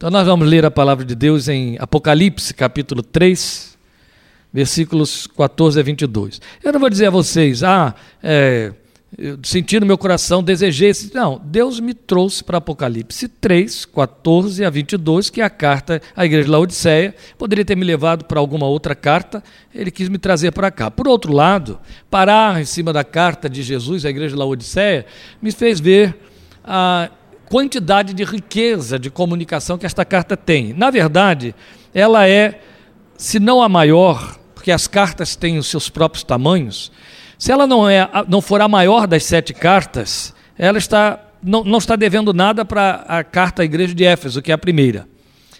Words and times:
Então 0.00 0.08
nós 0.08 0.26
vamos 0.26 0.48
ler 0.48 0.64
a 0.64 0.70
palavra 0.70 1.04
de 1.04 1.14
Deus 1.14 1.46
em 1.46 1.76
Apocalipse, 1.78 2.54
capítulo 2.54 3.02
3, 3.02 3.76
versículos 4.50 5.26
14 5.26 5.78
a 5.78 5.82
22. 5.82 6.40
Eu 6.64 6.72
não 6.72 6.80
vou 6.80 6.88
dizer 6.88 7.08
a 7.08 7.10
vocês, 7.10 7.62
ah, 7.62 7.94
é, 8.22 8.72
eu 9.18 9.38
senti 9.42 9.78
no 9.78 9.84
meu 9.84 9.98
coração, 9.98 10.42
desejei. 10.42 10.90
Não, 11.12 11.38
Deus 11.44 11.78
me 11.80 11.92
trouxe 11.92 12.42
para 12.42 12.56
Apocalipse 12.56 13.28
3, 13.28 13.84
14 13.84 14.64
a 14.64 14.70
22, 14.70 15.28
que 15.28 15.42
é 15.42 15.44
a 15.44 15.50
carta 15.50 16.00
à 16.16 16.24
igreja 16.24 16.44
de 16.44 16.50
Laodiceia. 16.50 17.14
Poderia 17.36 17.62
ter 17.62 17.76
me 17.76 17.84
levado 17.84 18.24
para 18.24 18.40
alguma 18.40 18.66
outra 18.66 18.94
carta, 18.94 19.44
ele 19.74 19.90
quis 19.90 20.08
me 20.08 20.16
trazer 20.16 20.50
para 20.52 20.70
cá. 20.70 20.90
Por 20.90 21.06
outro 21.06 21.30
lado, 21.30 21.78
parar 22.10 22.58
em 22.58 22.64
cima 22.64 22.90
da 22.90 23.04
carta 23.04 23.50
de 23.50 23.62
Jesus 23.62 24.06
à 24.06 24.08
igreja 24.08 24.34
de 24.34 24.38
Laodiceia 24.38 25.04
me 25.42 25.52
fez 25.52 25.78
ver 25.78 26.16
a 26.64 27.10
quantidade 27.50 28.14
de 28.14 28.22
riqueza 28.22 28.96
de 28.96 29.10
comunicação 29.10 29.76
que 29.76 29.84
esta 29.84 30.04
carta 30.04 30.36
tem. 30.36 30.72
Na 30.72 30.88
verdade, 30.88 31.52
ela 31.92 32.26
é, 32.28 32.60
se 33.16 33.40
não 33.40 33.60
a 33.60 33.68
maior, 33.68 34.38
porque 34.54 34.70
as 34.70 34.86
cartas 34.86 35.34
têm 35.34 35.58
os 35.58 35.66
seus 35.66 35.90
próprios 35.90 36.22
tamanhos, 36.22 36.92
se 37.36 37.50
ela 37.50 37.66
não, 37.66 37.88
é, 37.88 38.08
não 38.28 38.40
for 38.40 38.60
a 38.60 38.68
maior 38.68 39.08
das 39.08 39.24
sete 39.24 39.52
cartas, 39.52 40.32
ela 40.56 40.78
está, 40.78 41.18
não, 41.42 41.64
não 41.64 41.78
está 41.78 41.96
devendo 41.96 42.32
nada 42.32 42.64
para 42.64 43.04
a 43.08 43.24
carta 43.24 43.62
à 43.62 43.64
igreja 43.64 43.94
de 43.96 44.04
Éfeso, 44.04 44.40
que 44.40 44.52
é 44.52 44.54
a 44.54 44.58
primeira. 44.58 45.08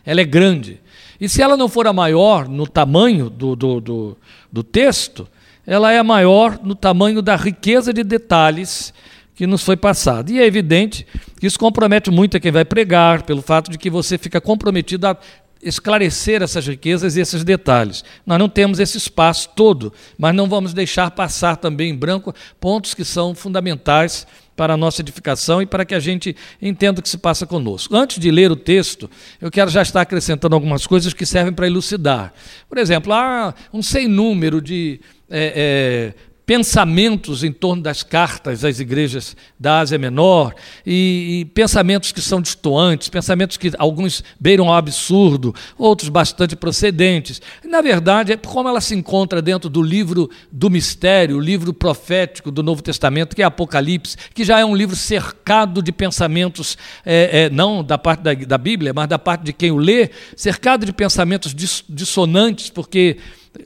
Ela 0.06 0.20
é 0.20 0.24
grande. 0.24 0.80
E 1.20 1.28
se 1.28 1.42
ela 1.42 1.56
não 1.56 1.68
for 1.68 1.88
a 1.88 1.92
maior 1.92 2.48
no 2.48 2.68
tamanho 2.68 3.28
do, 3.28 3.56
do, 3.56 3.80
do, 3.80 4.18
do 4.52 4.62
texto, 4.62 5.26
ela 5.66 5.90
é 5.90 5.98
a 5.98 6.04
maior 6.04 6.56
no 6.62 6.76
tamanho 6.76 7.20
da 7.20 7.34
riqueza 7.34 7.92
de 7.92 8.04
detalhes 8.04 8.94
que 9.40 9.46
nos 9.46 9.62
foi 9.62 9.74
passado. 9.74 10.30
E 10.30 10.38
é 10.38 10.44
evidente 10.44 11.06
que 11.38 11.46
isso 11.46 11.58
compromete 11.58 12.10
muito 12.10 12.36
a 12.36 12.40
quem 12.40 12.52
vai 12.52 12.62
pregar, 12.62 13.22
pelo 13.22 13.40
fato 13.40 13.70
de 13.70 13.78
que 13.78 13.88
você 13.88 14.18
fica 14.18 14.38
comprometido 14.38 15.06
a 15.06 15.16
esclarecer 15.62 16.42
essas 16.42 16.66
riquezas 16.66 17.16
e 17.16 17.22
esses 17.22 17.42
detalhes. 17.42 18.04
Nós 18.26 18.38
não 18.38 18.50
temos 18.50 18.78
esse 18.78 18.98
espaço 18.98 19.48
todo, 19.56 19.94
mas 20.18 20.34
não 20.34 20.46
vamos 20.46 20.74
deixar 20.74 21.10
passar 21.12 21.56
também 21.56 21.88
em 21.88 21.96
branco 21.96 22.34
pontos 22.60 22.92
que 22.92 23.02
são 23.02 23.34
fundamentais 23.34 24.26
para 24.54 24.74
a 24.74 24.76
nossa 24.76 25.00
edificação 25.00 25.62
e 25.62 25.64
para 25.64 25.86
que 25.86 25.94
a 25.94 26.00
gente 26.00 26.36
entenda 26.60 27.00
o 27.00 27.02
que 27.02 27.08
se 27.08 27.16
passa 27.16 27.46
conosco. 27.46 27.96
Antes 27.96 28.18
de 28.18 28.30
ler 28.30 28.52
o 28.52 28.56
texto, 28.56 29.10
eu 29.40 29.50
quero 29.50 29.70
já 29.70 29.80
estar 29.80 30.02
acrescentando 30.02 30.54
algumas 30.54 30.86
coisas 30.86 31.14
que 31.14 31.24
servem 31.24 31.54
para 31.54 31.66
elucidar. 31.66 32.34
Por 32.68 32.76
exemplo, 32.76 33.10
há 33.14 33.54
um 33.72 33.82
sem 33.82 34.06
número 34.06 34.60
de 34.60 35.00
é, 35.30 36.14
é, 36.14 36.29
pensamentos 36.50 37.44
em 37.44 37.52
torno 37.52 37.80
das 37.80 38.02
cartas 38.02 38.64
às 38.64 38.80
igrejas 38.80 39.36
da 39.56 39.78
Ásia 39.78 39.96
Menor 39.96 40.52
e, 40.84 41.42
e, 41.42 41.44
pensamentos 41.44 42.10
que 42.10 42.20
são 42.20 42.42
distoantes, 42.42 43.08
pensamentos 43.08 43.56
que 43.56 43.70
alguns 43.78 44.24
beiram 44.40 44.66
ao 44.66 44.74
absurdo, 44.74 45.54
outros 45.78 46.08
bastante 46.08 46.56
procedentes. 46.56 47.40
Na 47.62 47.80
verdade, 47.80 48.32
é 48.32 48.36
como 48.36 48.68
ela 48.68 48.80
se 48.80 48.96
encontra 48.96 49.40
dentro 49.40 49.70
do 49.70 49.80
livro 49.80 50.28
do 50.50 50.68
mistério, 50.68 51.36
o 51.36 51.40
livro 51.40 51.72
profético 51.72 52.50
do 52.50 52.64
Novo 52.64 52.82
Testamento, 52.82 53.36
que 53.36 53.42
é 53.42 53.44
Apocalipse, 53.44 54.16
que 54.34 54.42
já 54.42 54.58
é 54.58 54.64
um 54.64 54.74
livro 54.74 54.96
cercado 54.96 55.80
de 55.80 55.92
pensamentos, 55.92 56.76
é, 57.06 57.44
é, 57.44 57.50
não 57.50 57.84
da 57.84 57.96
parte 57.96 58.22
da, 58.22 58.34
da 58.34 58.58
Bíblia, 58.58 58.92
mas 58.92 59.08
da 59.08 59.20
parte 59.20 59.44
de 59.44 59.52
quem 59.52 59.70
o 59.70 59.76
lê, 59.76 60.10
cercado 60.34 60.84
de 60.84 60.92
pensamentos 60.92 61.54
dissonantes, 61.88 62.70
porque 62.70 63.18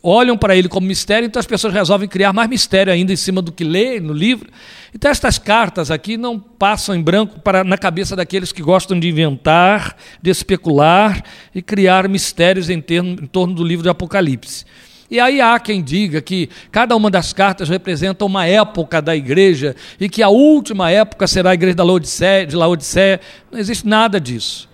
olham 0.02 0.36
para 0.36 0.56
ele 0.56 0.68
como 0.68 0.86
mistério, 0.86 1.26
então 1.26 1.40
as 1.40 1.46
pessoas 1.46 1.72
resolvem 1.72 2.08
criar 2.08 2.32
mais 2.32 2.48
mistério 2.48 2.92
ainda 2.92 3.12
em 3.12 3.16
cima 3.16 3.42
do 3.42 3.52
que 3.52 3.64
lê 3.64 4.00
no 4.00 4.12
livro. 4.12 4.48
Então 4.94 5.10
estas 5.10 5.38
cartas 5.38 5.90
aqui 5.90 6.16
não 6.16 6.38
passam 6.38 6.94
em 6.94 7.02
branco 7.02 7.40
para, 7.40 7.62
na 7.64 7.76
cabeça 7.76 8.16
daqueles 8.16 8.52
que 8.52 8.62
gostam 8.62 8.98
de 8.98 9.08
inventar, 9.08 9.96
de 10.22 10.30
especular 10.30 11.22
e 11.54 11.60
criar 11.60 12.08
mistérios 12.08 12.70
em, 12.70 12.80
termo, 12.80 13.10
em 13.10 13.26
torno 13.26 13.54
do 13.54 13.64
livro 13.64 13.82
de 13.82 13.88
Apocalipse. 13.88 14.64
E 15.10 15.20
aí 15.20 15.40
há 15.40 15.58
quem 15.60 15.82
diga 15.82 16.20
que 16.22 16.48
cada 16.72 16.96
uma 16.96 17.10
das 17.10 17.32
cartas 17.32 17.68
representa 17.68 18.24
uma 18.24 18.46
época 18.46 19.02
da 19.02 19.14
igreja 19.14 19.76
e 20.00 20.08
que 20.08 20.22
a 20.22 20.28
última 20.28 20.90
época 20.90 21.26
será 21.26 21.50
a 21.50 21.54
igreja 21.54 21.76
da 21.76 21.84
Laodiceia, 21.84 22.46
de 22.46 22.56
Laodiceia. 22.56 23.20
Não 23.52 23.58
existe 23.58 23.86
nada 23.86 24.18
disso. 24.18 24.68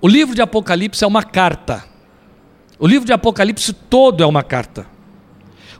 O 0.00 0.08
livro 0.08 0.34
de 0.34 0.40
Apocalipse 0.40 1.04
é 1.04 1.06
uma 1.06 1.22
carta 1.22 1.84
o 2.78 2.86
livro 2.86 3.06
de 3.06 3.12
Apocalipse 3.12 3.72
todo 3.72 4.22
é 4.22 4.26
uma 4.26 4.42
carta. 4.42 4.86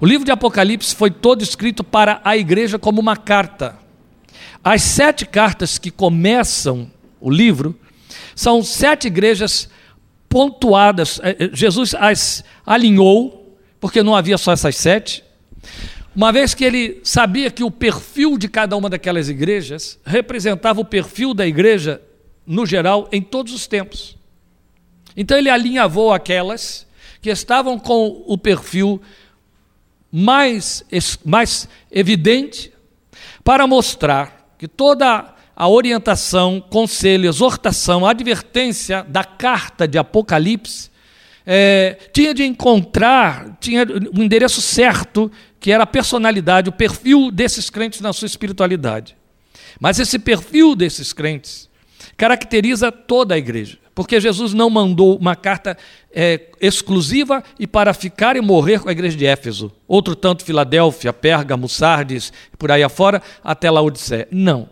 O 0.00 0.06
livro 0.06 0.24
de 0.24 0.30
Apocalipse 0.30 0.94
foi 0.94 1.10
todo 1.10 1.42
escrito 1.42 1.84
para 1.84 2.20
a 2.24 2.36
igreja 2.36 2.78
como 2.78 3.00
uma 3.00 3.16
carta. 3.16 3.76
As 4.62 4.82
sete 4.82 5.24
cartas 5.24 5.78
que 5.78 5.90
começam 5.90 6.90
o 7.20 7.30
livro 7.30 7.78
são 8.34 8.62
sete 8.62 9.06
igrejas 9.06 9.68
pontuadas. 10.28 11.20
É, 11.22 11.44
é, 11.44 11.50
Jesus 11.52 11.94
as 11.94 12.44
alinhou, 12.66 13.56
porque 13.80 14.02
não 14.02 14.14
havia 14.14 14.38
só 14.38 14.52
essas 14.52 14.76
sete. 14.76 15.24
Uma 16.14 16.32
vez 16.32 16.52
que 16.52 16.64
ele 16.64 17.00
sabia 17.04 17.50
que 17.50 17.62
o 17.62 17.70
perfil 17.70 18.36
de 18.36 18.48
cada 18.48 18.76
uma 18.76 18.90
daquelas 18.90 19.28
igrejas 19.28 20.00
representava 20.04 20.80
o 20.80 20.84
perfil 20.84 21.32
da 21.32 21.46
igreja, 21.46 22.02
no 22.44 22.66
geral, 22.66 23.08
em 23.12 23.22
todos 23.22 23.52
os 23.52 23.68
tempos. 23.68 24.16
Então 25.16 25.38
ele 25.38 25.50
alinhavou 25.50 26.12
aquelas 26.12 26.87
que 27.20 27.30
estavam 27.30 27.78
com 27.78 28.22
o 28.26 28.36
perfil 28.38 29.00
mais, 30.10 30.84
mais 31.24 31.68
evidente 31.90 32.72
para 33.44 33.66
mostrar 33.66 34.54
que 34.58 34.66
toda 34.66 35.34
a 35.54 35.68
orientação, 35.68 36.60
conselho, 36.60 37.28
exortação, 37.28 38.06
advertência 38.06 39.04
da 39.08 39.24
carta 39.24 39.88
de 39.88 39.98
Apocalipse 39.98 40.90
é, 41.44 41.96
tinha 42.12 42.34
de 42.34 42.44
encontrar, 42.44 43.56
tinha 43.58 43.84
o 43.84 44.20
um 44.20 44.22
endereço 44.22 44.60
certo, 44.60 45.30
que 45.58 45.72
era 45.72 45.84
a 45.84 45.86
personalidade, 45.86 46.68
o 46.68 46.72
perfil 46.72 47.30
desses 47.30 47.70
crentes 47.70 48.00
na 48.00 48.12
sua 48.12 48.26
espiritualidade. 48.26 49.16
Mas 49.80 49.98
esse 49.98 50.18
perfil 50.18 50.76
desses 50.76 51.12
crentes 51.12 51.68
caracteriza 52.16 52.92
toda 52.92 53.34
a 53.34 53.38
igreja 53.38 53.78
porque 53.98 54.20
Jesus 54.20 54.54
não 54.54 54.70
mandou 54.70 55.16
uma 55.16 55.34
carta 55.34 55.76
é, 56.12 56.52
exclusiva 56.60 57.42
e 57.58 57.66
para 57.66 57.92
ficar 57.92 58.36
e 58.36 58.40
morrer 58.40 58.78
com 58.78 58.88
a 58.88 58.92
igreja 58.92 59.16
de 59.16 59.26
Éfeso. 59.26 59.72
Outro 59.88 60.14
tanto 60.14 60.44
Filadélfia, 60.44 61.12
Pérgamo, 61.12 61.68
Sardes, 61.68 62.32
por 62.56 62.70
aí 62.70 62.84
afora, 62.84 63.20
até 63.42 63.68
Laodiceia. 63.68 64.28
Não. 64.30 64.68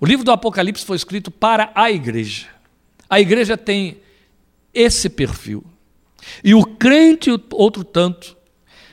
O 0.00 0.06
livro 0.06 0.24
do 0.24 0.32
Apocalipse 0.32 0.82
foi 0.82 0.96
escrito 0.96 1.30
para 1.30 1.72
a 1.74 1.90
igreja. 1.90 2.46
A 3.10 3.20
igreja 3.20 3.54
tem 3.58 3.98
esse 4.72 5.10
perfil. 5.10 5.62
E 6.42 6.54
o 6.54 6.64
crente, 6.64 7.28
outro 7.52 7.84
tanto, 7.84 8.34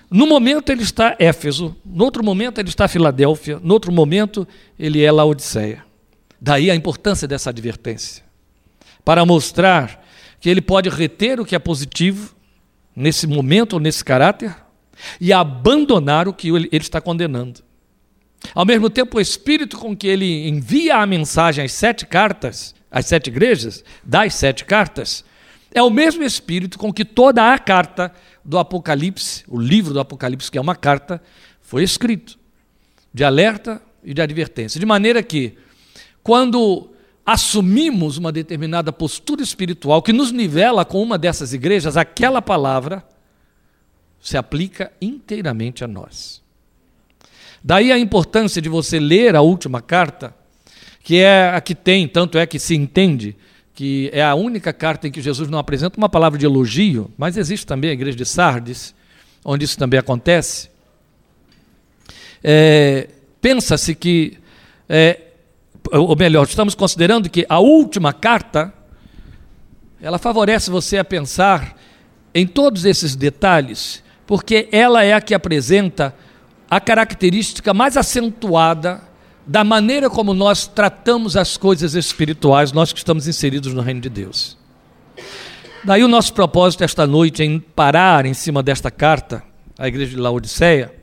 no 0.09 0.27
momento 0.27 0.69
ele 0.69 0.83
está 0.83 1.15
Éfeso, 1.17 1.77
no 1.85 2.03
outro 2.03 2.25
momento 2.25 2.59
ele 2.59 2.67
está 2.67 2.89
Filadélfia, 2.89 3.57
no 3.63 3.73
outro 3.73 3.89
momento 3.89 4.45
ele 4.77 5.01
é 5.01 5.09
Laodiceia. 5.09 5.85
Daí 6.41 6.69
a 6.69 6.75
importância 6.75 7.25
dessa 7.25 7.51
advertência 7.51 8.29
para 9.03 9.25
mostrar 9.25 10.03
que 10.39 10.49
ele 10.49 10.61
pode 10.61 10.89
reter 10.89 11.39
o 11.39 11.45
que 11.45 11.55
é 11.55 11.59
positivo 11.59 12.35
nesse 12.95 13.27
momento 13.27 13.73
ou 13.73 13.79
nesse 13.79 14.03
caráter 14.03 14.55
e 15.19 15.31
abandonar 15.31 16.27
o 16.27 16.33
que 16.33 16.49
ele 16.49 16.69
está 16.71 16.99
condenando. 16.99 17.61
Ao 18.53 18.65
mesmo 18.65 18.89
tempo, 18.89 19.17
o 19.17 19.21
espírito 19.21 19.77
com 19.77 19.95
que 19.95 20.07
ele 20.07 20.47
envia 20.47 20.97
a 20.97 21.05
mensagem 21.05 21.63
às 21.63 21.71
sete 21.71 22.05
cartas, 22.05 22.73
às 22.89 23.05
sete 23.05 23.27
igrejas, 23.27 23.83
das 24.03 24.33
sete 24.33 24.65
cartas, 24.65 25.23
é 25.73 25.81
o 25.81 25.89
mesmo 25.89 26.23
espírito 26.23 26.77
com 26.77 26.91
que 26.91 27.05
toda 27.05 27.53
a 27.53 27.57
carta 27.57 28.11
do 28.43 28.57
Apocalipse, 28.57 29.43
o 29.47 29.59
livro 29.59 29.93
do 29.93 29.99
Apocalipse, 29.99 30.51
que 30.51 30.57
é 30.57 30.61
uma 30.61 30.75
carta, 30.75 31.21
foi 31.61 31.83
escrito, 31.83 32.37
de 33.13 33.23
alerta 33.23 33.81
e 34.03 34.13
de 34.13 34.21
advertência. 34.21 34.79
De 34.79 34.85
maneira 34.85 35.21
que, 35.21 35.55
quando 36.23 36.90
assumimos 37.25 38.17
uma 38.17 38.31
determinada 38.31 38.91
postura 38.91 39.41
espiritual 39.41 40.01
que 40.01 40.13
nos 40.13 40.31
nivela 40.31 40.83
com 40.83 41.01
uma 41.01 41.17
dessas 41.17 41.53
igrejas, 41.53 41.97
aquela 41.97 42.41
palavra 42.41 43.03
se 44.19 44.37
aplica 44.37 44.91
inteiramente 45.01 45.83
a 45.83 45.87
nós. 45.87 46.41
Daí 47.63 47.91
a 47.91 47.99
importância 47.99 48.61
de 48.61 48.69
você 48.69 48.99
ler 48.99 49.35
a 49.35 49.41
última 49.41 49.81
carta, 49.81 50.35
que 51.03 51.17
é 51.17 51.49
a 51.49 51.61
que 51.61 51.75
tem, 51.75 52.07
tanto 52.07 52.37
é 52.37 52.45
que 52.45 52.59
se 52.59 52.75
entende 52.75 53.35
que 53.73 54.09
é 54.13 54.21
a 54.21 54.35
única 54.35 54.73
carta 54.73 55.07
em 55.07 55.11
que 55.11 55.21
Jesus 55.21 55.49
não 55.49 55.57
apresenta 55.57 55.97
uma 55.97 56.09
palavra 56.09 56.37
de 56.37 56.45
elogio, 56.45 57.11
mas 57.17 57.37
existe 57.37 57.65
também 57.65 57.89
a 57.89 57.93
igreja 57.93 58.17
de 58.17 58.25
Sardes, 58.25 58.93
onde 59.43 59.65
isso 59.65 59.77
também 59.77 59.99
acontece. 59.99 60.69
É, 62.43 63.07
Pensa-se 63.41 63.95
que 63.95 64.37
é, 64.87 65.19
ou 65.91 66.15
melhor, 66.15 66.47
estamos 66.47 66.73
considerando 66.73 67.29
que 67.29 67.45
a 67.49 67.59
última 67.59 68.13
carta 68.13 68.73
ela 70.01 70.17
favorece 70.17 70.71
você 70.71 70.97
a 70.97 71.03
pensar 71.03 71.77
em 72.33 72.47
todos 72.47 72.85
esses 72.85 73.15
detalhes, 73.15 74.03
porque 74.25 74.69
ela 74.71 75.03
é 75.03 75.13
a 75.13 75.21
que 75.21 75.33
apresenta 75.33 76.15
a 76.69 76.79
característica 76.79 77.73
mais 77.73 77.97
acentuada 77.97 79.01
da 79.45 79.63
maneira 79.63 80.09
como 80.09 80.33
nós 80.33 80.65
tratamos 80.65 81.35
as 81.35 81.57
coisas 81.57 81.93
espirituais, 81.93 82.71
nós 82.71 82.93
que 82.93 82.99
estamos 82.99 83.27
inseridos 83.27 83.73
no 83.73 83.81
reino 83.81 83.99
de 83.99 84.09
Deus. 84.09 84.57
Daí 85.83 86.03
o 86.03 86.07
nosso 86.07 86.33
propósito 86.33 86.83
esta 86.83 87.05
noite 87.05 87.43
em 87.43 87.59
parar 87.59 88.25
em 88.25 88.33
cima 88.33 88.63
desta 88.63 88.89
carta 88.89 89.43
à 89.77 89.87
igreja 89.87 90.11
de 90.11 90.21
Laodiceia 90.21 91.00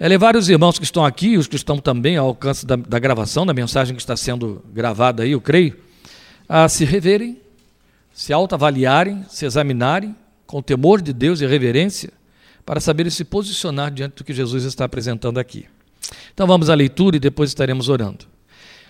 é 0.00 0.08
levar 0.08 0.34
os 0.34 0.48
irmãos 0.48 0.78
que 0.78 0.84
estão 0.84 1.04
aqui, 1.04 1.36
os 1.36 1.46
que 1.46 1.56
estão 1.56 1.76
também 1.76 2.16
ao 2.16 2.28
alcance 2.28 2.64
da, 2.64 2.74
da 2.74 2.98
gravação, 2.98 3.44
da 3.44 3.52
mensagem 3.52 3.94
que 3.94 4.00
está 4.00 4.16
sendo 4.16 4.64
gravada 4.72 5.22
aí, 5.22 5.32
eu 5.32 5.42
creio, 5.42 5.76
a 6.48 6.66
se 6.70 6.86
reverem, 6.86 7.36
se 8.10 8.32
autoavaliarem, 8.32 9.26
se 9.28 9.44
examinarem 9.44 10.16
com 10.46 10.62
temor 10.62 11.02
de 11.02 11.12
Deus 11.12 11.42
e 11.42 11.46
reverência, 11.46 12.14
para 12.64 12.80
saberem 12.80 13.10
se 13.10 13.24
posicionar 13.24 13.90
diante 13.90 14.16
do 14.16 14.24
que 14.24 14.32
Jesus 14.32 14.64
está 14.64 14.86
apresentando 14.86 15.38
aqui. 15.38 15.66
Então 16.32 16.46
vamos 16.46 16.70
à 16.70 16.74
leitura 16.74 17.16
e 17.16 17.20
depois 17.20 17.50
estaremos 17.50 17.90
orando. 17.90 18.24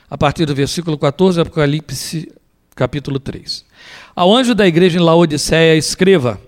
A 0.09 0.17
partir 0.17 0.47
do 0.47 0.55
versículo 0.55 0.97
14, 0.97 1.41
Apocalipse, 1.41 2.33
capítulo 2.77 3.19
3. 3.19 3.65
Ao 4.15 4.33
anjo 4.33 4.55
da 4.55 4.67
igreja 4.67 4.99
em 4.99 5.03
Laodiceia, 5.03 5.77
escreva: 5.77 6.41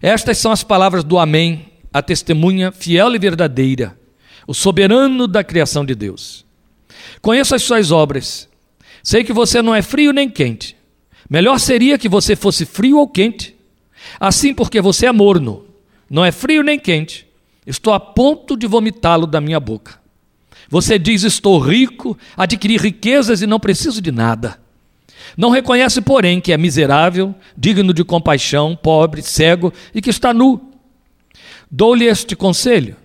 Estas 0.00 0.38
são 0.38 0.52
as 0.52 0.64
palavras 0.64 1.04
do 1.04 1.18
Amém, 1.18 1.71
a 1.92 2.02
testemunha 2.02 2.72
fiel 2.72 3.14
e 3.14 3.18
verdadeira, 3.18 3.98
o 4.46 4.54
soberano 4.54 5.28
da 5.28 5.44
criação 5.44 5.84
de 5.84 5.94
Deus. 5.94 6.44
Conheço 7.20 7.54
as 7.54 7.62
suas 7.62 7.90
obras. 7.90 8.48
Sei 9.02 9.24
que 9.24 9.32
você 9.32 9.60
não 9.60 9.74
é 9.74 9.82
frio 9.82 10.12
nem 10.12 10.28
quente. 10.28 10.76
Melhor 11.28 11.58
seria 11.58 11.98
que 11.98 12.08
você 12.08 12.36
fosse 12.36 12.64
frio 12.64 12.98
ou 12.98 13.08
quente. 13.08 13.56
Assim, 14.18 14.54
porque 14.54 14.80
você 14.80 15.06
é 15.06 15.12
morno, 15.12 15.64
não 16.10 16.24
é 16.24 16.32
frio 16.32 16.62
nem 16.62 16.78
quente, 16.78 17.26
estou 17.66 17.92
a 17.92 18.00
ponto 18.00 18.56
de 18.56 18.66
vomitá-lo 18.66 19.26
da 19.26 19.40
minha 19.40 19.60
boca. 19.60 20.00
Você 20.68 20.98
diz: 20.98 21.22
Estou 21.22 21.58
rico, 21.58 22.18
adquiri 22.36 22.76
riquezas 22.76 23.42
e 23.42 23.46
não 23.46 23.60
preciso 23.60 24.00
de 24.00 24.10
nada. 24.10 24.60
Não 25.36 25.50
reconhece, 25.50 26.00
porém, 26.00 26.40
que 26.40 26.52
é 26.52 26.58
miserável, 26.58 27.34
digno 27.56 27.94
de 27.94 28.04
compaixão, 28.04 28.76
pobre, 28.76 29.22
cego 29.22 29.72
e 29.94 30.02
que 30.02 30.10
está 30.10 30.34
nu. 30.34 30.71
Dou-lhe 31.74 32.04
este 32.04 32.36
conselho: 32.36 32.96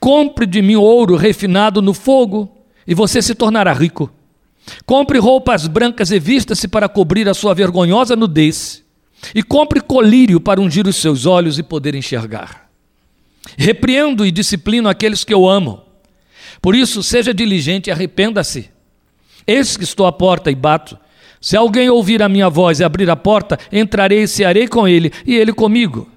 compre 0.00 0.44
de 0.44 0.60
mim 0.60 0.74
ouro 0.74 1.14
refinado 1.14 1.80
no 1.80 1.94
fogo 1.94 2.50
e 2.84 2.92
você 2.92 3.22
se 3.22 3.32
tornará 3.32 3.72
rico. 3.72 4.10
Compre 4.84 5.20
roupas 5.20 5.68
brancas 5.68 6.10
e 6.10 6.18
vista-se 6.18 6.66
para 6.66 6.88
cobrir 6.88 7.28
a 7.28 7.34
sua 7.34 7.54
vergonhosa 7.54 8.16
nudez. 8.16 8.84
E 9.32 9.40
compre 9.40 9.80
colírio 9.80 10.40
para 10.40 10.60
ungir 10.60 10.86
os 10.88 10.96
seus 10.96 11.24
olhos 11.24 11.60
e 11.60 11.62
poder 11.62 11.94
enxergar. 11.94 12.68
Repreendo 13.56 14.26
e 14.26 14.32
disciplino 14.32 14.88
aqueles 14.88 15.22
que 15.22 15.32
eu 15.32 15.48
amo. 15.48 15.80
Por 16.60 16.74
isso, 16.74 17.02
seja 17.04 17.32
diligente 17.32 17.88
e 17.88 17.92
arrependa-se. 17.92 18.68
Eis 19.46 19.76
que 19.76 19.84
estou 19.84 20.06
à 20.06 20.12
porta 20.12 20.50
e 20.50 20.54
bato. 20.56 20.98
Se 21.40 21.56
alguém 21.56 21.88
ouvir 21.88 22.22
a 22.22 22.28
minha 22.28 22.50
voz 22.50 22.80
e 22.80 22.84
abrir 22.84 23.08
a 23.08 23.14
porta, 23.14 23.58
entrarei 23.70 24.24
e 24.24 24.28
cearei 24.28 24.66
com 24.66 24.88
ele, 24.88 25.12
e 25.24 25.36
ele 25.36 25.52
comigo. 25.52 26.10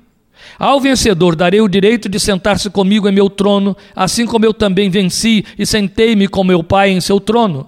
Ao 0.58 0.80
vencedor 0.80 1.36
darei 1.36 1.62
o 1.62 1.68
direito 1.68 2.10
de 2.10 2.20
sentar-se 2.20 2.70
comigo 2.70 3.08
em 3.08 3.12
meu 3.12 3.30
trono, 3.30 3.76
assim 3.96 4.26
como 4.26 4.46
eu 4.46 4.54
também 4.54 4.90
venci 4.90 5.46
e 5.58 5.66
sentei-me 5.66 6.28
com 6.28 6.44
meu 6.44 6.64
Pai 6.64 6.90
em 6.90 7.02
seu 7.02 7.20
trono. 7.20 7.68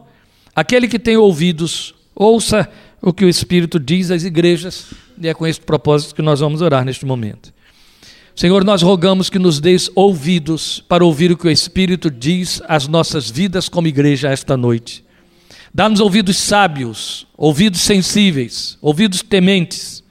Aquele 0.56 0.88
que 0.88 1.00
tem 1.00 1.16
ouvidos, 1.16 1.94
ouça 2.16 2.70
o 3.02 3.14
que 3.14 3.26
o 3.26 3.30
Espírito 3.30 3.80
diz 3.80 4.12
às 4.12 4.24
igrejas, 4.24 4.88
e 5.20 5.28
é 5.28 5.34
com 5.34 5.48
esse 5.48 5.60
propósito 5.60 6.16
que 6.16 6.22
nós 6.22 6.40
vamos 6.40 6.62
orar 6.62 6.84
neste 6.84 7.06
momento. 7.06 7.54
Senhor, 8.36 8.64
nós 8.64 8.82
rogamos 8.82 9.30
que 9.30 9.38
nos 9.38 9.60
deis 9.60 9.90
ouvidos 9.94 10.84
para 10.88 11.06
ouvir 11.06 11.32
o 11.32 11.38
que 11.38 11.48
o 11.48 11.52
Espírito 11.52 12.10
diz 12.10 12.62
às 12.68 12.88
nossas 12.88 13.30
vidas 13.30 13.68
como 13.68 13.88
igreja 13.88 14.30
esta 14.30 14.56
noite. 14.56 15.04
Dá-nos 15.74 16.00
ouvidos 16.00 16.38
sábios, 16.38 17.28
ouvidos 17.38 17.82
sensíveis, 17.82 18.78
ouvidos 18.82 19.22
tementes, 19.22 20.04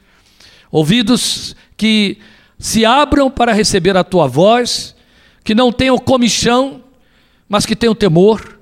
ouvidos 0.70 1.54
que 1.76 2.18
se 2.60 2.84
abram 2.84 3.30
para 3.30 3.54
receber 3.54 3.96
a 3.96 4.04
tua 4.04 4.28
voz, 4.28 4.94
que 5.42 5.54
não 5.54 5.72
tenham 5.72 5.98
comichão, 5.98 6.82
mas 7.48 7.64
que 7.64 7.74
tenham 7.74 7.94
temor, 7.94 8.60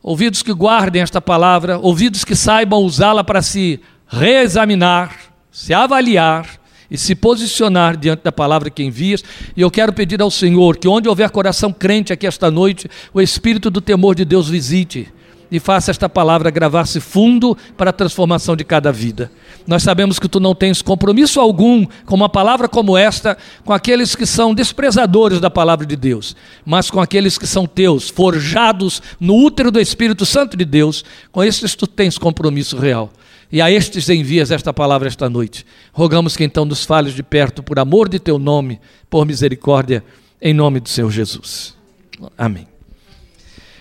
ouvidos 0.00 0.40
que 0.40 0.54
guardem 0.54 1.02
esta 1.02 1.20
palavra, 1.20 1.76
ouvidos 1.78 2.24
que 2.24 2.36
saibam 2.36 2.78
usá-la 2.78 3.24
para 3.24 3.42
se 3.42 3.80
reexaminar, 4.06 5.16
se 5.50 5.74
avaliar 5.74 6.48
e 6.88 6.96
se 6.96 7.16
posicionar 7.16 7.96
diante 7.96 8.22
da 8.22 8.30
palavra 8.30 8.70
que 8.70 8.84
envias. 8.84 9.24
E 9.56 9.60
eu 9.60 9.70
quero 9.70 9.92
pedir 9.92 10.22
ao 10.22 10.30
Senhor 10.30 10.76
que, 10.76 10.86
onde 10.86 11.08
houver 11.08 11.28
coração 11.30 11.72
crente 11.72 12.12
aqui 12.12 12.28
esta 12.28 12.52
noite, 12.52 12.88
o 13.12 13.20
Espírito 13.20 13.68
do 13.68 13.80
temor 13.80 14.14
de 14.14 14.24
Deus 14.24 14.48
visite 14.48 15.12
e 15.54 15.60
faça 15.60 15.92
esta 15.92 16.08
palavra 16.08 16.50
gravar-se 16.50 16.98
fundo 16.98 17.56
para 17.76 17.90
a 17.90 17.92
transformação 17.92 18.56
de 18.56 18.64
cada 18.64 18.90
vida. 18.90 19.30
Nós 19.64 19.84
sabemos 19.84 20.18
que 20.18 20.28
tu 20.28 20.40
não 20.40 20.52
tens 20.52 20.82
compromisso 20.82 21.38
algum 21.38 21.86
com 22.04 22.16
uma 22.16 22.28
palavra 22.28 22.68
como 22.68 22.98
esta 22.98 23.38
com 23.64 23.72
aqueles 23.72 24.16
que 24.16 24.26
são 24.26 24.52
desprezadores 24.52 25.38
da 25.38 25.48
palavra 25.48 25.86
de 25.86 25.94
Deus, 25.94 26.34
mas 26.66 26.90
com 26.90 27.00
aqueles 27.00 27.38
que 27.38 27.46
são 27.46 27.66
teus, 27.66 28.08
forjados 28.08 29.00
no 29.20 29.36
útero 29.36 29.70
do 29.70 29.80
Espírito 29.80 30.26
Santo 30.26 30.56
de 30.56 30.64
Deus, 30.64 31.04
com 31.30 31.44
estes 31.44 31.76
tu 31.76 31.86
tens 31.86 32.18
compromisso 32.18 32.76
real. 32.76 33.12
E 33.52 33.62
a 33.62 33.70
estes 33.70 34.08
envias 34.08 34.50
esta 34.50 34.72
palavra 34.72 35.06
esta 35.06 35.30
noite. 35.30 35.64
Rogamos 35.92 36.36
que 36.36 36.42
então 36.42 36.64
nos 36.64 36.84
fales 36.84 37.14
de 37.14 37.22
perto, 37.22 37.62
por 37.62 37.78
amor 37.78 38.08
de 38.08 38.18
teu 38.18 38.40
nome, 38.40 38.80
por 39.08 39.24
misericórdia, 39.24 40.02
em 40.42 40.52
nome 40.52 40.80
do 40.80 40.88
Senhor 40.88 41.12
Jesus. 41.12 41.76
Amém. 42.36 42.66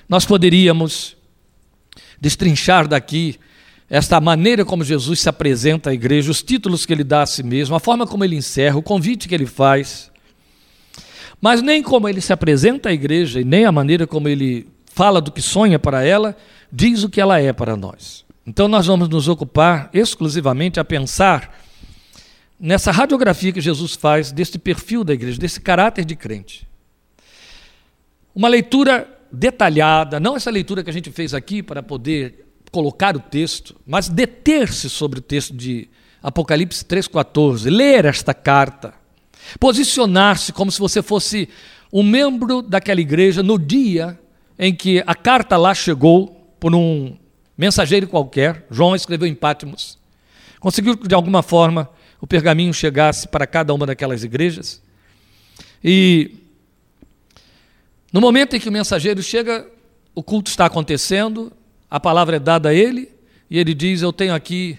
Nós 0.08 0.24
poderíamos 0.24 1.18
destrinchar 2.24 2.88
daqui 2.88 3.38
esta 3.90 4.20
maneira 4.22 4.64
como 4.64 4.82
Jesus 4.82 5.20
se 5.20 5.28
apresenta 5.28 5.90
à 5.90 5.94
igreja, 5.94 6.32
os 6.32 6.42
títulos 6.42 6.86
que 6.86 6.94
ele 6.94 7.04
dá 7.04 7.22
a 7.22 7.26
si 7.26 7.44
mesmo, 7.44 7.76
a 7.76 7.82
forma 7.82 8.08
como 8.08 8.24
ele 8.24 8.38
encerra, 8.38 8.78
o 8.78 8.82
convite 8.82 9.28
que 9.28 9.36
ele 9.36 9.46
faz. 9.46 10.10
Mas 11.42 11.62
nem 11.62 11.84
como 11.84 12.08
ele 12.08 12.22
se 12.22 12.32
apresenta 12.32 12.88
à 12.88 12.94
igreja 12.94 13.42
e 13.42 13.44
nem 13.44 13.66
a 13.66 13.74
maneira 13.74 14.08
como 14.08 14.30
ele 14.30 14.68
fala 14.86 15.20
do 15.20 15.34
que 15.34 15.42
sonha 15.42 15.78
para 15.78 16.02
ela, 16.04 16.36
diz 16.72 17.04
o 17.04 17.10
que 17.10 17.20
ela 17.20 17.40
é 17.42 17.52
para 17.52 17.76
nós. 17.76 18.24
Então 18.48 18.70
nós 18.70 18.88
vamos 18.88 19.10
nos 19.10 19.28
ocupar 19.28 19.90
exclusivamente 19.94 20.80
a 20.80 20.86
pensar 20.86 21.62
nessa 22.58 22.90
radiografia 22.90 23.52
que 23.52 23.60
Jesus 23.60 23.96
faz 23.96 24.32
deste 24.32 24.58
perfil 24.58 25.04
da 25.04 25.14
igreja, 25.14 25.38
desse 25.38 25.60
caráter 25.60 26.06
de 26.06 26.16
crente. 26.16 26.66
Uma 28.34 28.48
leitura 28.48 29.08
detalhada, 29.34 30.20
não 30.20 30.36
essa 30.36 30.52
leitura 30.52 30.84
que 30.84 30.90
a 30.92 30.94
gente 30.94 31.10
fez 31.10 31.34
aqui 31.34 31.64
para 31.64 31.82
poder 31.82 32.46
colocar 32.72 33.16
o 33.18 33.20
texto, 33.20 33.76
mas 33.86 34.08
deter-se 34.08 34.90
sobre 34.90 35.18
o 35.18 35.22
texto 35.22 35.56
de 35.56 35.90
Apocalipse 36.22 36.86
3,14, 36.86 37.70
ler 37.70 38.06
esta 38.06 38.34
carta, 38.34 38.94
posicionar-se 39.60 40.54
como 40.54 40.72
se 40.72 40.80
você 40.80 41.02
fosse 41.02 41.50
um 41.92 42.04
membro 42.04 42.62
daquela 42.62 43.02
igreja 43.02 43.42
no 43.42 43.58
dia 43.58 44.20
em 44.58 44.74
que 44.74 45.04
a 45.06 45.16
carta 45.16 45.58
lá 45.58 45.74
chegou 45.74 46.56
por 46.60 46.74
um 46.74 47.18
mensageiro 47.58 48.08
qualquer, 48.08 48.66
João 48.70 48.96
escreveu 48.96 49.28
em 49.28 49.36
Pátimos, 49.36 49.98
conseguiu 50.60 50.96
que 50.96 51.08
de 51.08 51.16
alguma 51.16 51.42
forma 51.42 51.90
o 52.22 52.28
pergaminho 52.28 52.74
chegasse 52.74 53.28
para 53.28 53.46
cada 53.46 53.74
uma 53.74 53.86
daquelas 53.86 54.24
igrejas. 54.24 54.82
E 55.84 56.43
no 58.14 58.22
momento 58.22 58.56
em 58.56 58.60
que 58.60 58.70
o 58.70 58.72
mensageiro 58.72 59.24
chega, 59.24 59.68
o 60.14 60.22
culto 60.22 60.52
está 60.52 60.68
acontecendo, 60.68 61.52
a 61.90 62.00
palavra 62.00 62.36
é 62.36 62.40
dada 62.40 62.70
a 62.70 62.74
ele, 62.74 63.10
e 63.50 63.58
ele 63.58 63.74
diz: 63.74 64.04
Eu 64.04 64.14
tenho 64.14 64.36
aqui 64.36 64.78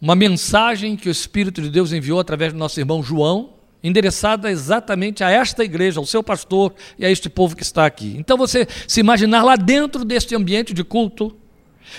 uma 0.00 0.16
mensagem 0.16 0.96
que 0.96 1.08
o 1.08 1.12
Espírito 1.12 1.60
de 1.60 1.68
Deus 1.68 1.92
enviou 1.92 2.18
através 2.18 2.54
do 2.54 2.58
nosso 2.58 2.80
irmão 2.80 3.02
João, 3.02 3.50
endereçada 3.84 4.50
exatamente 4.50 5.22
a 5.22 5.30
esta 5.30 5.62
igreja, 5.62 6.00
ao 6.00 6.06
seu 6.06 6.22
pastor 6.22 6.72
e 6.98 7.04
a 7.04 7.10
este 7.10 7.28
povo 7.28 7.54
que 7.54 7.62
está 7.62 7.84
aqui. 7.84 8.16
Então 8.18 8.38
você 8.38 8.66
se 8.88 9.00
imaginar 9.00 9.42
lá 9.42 9.54
dentro 9.54 10.02
deste 10.02 10.34
ambiente 10.34 10.72
de 10.72 10.82
culto 10.82 11.36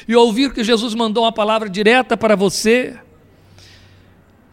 e 0.08 0.16
ouvir 0.16 0.52
que 0.52 0.64
Jesus 0.64 0.96
mandou 0.96 1.26
uma 1.26 1.32
palavra 1.32 1.70
direta 1.70 2.18
para 2.18 2.36
você, 2.36 2.98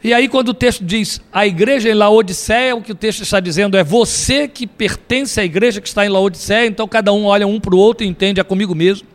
e 0.02 0.14
aí, 0.14 0.28
quando 0.28 0.48
o 0.48 0.54
texto 0.54 0.82
diz 0.82 1.20
a 1.30 1.46
igreja 1.46 1.90
em 1.90 1.94
Laodiceia, 1.94 2.74
o 2.74 2.80
que 2.80 2.92
o 2.92 2.94
texto 2.94 3.22
está 3.22 3.38
dizendo 3.38 3.76
é 3.76 3.84
você 3.84 4.48
que 4.48 4.66
pertence 4.66 5.38
à 5.38 5.44
igreja 5.44 5.80
que 5.80 5.88
está 5.88 6.06
em 6.06 6.08
Laodiceia, 6.08 6.66
então 6.66 6.88
cada 6.88 7.12
um 7.12 7.26
olha 7.26 7.46
um 7.46 7.60
para 7.60 7.74
o 7.74 7.78
outro 7.78 8.04
e 8.04 8.08
entende, 8.08 8.40
é 8.40 8.44
comigo 8.44 8.74
mesmo. 8.74 9.06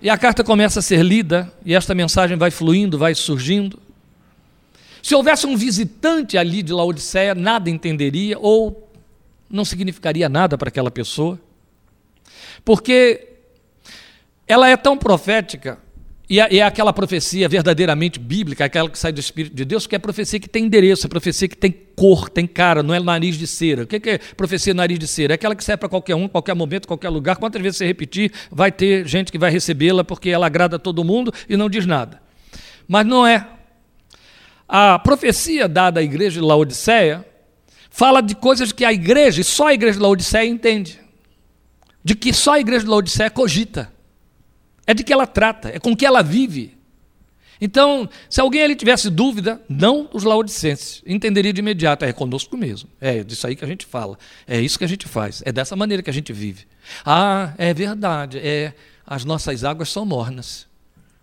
E 0.00 0.08
a 0.08 0.16
carta 0.16 0.42
começa 0.42 0.78
a 0.78 0.82
ser 0.82 1.04
lida, 1.04 1.52
e 1.62 1.74
esta 1.74 1.94
mensagem 1.94 2.38
vai 2.38 2.50
fluindo, 2.50 2.96
vai 2.96 3.14
surgindo. 3.14 3.78
Se 5.02 5.14
houvesse 5.14 5.46
um 5.46 5.58
visitante 5.58 6.38
ali 6.38 6.62
de 6.62 6.72
Laodiceia, 6.72 7.34
nada 7.34 7.68
entenderia 7.68 8.38
ou 8.38 8.90
não 9.50 9.64
significaria 9.64 10.26
nada 10.26 10.56
para 10.56 10.68
aquela 10.68 10.90
pessoa, 10.90 11.38
porque 12.64 13.28
ela 14.48 14.68
é 14.68 14.76
tão 14.76 14.96
profética 14.96 15.78
e 16.30 16.38
é, 16.38 16.58
é, 16.58 16.62
aquela 16.62 16.92
profecia 16.92 17.48
verdadeiramente 17.48 18.20
bíblica, 18.20 18.64
aquela 18.64 18.88
que 18.88 18.96
sai 18.96 19.10
do 19.10 19.18
Espírito 19.18 19.52
de 19.52 19.64
Deus, 19.64 19.84
que 19.84 19.96
é 19.96 19.98
profecia 19.98 20.38
que 20.38 20.48
tem 20.48 20.66
endereço, 20.66 21.04
é 21.04 21.08
profecia 21.08 21.48
que 21.48 21.56
tem 21.56 21.72
cor, 21.72 22.28
tem 22.28 22.46
cara, 22.46 22.84
não 22.84 22.94
é 22.94 23.00
nariz 23.00 23.36
de 23.36 23.48
cera. 23.48 23.82
O 23.82 23.86
que 23.88 24.08
é 24.08 24.18
profecia 24.36 24.72
nariz 24.72 24.96
de 24.96 25.08
cera? 25.08 25.32
É 25.32 25.34
aquela 25.34 25.56
que 25.56 25.64
serve 25.64 25.80
para 25.80 25.88
qualquer 25.88 26.14
um, 26.14 26.28
qualquer 26.28 26.54
momento, 26.54 26.86
qualquer 26.86 27.08
lugar. 27.08 27.36
Quantas 27.36 27.60
vezes 27.60 27.78
você 27.78 27.86
repetir, 27.86 28.30
vai 28.48 28.70
ter 28.70 29.08
gente 29.08 29.32
que 29.32 29.38
vai 29.38 29.50
recebê-la 29.50 30.04
porque 30.04 30.30
ela 30.30 30.46
agrada 30.46 30.76
a 30.76 30.78
todo 30.78 31.02
mundo 31.02 31.34
e 31.48 31.56
não 31.56 31.68
diz 31.68 31.84
nada. 31.84 32.22
Mas 32.86 33.04
não 33.04 33.26
é. 33.26 33.48
A 34.68 35.00
profecia 35.00 35.66
dada 35.66 35.98
à 35.98 36.02
igreja 36.04 36.40
de 36.40 36.46
Laodiceia 36.46 37.26
fala 37.90 38.20
de 38.20 38.36
coisas 38.36 38.70
que 38.70 38.84
a 38.84 38.92
igreja, 38.92 39.40
e 39.40 39.44
só 39.44 39.66
a 39.66 39.74
igreja 39.74 39.94
de 39.94 40.02
Laodiceia 40.04 40.46
entende. 40.46 41.00
De 42.04 42.14
que 42.14 42.32
só 42.32 42.52
a 42.52 42.60
igreja 42.60 42.84
de 42.84 42.90
Laodiceia 42.90 43.30
cogita. 43.30 43.90
É 44.86 44.94
de 44.94 45.04
que 45.04 45.12
ela 45.12 45.26
trata, 45.26 45.68
é 45.68 45.78
com 45.78 45.96
que 45.96 46.06
ela 46.06 46.22
vive. 46.22 46.78
Então, 47.60 48.08
se 48.28 48.40
alguém 48.40 48.62
ali 48.62 48.74
tivesse 48.74 49.10
dúvida, 49.10 49.60
não 49.68 50.08
os 50.14 50.24
laodicenses, 50.24 51.02
entenderia 51.06 51.52
de 51.52 51.60
imediato, 51.60 52.06
é 52.06 52.12
conosco 52.12 52.56
mesmo. 52.56 52.88
É 52.98 53.22
disso 53.22 53.46
aí 53.46 53.54
que 53.54 53.64
a 53.64 53.68
gente 53.68 53.84
fala, 53.84 54.18
é 54.46 54.58
isso 54.58 54.78
que 54.78 54.84
a 54.84 54.88
gente 54.88 55.06
faz, 55.06 55.42
é 55.44 55.52
dessa 55.52 55.76
maneira 55.76 56.02
que 56.02 56.08
a 56.08 56.12
gente 56.12 56.32
vive. 56.32 56.66
Ah, 57.04 57.52
é 57.58 57.74
verdade, 57.74 58.38
é 58.38 58.72
as 59.06 59.24
nossas 59.24 59.62
águas 59.62 59.90
são 59.90 60.06
mornas. 60.06 60.66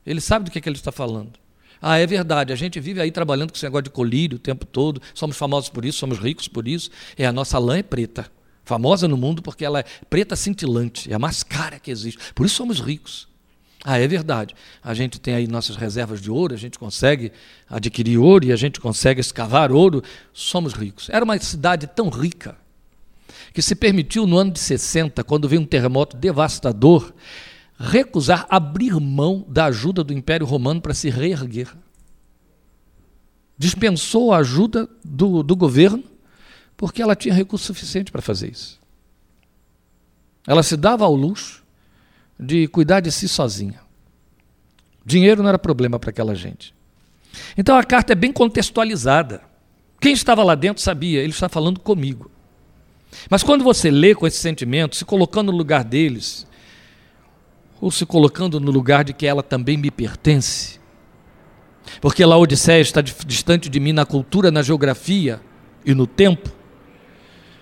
Ele 0.05 0.21
sabe 0.21 0.45
do 0.45 0.51
que, 0.51 0.59
é 0.59 0.61
que 0.61 0.69
ele 0.69 0.75
está 0.75 0.91
falando. 0.91 1.33
Ah, 1.81 1.97
é 1.97 2.05
verdade, 2.05 2.53
a 2.53 2.55
gente 2.55 2.79
vive 2.79 3.01
aí 3.01 3.11
trabalhando 3.11 3.51
com 3.51 3.57
esse 3.57 3.65
negócio 3.65 3.83
de 3.83 3.89
colírio 3.89 4.35
o 4.35 4.39
tempo 4.39 4.65
todo, 4.65 5.01
somos 5.13 5.37
famosos 5.37 5.69
por 5.69 5.85
isso, 5.85 5.97
somos 5.97 6.19
ricos 6.19 6.47
por 6.47 6.67
isso, 6.67 6.91
é 7.17 7.25
a 7.25 7.31
nossa 7.31 7.57
lã 7.57 7.77
é 7.77 7.83
preta. 7.83 8.29
Famosa 8.63 9.07
no 9.07 9.17
mundo 9.17 9.41
porque 9.41 9.65
ela 9.65 9.79
é 9.79 9.85
preta 10.09 10.35
cintilante, 10.35 11.11
é 11.11 11.15
a 11.15 11.19
mais 11.19 11.41
cara 11.41 11.79
que 11.79 11.89
existe. 11.89 12.33
Por 12.33 12.45
isso 12.45 12.55
somos 12.55 12.79
ricos. 12.79 13.27
Ah, 13.89 13.97
é 13.97 14.05
verdade. 14.05 14.53
A 14.83 14.93
gente 14.93 15.17
tem 15.17 15.33
aí 15.33 15.47
nossas 15.47 15.77
reservas 15.77 16.19
de 16.19 16.29
ouro, 16.29 16.53
a 16.53 16.57
gente 16.57 16.77
consegue 16.77 17.31
adquirir 17.69 18.17
ouro 18.17 18.43
e 18.43 18.51
a 18.51 18.55
gente 18.57 18.81
consegue 18.81 19.21
escavar 19.21 19.71
ouro, 19.71 20.03
somos 20.33 20.73
ricos. 20.73 21.07
Era 21.09 21.23
uma 21.23 21.39
cidade 21.39 21.87
tão 21.87 22.09
rica 22.09 22.57
que 23.53 23.61
se 23.61 23.73
permitiu 23.75 24.27
no 24.27 24.37
ano 24.37 24.51
de 24.51 24.59
60, 24.59 25.23
quando 25.23 25.47
veio 25.47 25.61
um 25.61 25.65
terremoto 25.65 26.17
devastador, 26.17 27.13
recusar 27.79 28.45
abrir 28.49 28.99
mão 28.99 29.45
da 29.47 29.67
ajuda 29.67 30.03
do 30.03 30.11
Império 30.11 30.45
Romano 30.45 30.81
para 30.81 30.93
se 30.93 31.09
reerguer. 31.09 31.73
Dispensou 33.57 34.33
a 34.33 34.39
ajuda 34.39 34.89
do, 35.01 35.41
do 35.41 35.55
governo 35.55 36.03
porque 36.75 37.01
ela 37.01 37.15
tinha 37.15 37.33
recurso 37.33 37.67
suficiente 37.67 38.11
para 38.11 38.21
fazer 38.21 38.51
isso. 38.51 38.81
Ela 40.45 40.61
se 40.61 40.75
dava 40.75 41.05
ao 41.05 41.15
luxo 41.15 41.65
de 42.39 42.67
cuidar 42.67 42.99
de 42.99 43.11
si 43.11 43.27
sozinha. 43.27 43.79
Dinheiro 45.05 45.41
não 45.41 45.49
era 45.49 45.59
problema 45.59 45.97
para 45.99 46.09
aquela 46.09 46.35
gente. 46.35 46.73
Então 47.57 47.77
a 47.77 47.83
carta 47.83 48.13
é 48.13 48.15
bem 48.15 48.31
contextualizada. 48.31 49.41
Quem 49.99 50.13
estava 50.13 50.43
lá 50.43 50.55
dentro 50.55 50.81
sabia, 50.81 51.21
ele 51.21 51.31
está 51.31 51.49
falando 51.49 51.79
comigo. 51.79 52.29
Mas 53.29 53.41
quando 53.41 53.63
você 53.63 53.89
lê 53.89 54.13
com 54.13 54.27
esse 54.27 54.37
sentimento, 54.37 54.95
se 54.95 55.05
colocando 55.05 55.51
no 55.51 55.57
lugar 55.57 55.83
deles, 55.83 56.45
ou 57.79 57.89
se 57.89 58.05
colocando 58.05 58.59
no 58.59 58.71
lugar 58.71 59.03
de 59.03 59.13
que 59.13 59.25
ela 59.25 59.41
também 59.41 59.77
me 59.77 59.89
pertence, 59.89 60.79
porque 62.01 62.25
Laodiceia 62.25 62.81
está 62.81 63.01
distante 63.01 63.69
de 63.69 63.79
mim 63.79 63.93
na 63.93 64.05
cultura, 64.05 64.51
na 64.51 64.61
geografia 64.61 65.39
e 65.85 65.93
no 65.93 66.05
tempo, 66.05 66.51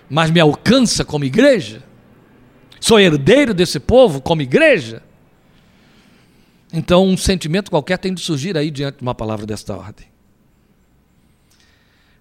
mas 0.09 0.31
me 0.31 0.39
alcança 0.39 1.05
como 1.05 1.25
igreja, 1.25 1.83
Sou 2.85 2.99
herdeiro 2.99 3.51
desse 3.51 3.79
povo 3.79 4.21
como 4.21 4.43
igreja? 4.43 5.01
Então, 6.71 7.03
um 7.03 7.17
sentimento 7.17 7.71
qualquer 7.71 7.97
tem 7.97 8.13
de 8.13 8.21
surgir 8.21 8.55
aí 8.55 8.69
diante 8.69 8.97
de 8.97 9.01
uma 9.01 9.15
palavra 9.15 9.43
desta 9.43 9.75
ordem. 9.75 10.05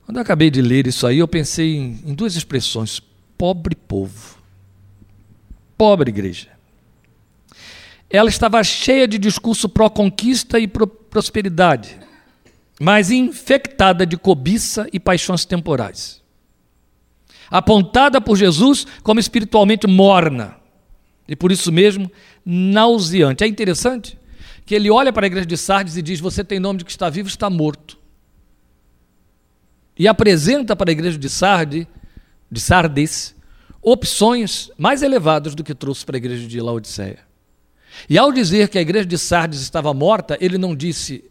Quando 0.06 0.16
eu 0.16 0.22
acabei 0.22 0.50
de 0.50 0.62
ler 0.62 0.86
isso 0.86 1.06
aí, 1.06 1.18
eu 1.18 1.28
pensei 1.28 1.76
em, 1.76 2.00
em 2.06 2.14
duas 2.14 2.34
expressões: 2.34 2.98
pobre 3.36 3.76
povo, 3.76 4.38
pobre 5.76 6.08
igreja. 6.08 6.48
Ela 8.08 8.30
estava 8.30 8.64
cheia 8.64 9.06
de 9.06 9.18
discurso 9.18 9.68
pró-conquista 9.68 10.58
e 10.58 10.66
prosperidade, 10.66 12.00
mas 12.80 13.10
infectada 13.10 14.06
de 14.06 14.16
cobiça 14.16 14.88
e 14.94 14.98
paixões 14.98 15.44
temporais 15.44 16.23
apontada 17.50 18.20
por 18.20 18.36
Jesus 18.36 18.86
como 19.02 19.20
espiritualmente 19.20 19.86
morna 19.86 20.56
e 21.26 21.34
por 21.34 21.50
isso 21.50 21.72
mesmo 21.72 22.10
nauseante. 22.44 23.44
É 23.44 23.46
interessante 23.46 24.18
que 24.66 24.74
ele 24.74 24.90
olha 24.90 25.12
para 25.12 25.26
a 25.26 25.28
igreja 25.28 25.46
de 25.46 25.56
Sardes 25.56 25.96
e 25.96 26.02
diz: 26.02 26.20
Você 26.20 26.44
tem 26.44 26.60
nome 26.60 26.80
de 26.80 26.84
que 26.84 26.90
está 26.90 27.08
vivo, 27.08 27.28
está 27.28 27.48
morto. 27.48 27.98
E 29.98 30.08
apresenta 30.08 30.74
para 30.74 30.90
a 30.90 30.92
igreja 30.92 31.18
de 31.18 31.28
Sardes, 31.28 31.86
de 32.50 32.60
Sardes 32.60 33.34
opções 33.80 34.70
mais 34.76 35.02
elevadas 35.02 35.54
do 35.54 35.62
que 35.62 35.74
trouxe 35.74 36.04
para 36.04 36.16
a 36.16 36.18
igreja 36.18 36.46
de 36.48 36.60
Laodiceia. 36.60 37.20
E 38.08 38.18
ao 38.18 38.32
dizer 38.32 38.68
que 38.68 38.78
a 38.78 38.82
igreja 38.82 39.06
de 39.06 39.16
Sardes 39.16 39.60
estava 39.60 39.94
morta, 39.94 40.36
ele 40.40 40.58
não 40.58 40.74
disse: 40.74 41.24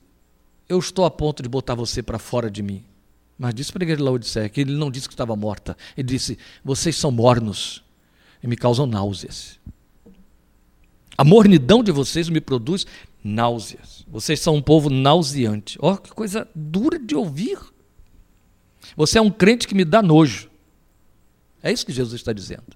Eu 0.68 0.80
estou 0.80 1.06
a 1.06 1.12
ponto 1.12 1.44
de 1.44 1.50
botar 1.50 1.76
você 1.76 2.02
para 2.02 2.18
fora 2.18 2.50
de 2.50 2.64
mim. 2.64 2.84
Mas 3.38 3.54
disse 3.54 3.72
para 3.72 3.84
a 3.84 3.86
igreja 3.86 3.98
de 3.98 4.04
Laodiceia 4.04 4.50
que 4.50 4.62
ele 4.62 4.74
não 4.74 4.92
disse 4.92 5.08
que 5.08 5.14
estava 5.14 5.36
morta. 5.36 5.76
Ele 5.98 6.08
disse: 6.08 6.38
Vocês 6.64 6.96
são 6.96 7.12
mornos 7.12 7.84
e 8.42 8.48
me 8.48 8.56
causam 8.56 8.86
náuseas. 8.86 9.60
A 11.18 11.24
mornidão 11.24 11.84
de 11.84 11.92
vocês 11.92 12.30
me 12.30 12.42
produz 12.42 12.86
náuseas. 13.24 14.06
Vocês 14.08 14.40
são 14.40 14.56
um 14.56 14.62
povo 14.62 14.90
nauseante. 14.90 15.78
Ó, 15.82 15.94
oh, 15.94 15.98
que 15.98 16.12
coisa 16.12 16.48
dura 16.54 17.00
de 17.00 17.16
ouvir. 17.16 17.58
Você 18.96 19.18
é 19.18 19.22
um 19.22 19.32
crente 19.32 19.68
que 19.68 19.76
me 19.76 19.86
dá 19.86 20.02
nojo. 20.02 20.50
É 21.62 21.72
isso 21.72 21.86
que 21.86 21.94
Jesus 21.94 22.20
está 22.20 22.34
dizendo. 22.34 22.76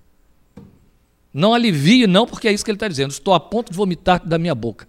Não 1.34 1.54
alivie, 1.54 2.08
não, 2.08 2.26
porque 2.26 2.48
é 2.48 2.54
isso 2.54 2.64
que 2.64 2.72
ele 2.72 2.78
está 2.78 2.88
dizendo. 2.88 3.12
Estou 3.12 3.34
a 3.34 3.40
ponto 3.40 3.72
de 3.72 3.78
vomitar 3.78 4.26
da 4.26 4.38
minha 4.38 4.56
boca. 4.56 4.88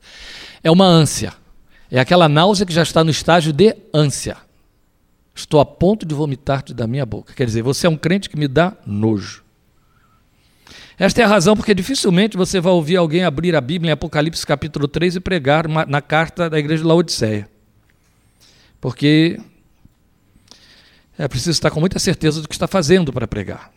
É 0.62 0.70
uma 0.70 0.86
ânsia. 0.86 1.34
É 1.90 1.98
aquela 1.98 2.28
náusea 2.28 2.64
que 2.64 2.72
já 2.72 2.82
está 2.82 3.02
no 3.02 3.10
estágio 3.10 3.52
de 3.52 3.76
ânsia. 3.92 4.36
Estou 5.38 5.60
a 5.60 5.64
ponto 5.64 6.04
de 6.04 6.16
vomitar-te 6.16 6.74
da 6.74 6.84
minha 6.88 7.06
boca. 7.06 7.32
Quer 7.32 7.46
dizer, 7.46 7.62
você 7.62 7.86
é 7.86 7.90
um 7.90 7.96
crente 7.96 8.28
que 8.28 8.36
me 8.36 8.48
dá 8.48 8.76
nojo. 8.84 9.44
Esta 10.98 11.22
é 11.22 11.24
a 11.24 11.28
razão 11.28 11.56
porque 11.56 11.72
dificilmente 11.72 12.36
você 12.36 12.60
vai 12.60 12.72
ouvir 12.72 12.96
alguém 12.96 13.22
abrir 13.22 13.54
a 13.54 13.60
Bíblia 13.60 13.90
em 13.90 13.92
Apocalipse 13.92 14.44
capítulo 14.44 14.88
3 14.88 15.14
e 15.14 15.20
pregar 15.20 15.68
na 15.68 16.02
carta 16.02 16.50
da 16.50 16.58
igreja 16.58 16.82
de 16.82 16.88
Laodiceia. 16.88 17.48
Porque 18.80 19.38
é 21.16 21.28
preciso 21.28 21.52
estar 21.52 21.70
com 21.70 21.78
muita 21.78 22.00
certeza 22.00 22.42
do 22.42 22.48
que 22.48 22.54
está 22.56 22.66
fazendo 22.66 23.12
para 23.12 23.28
pregar. 23.28 23.70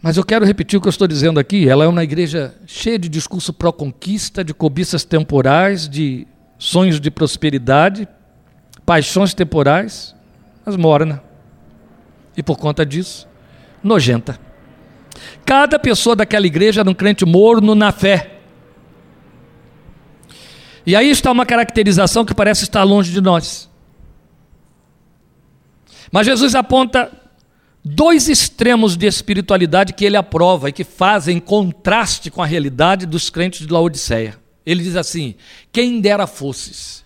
Mas 0.00 0.16
eu 0.16 0.24
quero 0.24 0.44
repetir 0.44 0.78
o 0.78 0.80
que 0.80 0.86
eu 0.86 0.90
estou 0.90 1.08
dizendo 1.08 1.40
aqui. 1.40 1.68
Ela 1.68 1.84
é 1.84 1.88
uma 1.88 2.04
igreja 2.04 2.54
cheia 2.64 2.96
de 2.96 3.08
discurso 3.08 3.52
pró-conquista, 3.52 4.44
de 4.44 4.54
cobiças 4.54 5.04
temporais, 5.04 5.88
de 5.88 6.28
sonhos 6.58 7.00
de 7.00 7.10
prosperidade, 7.10 8.06
paixões 8.84 9.34
temporais, 9.34 10.14
mas 10.64 10.76
morna. 10.76 11.22
E 12.36 12.42
por 12.42 12.56
conta 12.56 12.84
disso, 12.84 13.28
nojenta. 13.82 14.38
Cada 15.44 15.78
pessoa 15.78 16.16
daquela 16.16 16.46
igreja 16.46 16.80
era 16.80 16.90
um 16.90 16.94
crente 16.94 17.24
morno 17.24 17.74
na 17.74 17.92
fé. 17.92 18.38
E 20.86 20.96
aí 20.96 21.10
está 21.10 21.30
uma 21.30 21.46
caracterização 21.46 22.24
que 22.24 22.34
parece 22.34 22.64
estar 22.64 22.82
longe 22.82 23.12
de 23.12 23.20
nós. 23.20 23.70
Mas 26.10 26.26
Jesus 26.26 26.54
aponta 26.54 27.10
dois 27.84 28.28
extremos 28.28 28.96
de 28.96 29.06
espiritualidade 29.06 29.92
que 29.92 30.04
ele 30.04 30.16
aprova 30.16 30.68
e 30.68 30.72
que 30.72 30.84
fazem 30.84 31.38
contraste 31.38 32.30
com 32.30 32.42
a 32.42 32.46
realidade 32.46 33.06
dos 33.06 33.30
crentes 33.30 33.66
de 33.66 33.72
Laodiceia. 33.72 34.36
Ele 34.64 34.82
diz 34.82 34.96
assim: 34.96 35.34
Quem 35.70 36.00
dera 36.00 36.26
fosses 36.26 37.01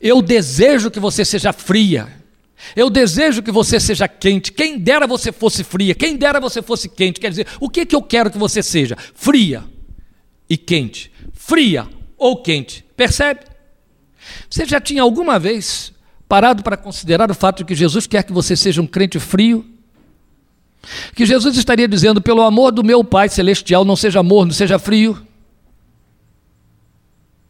eu 0.00 0.22
desejo 0.22 0.90
que 0.90 1.00
você 1.00 1.24
seja 1.24 1.52
fria. 1.52 2.08
Eu 2.74 2.90
desejo 2.90 3.42
que 3.42 3.50
você 3.50 3.78
seja 3.78 4.08
quente. 4.08 4.52
Quem 4.52 4.78
dera 4.78 5.06
você 5.06 5.32
fosse 5.32 5.62
fria. 5.62 5.94
Quem 5.94 6.16
dera 6.16 6.40
você 6.40 6.60
fosse 6.60 6.88
quente. 6.88 7.20
Quer 7.20 7.30
dizer, 7.30 7.46
o 7.60 7.68
que, 7.68 7.86
que 7.86 7.94
eu 7.94 8.02
quero 8.02 8.30
que 8.30 8.38
você 8.38 8.62
seja? 8.62 8.96
Fria 9.14 9.64
e 10.48 10.56
quente. 10.56 11.10
Fria 11.32 11.86
ou 12.16 12.42
quente. 12.42 12.84
Percebe? 12.96 13.40
Você 14.50 14.64
já 14.66 14.80
tinha 14.80 15.02
alguma 15.02 15.38
vez 15.38 15.92
parado 16.28 16.62
para 16.62 16.76
considerar 16.76 17.30
o 17.30 17.34
fato 17.34 17.58
de 17.58 17.64
que 17.64 17.74
Jesus 17.74 18.06
quer 18.06 18.22
que 18.22 18.32
você 18.32 18.54
seja 18.54 18.82
um 18.82 18.86
crente 18.86 19.18
frio? 19.18 19.64
Que 21.14 21.26
Jesus 21.26 21.56
estaria 21.56 21.88
dizendo, 21.88 22.20
pelo 22.20 22.42
amor 22.42 22.70
do 22.70 22.84
meu 22.84 23.02
Pai 23.02 23.28
Celestial, 23.28 23.84
não 23.84 23.96
seja 23.96 24.22
morno, 24.22 24.52
seja 24.52 24.78
frio. 24.78 25.18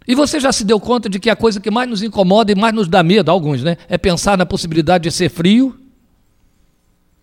E 0.08 0.14
você 0.14 0.40
já 0.40 0.50
se 0.50 0.64
deu 0.64 0.80
conta 0.80 1.06
de 1.06 1.20
que 1.20 1.28
a 1.28 1.36
coisa 1.36 1.60
que 1.60 1.70
mais 1.70 1.86
nos 1.86 2.02
incomoda 2.02 2.50
e 2.50 2.54
mais 2.54 2.74
nos 2.74 2.88
dá 2.88 3.02
medo, 3.02 3.30
alguns, 3.30 3.62
né? 3.62 3.76
É 3.90 3.98
pensar 3.98 4.38
na 4.38 4.46
possibilidade 4.46 5.04
de 5.04 5.10
ser 5.14 5.28
frio. 5.28 5.78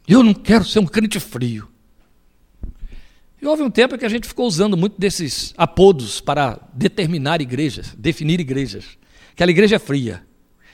Eu 0.07 0.21
não 0.21 0.35
quero 0.35 0.63
ser 0.63 0.77
um 0.77 0.85
crente 0.85 1.19
frio. 1.19 1.67
E 3.41 3.47
houve 3.47 3.63
um 3.63 3.71
tempo 3.71 3.97
que 3.97 4.05
a 4.05 4.09
gente 4.09 4.27
ficou 4.27 4.45
usando 4.45 4.77
muito 4.77 4.99
desses 4.99 5.51
apodos 5.57 6.21
para 6.21 6.59
determinar 6.73 7.41
igrejas, 7.41 7.91
definir 7.97 8.39
igrejas. 8.39 8.85
Aquela 9.33 9.49
igreja 9.49 9.77
é 9.77 9.79
fria, 9.79 10.23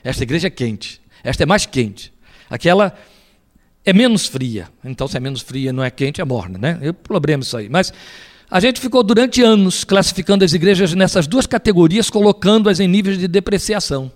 esta 0.04 0.24
igreja 0.24 0.48
é 0.48 0.52
quente, 0.52 1.02
esta 1.24 1.44
é 1.44 1.46
mais 1.46 1.66
quente, 1.66 2.14
aquela 2.50 2.94
é 3.86 3.94
menos 3.94 4.28
fria. 4.28 4.68
Então, 4.84 5.08
se 5.08 5.16
é 5.16 5.20
menos 5.20 5.42
fria 5.42 5.72
não 5.72 5.82
é 5.84 5.90
quente, 5.90 6.20
é 6.20 6.26
morna, 6.26 6.58
né? 6.58 6.78
É 6.82 6.92
problema 6.92 7.42
isso 7.42 7.56
aí. 7.56 7.70
Mas 7.70 7.94
A 8.52 8.60
gente 8.60 8.82
ficou 8.82 9.02
durante 9.02 9.42
anos 9.42 9.86
classificando 9.86 10.44
as 10.44 10.52
igrejas 10.52 10.94
nessas 10.94 11.26
duas 11.26 11.48
categorias, 11.48 12.10
colocando-as 12.10 12.82
em 12.82 12.88
níveis 12.88 13.18
de 13.18 13.26
depreciação. 13.26 14.12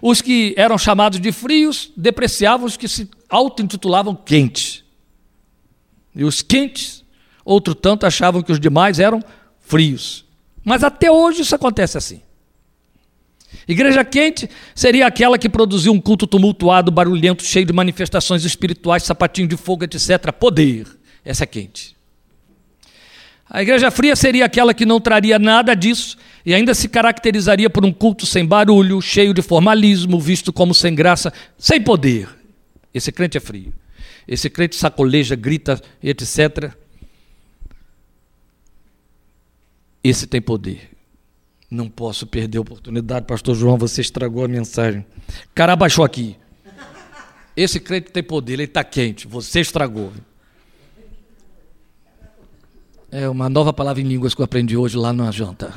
Os 0.00 0.22
que 0.22 0.54
eram 0.56 0.78
chamados 0.78 1.20
de 1.20 1.30
frios 1.30 1.92
depreciavam 1.94 2.66
os 2.66 2.78
que 2.78 2.88
se 2.88 3.06
auto-intitulavam 3.28 4.14
quentes. 4.14 4.82
E 6.16 6.24
os 6.24 6.40
quentes, 6.40 7.04
outro 7.44 7.74
tanto, 7.74 8.06
achavam 8.06 8.42
que 8.42 8.50
os 8.50 8.58
demais 8.58 8.98
eram 8.98 9.22
frios. 9.60 10.24
Mas 10.64 10.82
até 10.82 11.10
hoje 11.10 11.42
isso 11.42 11.54
acontece 11.54 11.98
assim. 11.98 12.22
Igreja 13.68 14.02
quente 14.04 14.48
seria 14.74 15.06
aquela 15.06 15.36
que 15.36 15.50
produziu 15.50 15.92
um 15.92 16.00
culto 16.00 16.26
tumultuado, 16.26 16.90
barulhento, 16.90 17.44
cheio 17.44 17.66
de 17.66 17.74
manifestações 17.74 18.42
espirituais, 18.42 19.02
sapatinho 19.02 19.48
de 19.48 19.56
fogo, 19.58 19.84
etc. 19.84 20.32
Poder. 20.32 20.86
Essa 21.22 21.44
é 21.44 21.46
quente. 21.46 21.99
A 23.52 23.62
igreja 23.62 23.90
fria 23.90 24.14
seria 24.14 24.44
aquela 24.44 24.72
que 24.72 24.86
não 24.86 25.00
traria 25.00 25.36
nada 25.36 25.74
disso 25.74 26.16
e 26.46 26.54
ainda 26.54 26.72
se 26.72 26.88
caracterizaria 26.88 27.68
por 27.68 27.84
um 27.84 27.92
culto 27.92 28.24
sem 28.24 28.46
barulho, 28.46 29.02
cheio 29.02 29.34
de 29.34 29.42
formalismo, 29.42 30.20
visto 30.20 30.52
como 30.52 30.72
sem 30.72 30.94
graça, 30.94 31.32
sem 31.58 31.82
poder. 31.82 32.28
Esse 32.94 33.10
crente 33.10 33.36
é 33.36 33.40
frio. 33.40 33.72
Esse 34.26 34.48
crente 34.48 34.76
sacoleja, 34.76 35.34
grita, 35.34 35.80
etc. 36.00 36.72
Esse 40.04 40.28
tem 40.28 40.40
poder. 40.40 40.88
Não 41.68 41.88
posso 41.88 42.28
perder 42.28 42.58
a 42.58 42.60
oportunidade, 42.60 43.26
pastor 43.26 43.56
João, 43.56 43.76
você 43.76 44.00
estragou 44.00 44.44
a 44.44 44.48
mensagem. 44.48 45.04
Cara 45.52 45.72
abaixou 45.72 46.04
aqui. 46.04 46.36
Esse 47.56 47.80
crente 47.80 48.12
tem 48.12 48.22
poder, 48.22 48.54
ele 48.54 48.64
está 48.64 48.84
quente, 48.84 49.26
você 49.26 49.60
estragou. 49.60 50.12
É 53.12 53.28
uma 53.28 53.48
nova 53.48 53.72
palavra 53.72 54.00
em 54.00 54.06
línguas 54.06 54.34
que 54.34 54.40
eu 54.40 54.44
aprendi 54.44 54.76
hoje 54.76 54.96
lá 54.96 55.12
na 55.12 55.32
janta. 55.32 55.74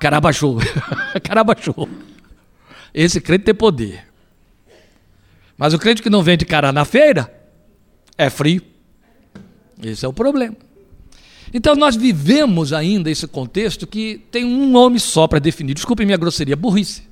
Carabachou. 0.00 0.58
Carabachou. 1.22 1.88
Esse 2.92 3.20
crente 3.20 3.44
tem 3.44 3.54
poder. 3.54 4.04
Mas 5.56 5.72
o 5.72 5.78
crente 5.78 6.02
que 6.02 6.10
não 6.10 6.22
vende 6.22 6.44
cara 6.44 6.72
na 6.72 6.84
feira 6.84 7.32
é 8.18 8.28
frio. 8.28 8.62
Esse 9.80 10.04
é 10.04 10.08
o 10.08 10.12
problema. 10.12 10.56
Então 11.54 11.76
nós 11.76 11.94
vivemos 11.94 12.72
ainda 12.72 13.10
esse 13.10 13.28
contexto 13.28 13.86
que 13.86 14.26
tem 14.32 14.44
um 14.44 14.68
nome 14.68 14.98
só 14.98 15.28
para 15.28 15.38
definir. 15.38 15.74
Desculpe 15.74 16.04
minha 16.04 16.16
grosseria, 16.16 16.56
burrice. 16.56 17.02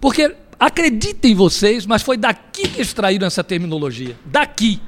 Porque 0.00 0.34
acreditem 0.60 1.34
vocês, 1.34 1.86
mas 1.86 2.02
foi 2.02 2.18
daqui 2.18 2.68
que 2.68 2.82
extraíram 2.82 3.26
essa 3.26 3.42
terminologia. 3.42 4.18
Daqui. 4.26 4.80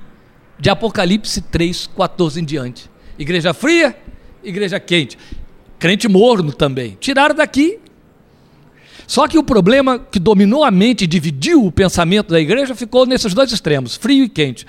De 0.58 0.70
Apocalipse 0.70 1.40
3, 1.40 1.86
14 1.86 2.40
em 2.40 2.44
diante. 2.44 2.90
Igreja 3.18 3.54
fria, 3.54 3.96
igreja 4.42 4.78
quente. 4.78 5.18
Crente 5.78 6.08
morno 6.08 6.52
também. 6.52 6.96
Tiraram 7.00 7.34
daqui. 7.34 7.78
Só 9.06 9.28
que 9.28 9.38
o 9.38 9.42
problema 9.42 9.98
que 9.98 10.18
dominou 10.18 10.64
a 10.64 10.70
mente 10.70 11.04
e 11.04 11.06
dividiu 11.06 11.64
o 11.64 11.70
pensamento 11.70 12.28
da 12.28 12.40
igreja 12.40 12.74
ficou 12.74 13.06
nesses 13.06 13.32
dois 13.32 13.52
extremos, 13.52 13.94
frio 13.94 14.24
e 14.24 14.28
quente. 14.28 14.66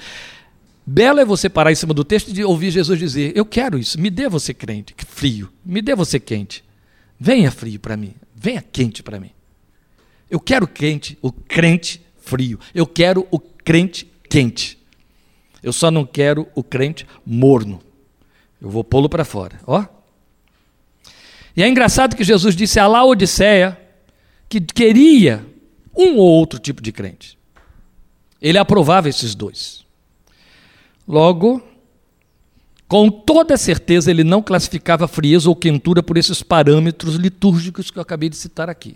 Belo 0.85 1.19
é 1.19 1.25
você 1.25 1.49
parar 1.49 1.71
em 1.71 1.75
cima 1.75 1.93
do 1.93 2.03
texto 2.03 2.29
e 2.29 2.43
ouvir 2.43 2.71
Jesus 2.71 2.99
dizer: 2.99 3.33
Eu 3.35 3.45
quero 3.45 3.77
isso, 3.79 3.99
me 3.99 4.09
dê 4.09 4.29
você 4.29 4.53
crente, 4.53 4.95
frio, 5.07 5.49
me 5.65 5.81
dê 5.81 5.95
você 5.95 6.19
quente. 6.19 6.63
Venha 7.19 7.51
frio 7.51 7.79
para 7.79 7.97
mim, 7.97 8.13
venha 8.35 8.61
quente 8.61 9.01
para 9.01 9.19
mim. 9.19 9.31
Eu 10.29 10.39
quero 10.39 10.67
quente, 10.67 11.17
o 11.21 11.31
crente 11.31 12.01
frio. 12.19 12.59
Eu 12.75 12.85
quero 12.85 13.27
o 13.31 13.39
crente 13.39 14.07
quente. 14.29 14.77
Eu 15.63 15.73
só 15.73 15.89
não 15.89 16.05
quero 16.05 16.47
o 16.53 16.63
crente 16.63 17.07
morno. 17.25 17.81
Eu 18.61 18.69
vou 18.69 18.83
pô-lo 18.83 19.07
para 19.07 19.23
fora. 19.23 19.59
Ó. 19.65 19.85
E 21.55 21.63
é 21.63 21.67
engraçado 21.67 22.15
que 22.15 22.23
Jesus 22.23 22.55
disse 22.55 22.79
a 22.79 22.87
Laodiceia 22.87 23.79
que 24.49 24.61
queria 24.61 25.45
um 25.95 26.17
ou 26.17 26.27
outro 26.27 26.59
tipo 26.59 26.81
de 26.81 26.91
crente. 26.91 27.37
Ele 28.41 28.57
aprovava 28.57 29.09
esses 29.09 29.33
dois. 29.33 29.85
Logo, 31.07 31.61
com 32.87 33.09
toda 33.09 33.57
certeza, 33.57 34.11
ele 34.11 34.23
não 34.23 34.41
classificava 34.41 35.07
frieza 35.07 35.49
ou 35.49 35.55
quentura 35.55 36.03
por 36.03 36.17
esses 36.17 36.43
parâmetros 36.43 37.15
litúrgicos 37.15 37.89
que 37.89 37.97
eu 37.97 38.01
acabei 38.01 38.29
de 38.29 38.37
citar 38.37 38.69
aqui. 38.69 38.95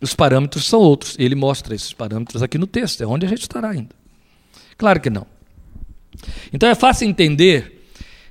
Os 0.00 0.14
parâmetros 0.14 0.66
são 0.66 0.80
outros. 0.80 1.16
Ele 1.18 1.34
mostra 1.34 1.74
esses 1.74 1.92
parâmetros 1.92 2.42
aqui 2.42 2.58
no 2.58 2.66
texto, 2.66 3.02
é 3.02 3.06
onde 3.06 3.26
a 3.26 3.28
gente 3.28 3.42
estará 3.42 3.70
ainda. 3.70 3.94
Claro 4.76 5.00
que 5.00 5.10
não. 5.10 5.26
Então 6.52 6.68
é 6.68 6.74
fácil 6.74 7.08
entender 7.08 7.79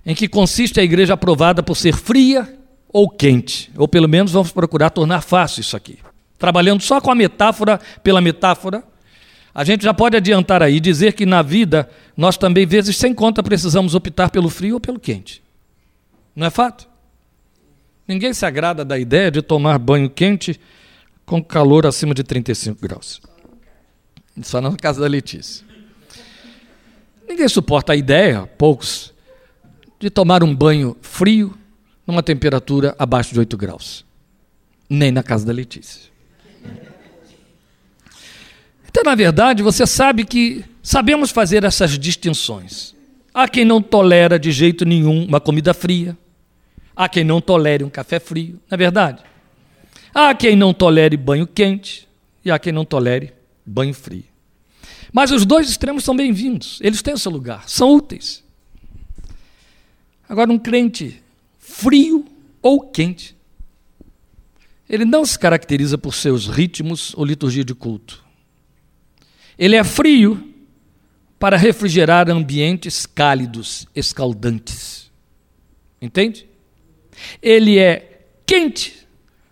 em 0.05 0.15
que 0.15 0.27
consiste 0.27 0.79
a 0.79 0.83
igreja 0.83 1.13
aprovada 1.13 1.61
por 1.61 1.75
ser 1.75 1.95
fria 1.95 2.57
ou 2.91 3.09
quente. 3.09 3.71
Ou 3.75 3.87
pelo 3.87 4.07
menos 4.07 4.31
vamos 4.31 4.51
procurar 4.51 4.89
tornar 4.89 5.21
fácil 5.21 5.61
isso 5.61 5.75
aqui. 5.77 5.99
Trabalhando 6.37 6.81
só 6.81 7.01
com 7.01 7.11
a 7.11 7.15
metáfora 7.15 7.79
pela 8.01 8.21
metáfora, 8.21 8.83
a 9.53 9.63
gente 9.63 9.83
já 9.83 9.93
pode 9.93 10.15
adiantar 10.15 10.63
aí 10.63 10.79
dizer 10.79 11.13
que 11.13 11.25
na 11.25 11.41
vida 11.41 11.89
nós 12.15 12.37
também, 12.37 12.65
vezes 12.65 12.95
sem 12.95 13.13
conta, 13.13 13.43
precisamos 13.43 13.95
optar 13.95 14.29
pelo 14.29 14.49
frio 14.49 14.75
ou 14.75 14.79
pelo 14.79 14.99
quente. 14.99 15.43
Não 16.35 16.47
é 16.47 16.49
fato? 16.49 16.87
Ninguém 18.07 18.33
se 18.33 18.45
agrada 18.45 18.85
da 18.85 18.97
ideia 18.97 19.29
de 19.29 19.41
tomar 19.41 19.77
banho 19.77 20.09
quente 20.09 20.59
com 21.25 21.43
calor 21.43 21.85
acima 21.85 22.13
de 22.13 22.23
35 22.23 22.81
graus. 22.81 23.21
Só 24.41 24.61
na 24.61 24.75
casa 24.75 25.01
da 25.01 25.07
Letícia. 25.07 25.65
Ninguém 27.27 27.47
suporta 27.47 27.93
a 27.93 27.95
ideia, 27.95 28.49
poucos, 28.57 29.13
de 29.99 30.09
tomar 30.09 30.43
um 30.43 30.55
banho 30.55 30.95
frio 31.01 31.55
numa 32.07 32.23
temperatura 32.23 32.95
abaixo 32.97 33.33
de 33.33 33.39
8 33.39 33.57
graus. 33.57 34.05
Nem 34.89 35.11
na 35.11 35.21
casa 35.21 35.45
da 35.45 35.51
Letícia. 35.51 36.09
Então, 38.87 39.03
na 39.03 39.13
verdade, 39.13 39.61
você 39.61 39.85
sabe 39.85 40.25
que 40.25 40.65
sabemos 40.81 41.29
fazer 41.29 41.63
essas 41.63 41.99
distinções. 41.99 42.95
Há 43.33 43.47
quem 43.47 43.63
não 43.63 43.81
tolera 43.81 44.39
de 44.39 44.51
jeito 44.51 44.85
nenhum 44.85 45.25
uma 45.25 45.39
comida 45.39 45.73
fria. 45.73 46.17
Há 46.95 47.07
quem 47.07 47.23
não 47.23 47.39
tolere 47.39 47.83
um 47.83 47.89
café 47.89 48.19
frio, 48.19 48.59
não 48.69 48.75
é 48.75 48.77
verdade? 48.77 49.21
Há 50.13 50.33
quem 50.33 50.55
não 50.55 50.73
tolere 50.73 51.15
banho 51.15 51.45
quente 51.45 52.07
e 52.43 52.49
há 52.49 52.57
quem 52.57 52.73
não 52.73 52.83
tolere 52.83 53.33
banho 53.65 53.93
frio. 53.93 54.25
Mas 55.13 55.31
os 55.31 55.45
dois 55.45 55.69
extremos 55.69 56.03
são 56.03 56.15
bem-vindos, 56.15 56.79
eles 56.81 57.01
têm 57.01 57.13
o 57.13 57.17
seu 57.17 57.31
lugar, 57.31 57.69
são 57.69 57.93
úteis. 57.93 58.43
Agora, 60.29 60.51
um 60.51 60.59
crente 60.59 61.23
frio 61.57 62.23
ou 62.61 62.81
quente, 62.81 63.35
ele 64.87 65.03
não 65.03 65.25
se 65.25 65.37
caracteriza 65.37 65.97
por 65.97 66.13
seus 66.13 66.47
ritmos 66.47 67.15
ou 67.15 67.25
liturgia 67.25 67.65
de 67.65 67.73
culto. 67.73 68.23
Ele 69.57 69.75
é 69.75 69.83
frio 69.83 70.53
para 71.39 71.57
refrigerar 71.57 72.29
ambientes 72.29 73.07
cálidos, 73.07 73.87
escaldantes. 73.95 75.09
Entende? 75.99 76.47
Ele 77.41 77.79
é 77.79 78.21
quente 78.45 79.07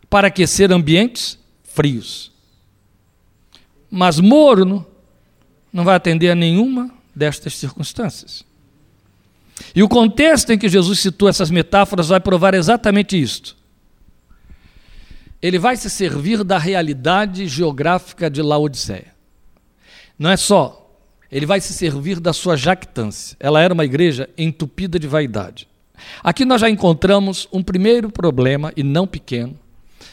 para 0.10 0.28
aquecer 0.28 0.72
ambientes 0.72 1.40
frios. 1.64 2.32
Mas 3.90 4.20
morno 4.20 4.86
não 5.74 5.84
vai 5.84 5.96
atender 5.96 6.30
a 6.30 6.36
nenhuma 6.36 6.92
destas 7.16 7.56
circunstâncias. 7.56 8.47
E 9.76 9.84
o 9.84 9.90
contexto 9.90 10.52
em 10.52 10.58
que 10.58 10.70
Jesus 10.70 11.00
citou 11.00 11.30
essas 11.30 11.50
metáforas 11.50 12.10
vai 12.10 12.20
provar 12.20 12.54
exatamente 12.54 13.20
isto. 13.20 13.56
Ele 15.42 15.60
vai 15.60 15.78
se 15.78 15.90
servir 15.90 16.44
da 16.44 16.58
realidade 16.58 17.48
geográfica 17.48 18.30
de 18.30 18.42
Laodiceia. 18.42 19.14
Não 20.18 20.32
é 20.32 20.38
só, 20.38 20.88
ele 21.32 21.46
vai 21.46 21.62
se 21.62 21.74
servir 21.74 22.20
da 22.20 22.34
sua 22.34 22.56
jactância. 22.56 23.38
Ela 23.40 23.62
era 23.62 23.74
uma 23.74 23.86
igreja 23.86 24.30
entupida 24.38 24.98
de 24.98 25.08
vaidade. 25.08 25.68
Aqui 26.24 26.46
nós 26.46 26.62
já 26.62 26.70
encontramos 26.70 27.48
um 27.52 27.62
primeiro 27.62 28.10
problema, 28.10 28.72
e 28.76 28.84
não 28.84 29.06
pequeno, 29.06 29.56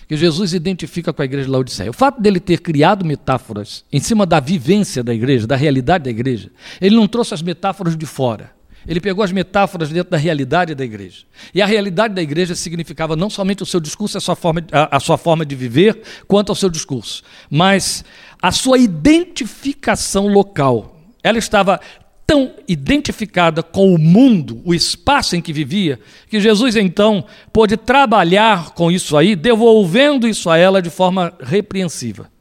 que 0.09 0.17
Jesus 0.17 0.53
identifica 0.53 1.13
com 1.13 1.23
a 1.23 1.25
igreja 1.25 1.47
de 1.47 1.51
Laodiceia. 1.51 1.91
O 1.91 1.95
fato 1.95 2.21
dele 2.21 2.41
ter 2.41 2.61
criado 2.61 3.05
metáforas 3.05 3.85
em 3.93 4.01
cima 4.01 4.27
da 4.27 4.41
vivência 4.41 5.03
da 5.03 5.15
igreja, 5.15 5.47
da 5.47 5.57
realidade 5.57 6.05
da 6.05 6.11
igreja, 6.11 6.51
ele 6.81 6.97
não 6.97 7.07
trouxe 7.07 7.33
as 7.33 7.43
metáforas 7.43 7.97
de 7.97 8.07
fora. 8.07 8.51
Ele 8.87 9.01
pegou 9.01 9.25
as 9.25 9.33
metáforas 9.33 9.89
dentro 9.89 10.11
da 10.11 10.17
realidade 10.17 10.75
da 10.75 10.85
igreja. 10.85 11.25
E 11.55 11.63
a 11.63 11.67
realidade 11.67 12.15
da 12.15 12.23
igreja 12.23 12.55
significava 12.55 13.17
não 13.17 13.31
somente 13.31 13.63
o 13.63 13.67
seu 13.67 13.81
discurso, 13.81 14.19
a 14.19 14.21
sua 14.21 14.37
forma, 14.37 14.65
a, 14.71 14.97
a 14.97 15.01
sua 15.01 15.17
forma 15.17 15.45
de 15.45 15.55
viver, 15.55 16.03
quanto 16.27 16.51
ao 16.51 16.57
seu 16.57 16.69
discurso, 16.69 17.23
mas 17.51 18.05
a 18.41 18.53
sua 18.53 18.79
identificação 18.79 20.27
local. 20.27 20.97
Ela 21.23 21.39
estava 21.39 21.81
tão 22.27 22.53
identificada 22.67 23.63
com 23.63 23.95
o 23.95 23.99
mundo, 23.99 24.61
o 24.65 24.75
espaço 24.75 25.37
em 25.37 25.43
que 25.43 25.53
vivia, 25.53 26.01
que 26.29 26.41
Jesus 26.41 26.77
então 26.77 27.25
pôde 27.53 27.77
trabalhar 27.77 28.71
com 28.71 28.91
isso 28.91 29.17
aí, 29.17 29.37
devolvendo 29.37 30.27
isso 30.27 30.49
a 30.49 30.57
ela 30.57 30.81
de 30.81 30.91
forma 30.91 31.33
repreensiva. 31.41 32.34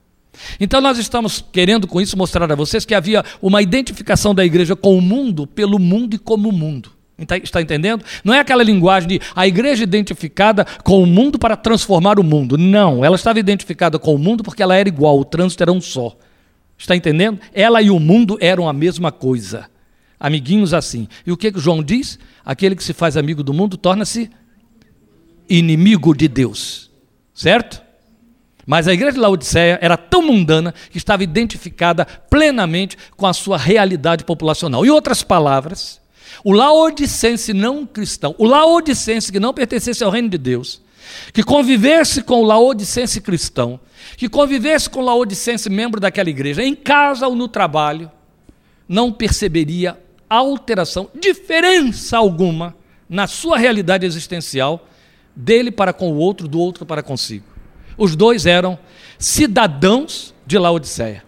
Então, 0.60 0.82
nós 0.82 0.98
estamos 0.98 1.44
querendo 1.52 1.88
com 1.88 2.02
isso 2.02 2.18
mostrar 2.18 2.52
a 2.52 2.56
vocês 2.56 2.86
que 2.86 2.96
havia 2.96 3.24
uma 3.42 3.62
identificação 3.62 4.34
da 4.34 4.44
igreja 4.46 4.76
com 4.76 4.98
o 4.98 5.02
mundo, 5.02 5.46
pelo 5.48 5.80
mundo 5.80 6.16
e 6.16 6.20
como 6.20 6.52
mundo. 6.52 6.92
Está 7.18 7.62
entendendo? 7.62 8.04
Não 8.24 8.34
é 8.34 8.40
aquela 8.40 8.64
linguagem 8.64 9.08
de 9.08 9.22
a 9.36 9.48
igreja 9.48 9.84
identificada 9.84 10.66
com 10.84 11.02
o 11.02 11.06
mundo 11.06 11.38
para 11.38 11.56
transformar 11.56 12.20
o 12.20 12.24
mundo. 12.24 12.58
Não, 12.58 13.06
ela 13.06 13.16
estava 13.16 13.40
identificada 13.40 14.00
com 14.00 14.16
o 14.16 14.18
mundo 14.18 14.44
porque 14.44 14.64
ela 14.64 14.76
era 14.76 14.90
igual, 14.90 15.20
o 15.20 15.26
trânsito 15.26 15.64
era 15.64 15.72
um 15.72 15.80
só. 15.80 16.18
Está 16.78 16.96
entendendo? 16.96 17.40
Ela 17.54 17.82
e 17.82 17.92
o 17.92 18.00
mundo 18.00 18.38
eram 18.42 18.68
a 18.68 18.74
mesma 18.74 19.12
coisa. 19.12 19.70
Amiguinhos 20.20 20.74
assim. 20.74 21.08
E 21.26 21.32
o 21.32 21.38
que, 21.38 21.52
que 21.52 21.60
João 21.60 21.84
diz? 21.84 22.18
Aquele 22.44 22.76
que 22.76 22.84
se 22.84 22.94
faz 22.94 23.16
amigo 23.16 23.44
do 23.44 23.54
mundo 23.54 23.78
torna-se 23.78 24.30
inimigo 25.48 26.16
de 26.16 26.28
Deus. 26.28 26.92
Certo? 27.34 27.82
Mas 28.66 28.88
a 28.88 28.94
igreja 28.94 29.14
de 29.14 29.20
Laodiceia 29.20 29.78
era 29.82 29.98
tão 29.98 30.22
mundana 30.22 30.74
que 30.90 30.98
estava 30.98 31.24
identificada 31.24 32.06
plenamente 32.06 32.98
com 33.18 33.28
a 33.28 33.34
sua 33.34 33.58
realidade 33.58 34.24
populacional. 34.24 34.86
Em 34.86 34.90
outras 34.90 35.22
palavras, 35.22 36.02
o 36.44 36.52
laodicense 36.52 37.54
não 37.54 37.86
cristão, 37.86 38.34
o 38.38 38.46
laodicense 38.46 39.32
que 39.32 39.40
não 39.40 39.54
pertencesse 39.54 40.04
ao 40.04 40.12
reino 40.12 40.30
de 40.30 40.38
Deus, 40.38 40.82
que 41.34 41.44
convivesse 41.44 42.24
com 42.24 42.42
o 42.42 42.46
laodicense 42.46 43.20
cristão, 43.20 43.80
que 44.18 44.30
convivesse 44.30 44.90
com 44.90 45.00
o 45.02 45.06
laodicense 45.06 45.70
membro 45.70 46.00
daquela 46.00 46.30
igreja, 46.30 46.64
em 46.64 46.74
casa 46.76 47.28
ou 47.28 47.36
no 47.36 47.48
trabalho, 47.48 48.10
não 48.88 49.12
perceberia 49.12 50.00
alteração, 50.30 51.10
diferença 51.20 52.18
alguma 52.18 52.76
na 53.08 53.28
sua 53.28 53.58
realidade 53.58 54.06
existencial, 54.06 54.88
dele 55.36 55.72
para 55.72 55.94
com 55.94 56.12
o 56.12 56.16
outro, 56.16 56.48
do 56.48 56.60
outro 56.60 56.86
para 56.86 57.04
consigo. 57.04 57.53
Os 57.98 58.16
dois 58.16 58.46
eram 58.46 58.78
cidadãos 59.18 60.34
de 60.46 60.58
Laodiceia. 60.58 61.24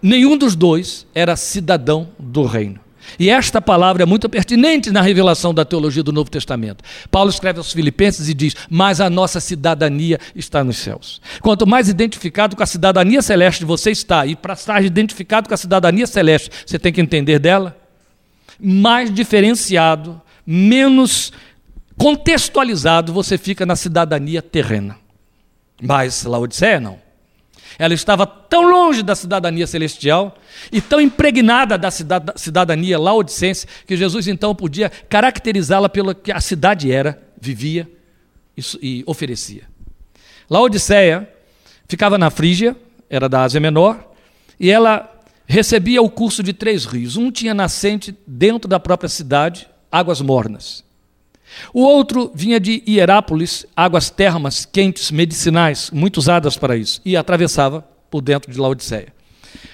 Nenhum 0.00 0.36
dos 0.36 0.54
dois 0.54 1.06
era 1.14 1.34
cidadão 1.36 2.08
do 2.18 2.44
reino. 2.44 2.80
E 3.18 3.30
esta 3.30 3.60
palavra 3.62 4.02
é 4.02 4.06
muito 4.06 4.28
pertinente 4.28 4.90
na 4.90 5.00
revelação 5.00 5.54
da 5.54 5.64
teologia 5.64 6.02
do 6.02 6.12
Novo 6.12 6.30
Testamento. 6.30 6.82
Paulo 7.10 7.30
escreve 7.30 7.58
aos 7.58 7.72
Filipenses 7.72 8.28
e 8.28 8.34
diz: 8.34 8.54
Mas 8.68 9.00
a 9.00 9.08
nossa 9.08 9.40
cidadania 9.40 10.18
está 10.34 10.64
nos 10.64 10.76
céus. 10.78 11.20
Quanto 11.40 11.66
mais 11.66 11.88
identificado 11.88 12.56
com 12.56 12.62
a 12.62 12.66
cidadania 12.66 13.22
celeste 13.22 13.64
você 13.64 13.90
está, 13.90 14.26
e 14.26 14.34
para 14.34 14.54
estar 14.54 14.82
identificado 14.84 15.48
com 15.48 15.54
a 15.54 15.58
cidadania 15.58 16.06
celeste, 16.06 16.50
você 16.66 16.78
tem 16.78 16.92
que 16.92 17.00
entender 17.00 17.38
dela, 17.38 17.76
mais 18.60 19.12
diferenciado, 19.12 20.20
menos 20.46 21.32
contextualizado 21.96 23.12
você 23.12 23.38
fica 23.38 23.64
na 23.64 23.76
cidadania 23.76 24.42
terrena. 24.42 24.98
Mas 25.82 26.24
Laodiceia 26.24 26.80
não. 26.80 26.98
Ela 27.78 27.92
estava 27.92 28.26
tão 28.26 28.70
longe 28.70 29.02
da 29.02 29.14
cidadania 29.14 29.66
celestial 29.66 30.36
e 30.72 30.80
tão 30.80 31.00
impregnada 31.00 31.76
da 31.76 31.90
cidadania 31.90 32.98
laodicense 32.98 33.66
que 33.86 33.96
Jesus 33.96 34.26
então 34.26 34.54
podia 34.54 34.88
caracterizá-la 34.88 35.88
pelo 35.88 36.14
que 36.14 36.32
a 36.32 36.40
cidade 36.40 36.90
era, 36.90 37.22
vivia 37.38 37.90
e 38.80 39.04
oferecia. 39.06 39.64
Laodiceia 40.48 41.28
ficava 41.86 42.16
na 42.16 42.30
Frígia, 42.30 42.74
era 43.10 43.28
da 43.28 43.42
Ásia 43.42 43.60
Menor, 43.60 44.10
e 44.58 44.70
ela 44.70 45.12
recebia 45.46 46.00
o 46.00 46.08
curso 46.08 46.42
de 46.42 46.52
três 46.52 46.86
rios. 46.86 47.16
Um 47.16 47.30
tinha 47.30 47.52
nascente 47.52 48.16
dentro 48.26 48.68
da 48.68 48.80
própria 48.80 49.08
cidade, 49.08 49.68
águas 49.92 50.22
mornas. 50.22 50.85
O 51.72 51.82
outro 51.82 52.30
vinha 52.34 52.58
de 52.58 52.82
Hierápolis, 52.86 53.66
águas 53.76 54.10
termas 54.10 54.64
quentes, 54.64 55.10
medicinais, 55.10 55.90
muito 55.90 56.18
usadas 56.18 56.56
para 56.56 56.76
isso, 56.76 57.00
e 57.04 57.16
atravessava 57.16 57.82
por 58.10 58.20
dentro 58.20 58.50
de 58.50 58.58
Laodiceia. 58.58 59.12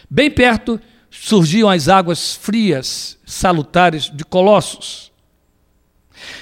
Bem 0.08 0.30
perto 0.30 0.80
surgiam 1.10 1.68
as 1.68 1.88
águas 1.88 2.34
frias, 2.34 3.18
salutares 3.24 4.10
de 4.10 4.24
Colossos. 4.24 5.12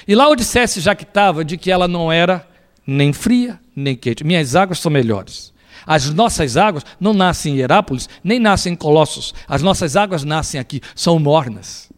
E 0.06 0.14
Laodiceia 0.14 0.66
se 0.66 0.80
jactava 0.80 1.44
de 1.44 1.56
que 1.56 1.70
ela 1.70 1.88
não 1.88 2.10
era 2.12 2.46
nem 2.86 3.12
fria, 3.12 3.58
nem 3.74 3.96
quente. 3.96 4.24
Minhas 4.24 4.54
águas 4.54 4.78
são 4.78 4.90
melhores. 4.90 5.52
As 5.86 6.10
nossas 6.10 6.56
águas 6.56 6.84
não 7.00 7.14
nascem 7.14 7.54
em 7.54 7.56
Hierápolis, 7.58 8.08
nem 8.22 8.38
nascem 8.38 8.74
em 8.74 8.76
Colossos. 8.76 9.34
As 9.48 9.62
nossas 9.62 9.96
águas 9.96 10.24
nascem 10.24 10.60
aqui, 10.60 10.80
são 10.94 11.18
mornas. 11.18 11.90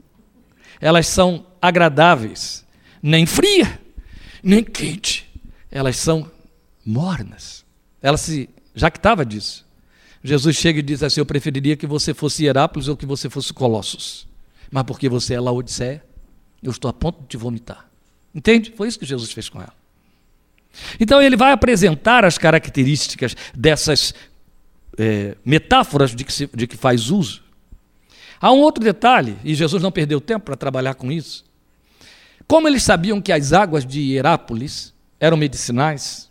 Elas 0.81 1.09
são 1.09 1.47
agradáveis 1.61 2.65
nem 3.03 3.27
fria, 3.27 3.81
nem 4.43 4.63
quente. 4.63 5.29
Elas 5.71 5.97
são 5.97 6.31
mornas. 6.85 7.65
Ela 8.01 8.17
se 8.17 8.49
jactava 8.75 9.25
disso. 9.25 9.67
Jesus 10.23 10.57
chega 10.57 10.79
e 10.79 10.83
diz 10.83 11.03
assim: 11.03 11.21
Eu 11.21 11.27
preferiria 11.27 11.77
que 11.77 11.87
você 11.87 12.15
fosse 12.15 12.45
Hierápolis 12.45 12.89
ou 12.89 12.97
que 12.97 13.07
você 13.07 13.29
fosse 13.29 13.53
Colossos. 13.53 14.27
Mas 14.71 14.85
porque 14.85 15.09
você 15.09 15.35
é 15.35 15.41
Laodiceia, 15.41 16.03
eu 16.63 16.71
estou 16.71 16.89
a 16.89 16.93
ponto 16.93 17.21
de 17.23 17.29
te 17.29 17.37
vomitar. 17.37 17.89
Entende? 18.35 18.73
Foi 18.77 18.89
isso 18.89 18.99
que 18.99 19.05
Jesus 19.05 19.33
fez 19.33 19.49
com 19.49 19.61
ela. 19.61 19.75
Então 20.99 21.21
ele 21.21 21.37
vai 21.37 21.53
apresentar 21.53 22.25
as 22.25 22.39
características 22.39 23.37
dessas 23.55 24.15
é, 24.99 25.37
metáforas 25.45 26.15
de 26.15 26.25
que, 26.25 26.33
se, 26.33 26.49
de 26.55 26.67
que 26.67 26.77
faz 26.77 27.11
uso. 27.11 27.43
Há 28.41 28.51
um 28.53 28.59
outro 28.59 28.83
detalhe, 28.83 29.37
e 29.45 29.55
Jesus 29.55 29.83
não 29.83 29.93
perdeu 29.93 30.21
tempo 30.21 30.47
para 30.47 30.57
trabalhar 30.57 30.95
com 30.95 31.13
isso. 31.13 31.45
Como 32.47 32.69
eles 32.69 32.83
sabiam 32.83 33.21
que 33.21 33.33
as 33.33 33.53
águas 33.53 33.85
de 33.85 34.01
Hierápolis 34.01 34.93
eram 35.19 35.37
medicinais, 35.37 36.31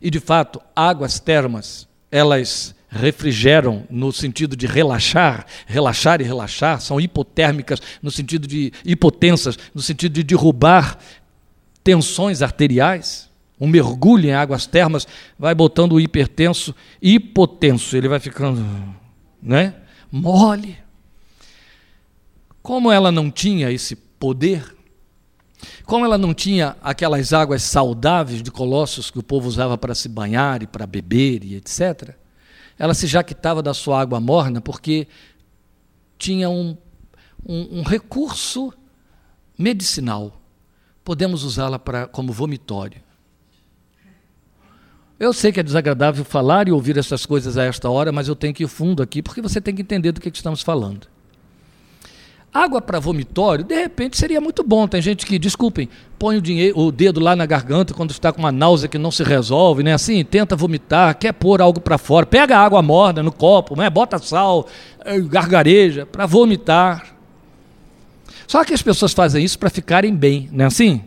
e 0.00 0.10
de 0.10 0.20
fato, 0.20 0.60
águas 0.74 1.18
termas, 1.18 1.88
elas 2.10 2.74
refrigeram 2.88 3.86
no 3.90 4.12
sentido 4.12 4.56
de 4.56 4.66
relaxar, 4.66 5.46
relaxar 5.66 6.20
e 6.20 6.24
relaxar, 6.24 6.80
são 6.80 7.00
hipotérmicas 7.00 7.80
no 8.02 8.10
sentido 8.10 8.46
de 8.46 8.72
hipotensas, 8.84 9.58
no 9.74 9.82
sentido 9.82 10.12
de 10.12 10.22
derrubar 10.22 10.98
tensões 11.82 12.42
arteriais. 12.42 13.30
Um 13.58 13.66
mergulho 13.66 14.26
em 14.26 14.34
águas 14.34 14.66
termas 14.66 15.06
vai 15.38 15.54
botando 15.54 15.92
o 15.92 16.00
hipertenso 16.00 16.74
hipotenso, 17.00 17.96
ele 17.96 18.08
vai 18.08 18.20
ficando, 18.20 18.64
né? 19.42 19.74
Mole. 20.12 20.76
Como 22.62 22.92
ela 22.92 23.10
não 23.10 23.30
tinha 23.30 23.70
esse 23.70 23.96
poder, 23.96 24.75
como 25.84 26.04
ela 26.04 26.18
não 26.18 26.34
tinha 26.34 26.76
aquelas 26.82 27.32
águas 27.32 27.62
saudáveis 27.62 28.42
de 28.42 28.50
Colossos 28.50 29.10
que 29.10 29.18
o 29.18 29.22
povo 29.22 29.48
usava 29.48 29.76
para 29.78 29.94
se 29.94 30.08
banhar 30.08 30.62
e 30.62 30.66
para 30.66 30.86
beber 30.86 31.44
e 31.44 31.56
etc., 31.56 32.14
ela 32.78 32.94
se 32.94 33.06
jactava 33.06 33.62
da 33.62 33.72
sua 33.72 34.00
água 34.00 34.20
morna 34.20 34.60
porque 34.60 35.08
tinha 36.18 36.50
um, 36.50 36.76
um, 37.46 37.80
um 37.80 37.82
recurso 37.82 38.72
medicinal. 39.58 40.40
Podemos 41.02 41.42
usá-la 41.42 41.78
como 42.12 42.32
vomitório. 42.32 43.00
Eu 45.18 45.32
sei 45.32 45.50
que 45.50 45.60
é 45.60 45.62
desagradável 45.62 46.24
falar 46.24 46.68
e 46.68 46.72
ouvir 46.72 46.98
essas 46.98 47.24
coisas 47.24 47.56
a 47.56 47.64
esta 47.64 47.88
hora, 47.88 48.12
mas 48.12 48.28
eu 48.28 48.36
tenho 48.36 48.52
que 48.52 48.64
ir 48.64 48.68
fundo 48.68 49.02
aqui, 49.02 49.22
porque 49.22 49.40
você 49.40 49.60
tem 49.60 49.74
que 49.74 49.80
entender 49.80 50.12
do 50.12 50.20
que, 50.20 50.30
que 50.30 50.36
estamos 50.36 50.60
falando. 50.60 51.08
Água 52.56 52.80
para 52.80 52.98
vomitório, 52.98 53.62
de 53.62 53.74
repente, 53.74 54.16
seria 54.16 54.40
muito 54.40 54.64
bom. 54.64 54.88
Tem 54.88 55.02
gente 55.02 55.26
que, 55.26 55.38
desculpem, 55.38 55.90
põe 56.18 56.38
o, 56.38 56.40
dinheiro, 56.40 56.78
o 56.78 56.90
dedo 56.90 57.20
lá 57.20 57.36
na 57.36 57.44
garganta 57.44 57.92
quando 57.92 58.12
está 58.12 58.32
com 58.32 58.38
uma 58.38 58.50
náusea 58.50 58.88
que 58.88 58.96
não 58.96 59.10
se 59.10 59.22
resolve, 59.22 59.82
né? 59.82 59.92
Assim, 59.92 60.24
tenta 60.24 60.56
vomitar, 60.56 61.18
quer 61.18 61.32
pôr 61.32 61.60
algo 61.60 61.80
para 61.80 61.98
fora, 61.98 62.24
pega 62.24 62.58
água 62.58 62.80
morna 62.80 63.22
no 63.22 63.30
copo, 63.30 63.76
né? 63.76 63.90
bota 63.90 64.18
sal, 64.18 64.66
eh, 65.04 65.20
gargareja, 65.20 66.06
para 66.06 66.24
vomitar. 66.24 67.14
Só 68.46 68.64
que 68.64 68.72
as 68.72 68.80
pessoas 68.80 69.12
fazem 69.12 69.44
isso 69.44 69.58
para 69.58 69.68
ficarem 69.68 70.14
bem, 70.14 70.48
não 70.50 70.64
é 70.64 70.68
assim? 70.68 71.02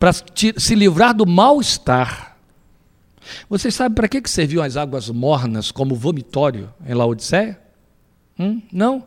Para 0.00 0.10
se 0.12 0.74
livrar 0.74 1.14
do 1.14 1.24
mal-estar. 1.24 2.36
Vocês 3.48 3.72
sabem 3.72 3.94
para 3.94 4.08
que, 4.08 4.20
que 4.20 4.30
serviam 4.30 4.64
as 4.64 4.76
águas 4.76 5.08
mornas 5.10 5.70
como 5.70 5.94
vomitório 5.94 6.72
em 6.84 6.92
Laodiceia? 6.92 7.60
Hum? 8.36 8.60
Não 8.72 9.04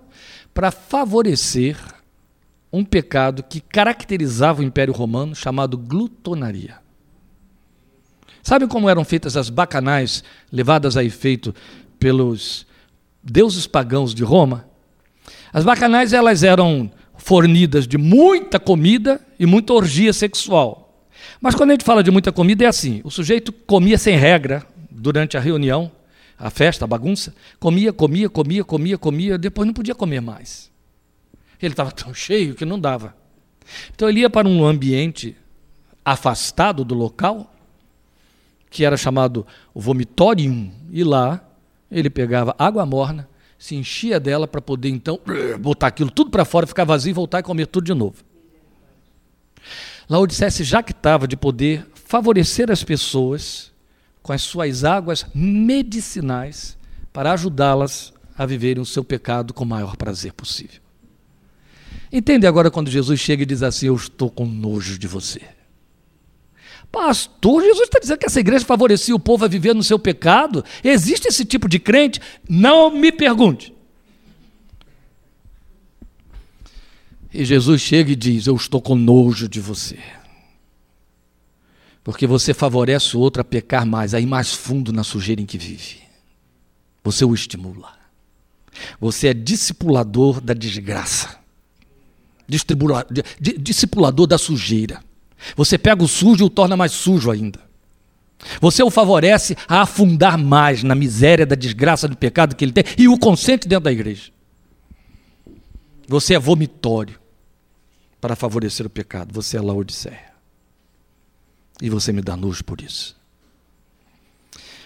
para 0.60 0.72
favorecer 0.72 1.78
um 2.70 2.84
pecado 2.84 3.42
que 3.44 3.62
caracterizava 3.62 4.60
o 4.60 4.66
Império 4.66 4.94
Romano 4.94 5.34
chamado 5.34 5.78
glutonaria. 5.78 6.80
Sabem 8.44 8.68
como 8.68 8.90
eram 8.90 9.06
feitas 9.06 9.38
as 9.38 9.50
bacanais 9.50 10.22
levadas 10.52 10.98
a 10.98 11.04
efeito 11.04 11.56
pelos 11.98 12.68
deuses 13.24 13.68
pagãos 13.68 14.14
de 14.14 14.22
Roma? 14.26 14.66
As 15.54 15.64
bacanais 15.64 16.12
elas 16.12 16.44
eram 16.44 16.92
fornidas 17.16 17.88
de 17.88 17.98
muita 17.98 18.60
comida 18.60 19.26
e 19.40 19.46
muita 19.46 19.72
orgia 19.72 20.12
sexual. 20.12 21.08
Mas 21.40 21.56
quando 21.56 21.70
a 21.70 21.74
gente 21.76 21.86
fala 21.86 22.04
de 22.04 22.12
muita 22.12 22.34
comida 22.34 22.66
é 22.66 22.68
assim, 22.68 23.00
o 23.06 23.10
sujeito 23.10 23.54
comia 23.54 23.98
sem 23.98 24.18
regra 24.18 24.68
durante 24.92 25.38
a 25.38 25.40
reunião, 25.40 25.90
a 26.40 26.50
festa, 26.50 26.86
a 26.86 26.88
bagunça, 26.88 27.36
comia, 27.60 27.92
comia, 27.92 28.30
comia, 28.30 28.64
comia, 28.64 28.98
comia, 28.98 29.38
depois 29.38 29.68
não 29.68 29.74
podia 29.74 29.94
comer 29.94 30.22
mais. 30.22 30.72
Ele 31.62 31.74
estava 31.74 31.92
tão 31.92 32.14
cheio 32.14 32.56
que 32.56 32.64
não 32.64 32.80
dava. 32.80 33.14
Então 33.94 34.08
ele 34.08 34.22
ia 34.22 34.30
para 34.30 34.48
um 34.48 34.66
ambiente 34.66 35.36
afastado 36.04 36.86
do 36.86 36.96
local, 36.96 37.54
que 38.70 38.86
era 38.86 38.96
chamado 38.96 39.46
vomitorium, 39.76 40.72
e 40.90 41.04
lá 41.04 41.44
ele 41.92 42.10
pegava 42.10 42.56
água 42.58 42.86
morna, 42.86 43.28
se 43.58 43.76
enchia 43.76 44.18
dela 44.18 44.48
para 44.48 44.62
poder 44.62 44.90
então 44.90 45.20
botar 45.60 45.88
aquilo 45.88 46.10
tudo 46.10 46.32
para 46.32 46.46
fora, 46.46 46.66
ficar 46.66 46.86
vazio, 46.86 47.14
voltar 47.14 47.40
e 47.40 47.44
comer 47.44 47.68
tudo 47.68 47.84
de 47.84 47.94
novo. 47.94 48.24
Laodiceia 50.10 50.50
se 50.50 50.64
jactava 50.64 51.28
de 51.28 51.36
poder 51.36 51.86
favorecer 51.94 52.72
as 52.72 52.84
pessoas 52.84 53.72
com 54.30 54.34
as 54.34 54.44
suas 54.44 54.84
águas 54.84 55.26
medicinais 55.34 56.78
para 57.12 57.32
ajudá-las 57.32 58.14
a 58.38 58.46
viverem 58.46 58.80
o 58.80 58.86
seu 58.86 59.04
pecado 59.04 59.56
com 59.56 59.64
o 59.64 59.68
maior 59.68 59.98
prazer 59.98 60.34
possível. 60.34 60.80
Entende 62.14 62.46
agora 62.46 62.70
quando 62.70 62.92
Jesus 62.92 63.20
chega 63.20 63.42
e 63.42 63.46
diz 63.48 63.64
assim: 63.64 63.88
Eu 63.88 63.96
estou 63.96 64.30
com 64.30 64.46
nojo 64.46 65.00
de 65.00 65.08
você. 65.08 65.42
Pastor, 66.92 67.64
Jesus 67.64 67.86
está 67.86 67.98
dizendo 67.98 68.20
que 68.20 68.28
essa 68.28 68.40
igreja 68.40 68.64
favorecia 68.64 69.16
o 69.16 69.20
povo 69.20 69.46
a 69.46 69.48
viver 69.48 69.74
no 69.74 69.82
seu 69.82 69.98
pecado? 69.98 70.64
Existe 70.84 71.28
esse 71.28 71.44
tipo 71.44 71.68
de 71.68 71.80
crente? 71.80 72.22
Não 72.48 72.92
me 72.92 73.12
pergunte. 73.12 73.74
E 77.34 77.44
Jesus 77.44 77.82
chega 77.82 78.12
e 78.12 78.16
diz: 78.16 78.46
Eu 78.46 78.56
estou 78.56 78.80
com 78.80 78.94
nojo 78.94 79.50
de 79.50 79.60
você. 79.60 79.98
Porque 82.10 82.26
você 82.26 82.56
favorece 82.56 83.16
o 83.16 83.20
outro 83.20 83.40
a 83.40 83.46
pecar 83.46 83.86
mais, 83.86 84.16
a 84.16 84.20
ir 84.20 84.26
mais 84.26 84.52
fundo 84.52 84.92
na 84.92 85.04
sujeira 85.04 85.40
em 85.40 85.46
que 85.46 85.60
vive. 85.60 86.00
Você 87.04 87.24
o 87.24 87.36
estimula. 87.36 87.94
Você 89.00 89.28
é 89.28 89.34
discipulador 89.34 90.42
da 90.42 90.56
desgraça. 90.56 91.38
Discipulador 93.62 94.26
da 94.26 94.40
sujeira. 94.40 95.04
Você 95.56 95.78
pega 95.78 96.04
o 96.04 96.08
sujo 96.08 96.44
e 96.44 96.48
o 96.48 96.50
torna 96.50 96.76
mais 96.76 96.94
sujo 96.94 97.30
ainda. 97.30 97.60
Você 98.60 98.82
o 98.82 98.90
favorece 98.90 99.56
a 99.68 99.84
afundar 99.84 100.36
mais 100.36 100.82
na 100.82 100.96
miséria 100.96 101.46
da 101.46 101.56
desgraça 101.56 102.08
do 102.08 102.18
pecado 102.18 102.56
que 102.56 102.66
ele 102.66 102.72
tem 102.72 102.86
e 102.98 103.08
o 103.08 103.20
consente 103.20 103.68
dentro 103.68 103.84
da 103.84 103.92
igreja. 103.92 104.32
Você 106.08 106.34
é 106.34 106.40
vomitório 106.40 107.20
para 108.20 108.36
favorecer 108.36 108.84
o 108.84 108.90
pecado. 108.90 109.32
Você 109.32 109.58
é 109.58 109.62
Laodiceia. 109.62 110.29
E 111.82 111.90
você 111.90 112.12
me 112.12 112.22
dá 112.22 112.36
nojo 112.36 112.64
por 112.64 112.82
isso. 112.82 113.18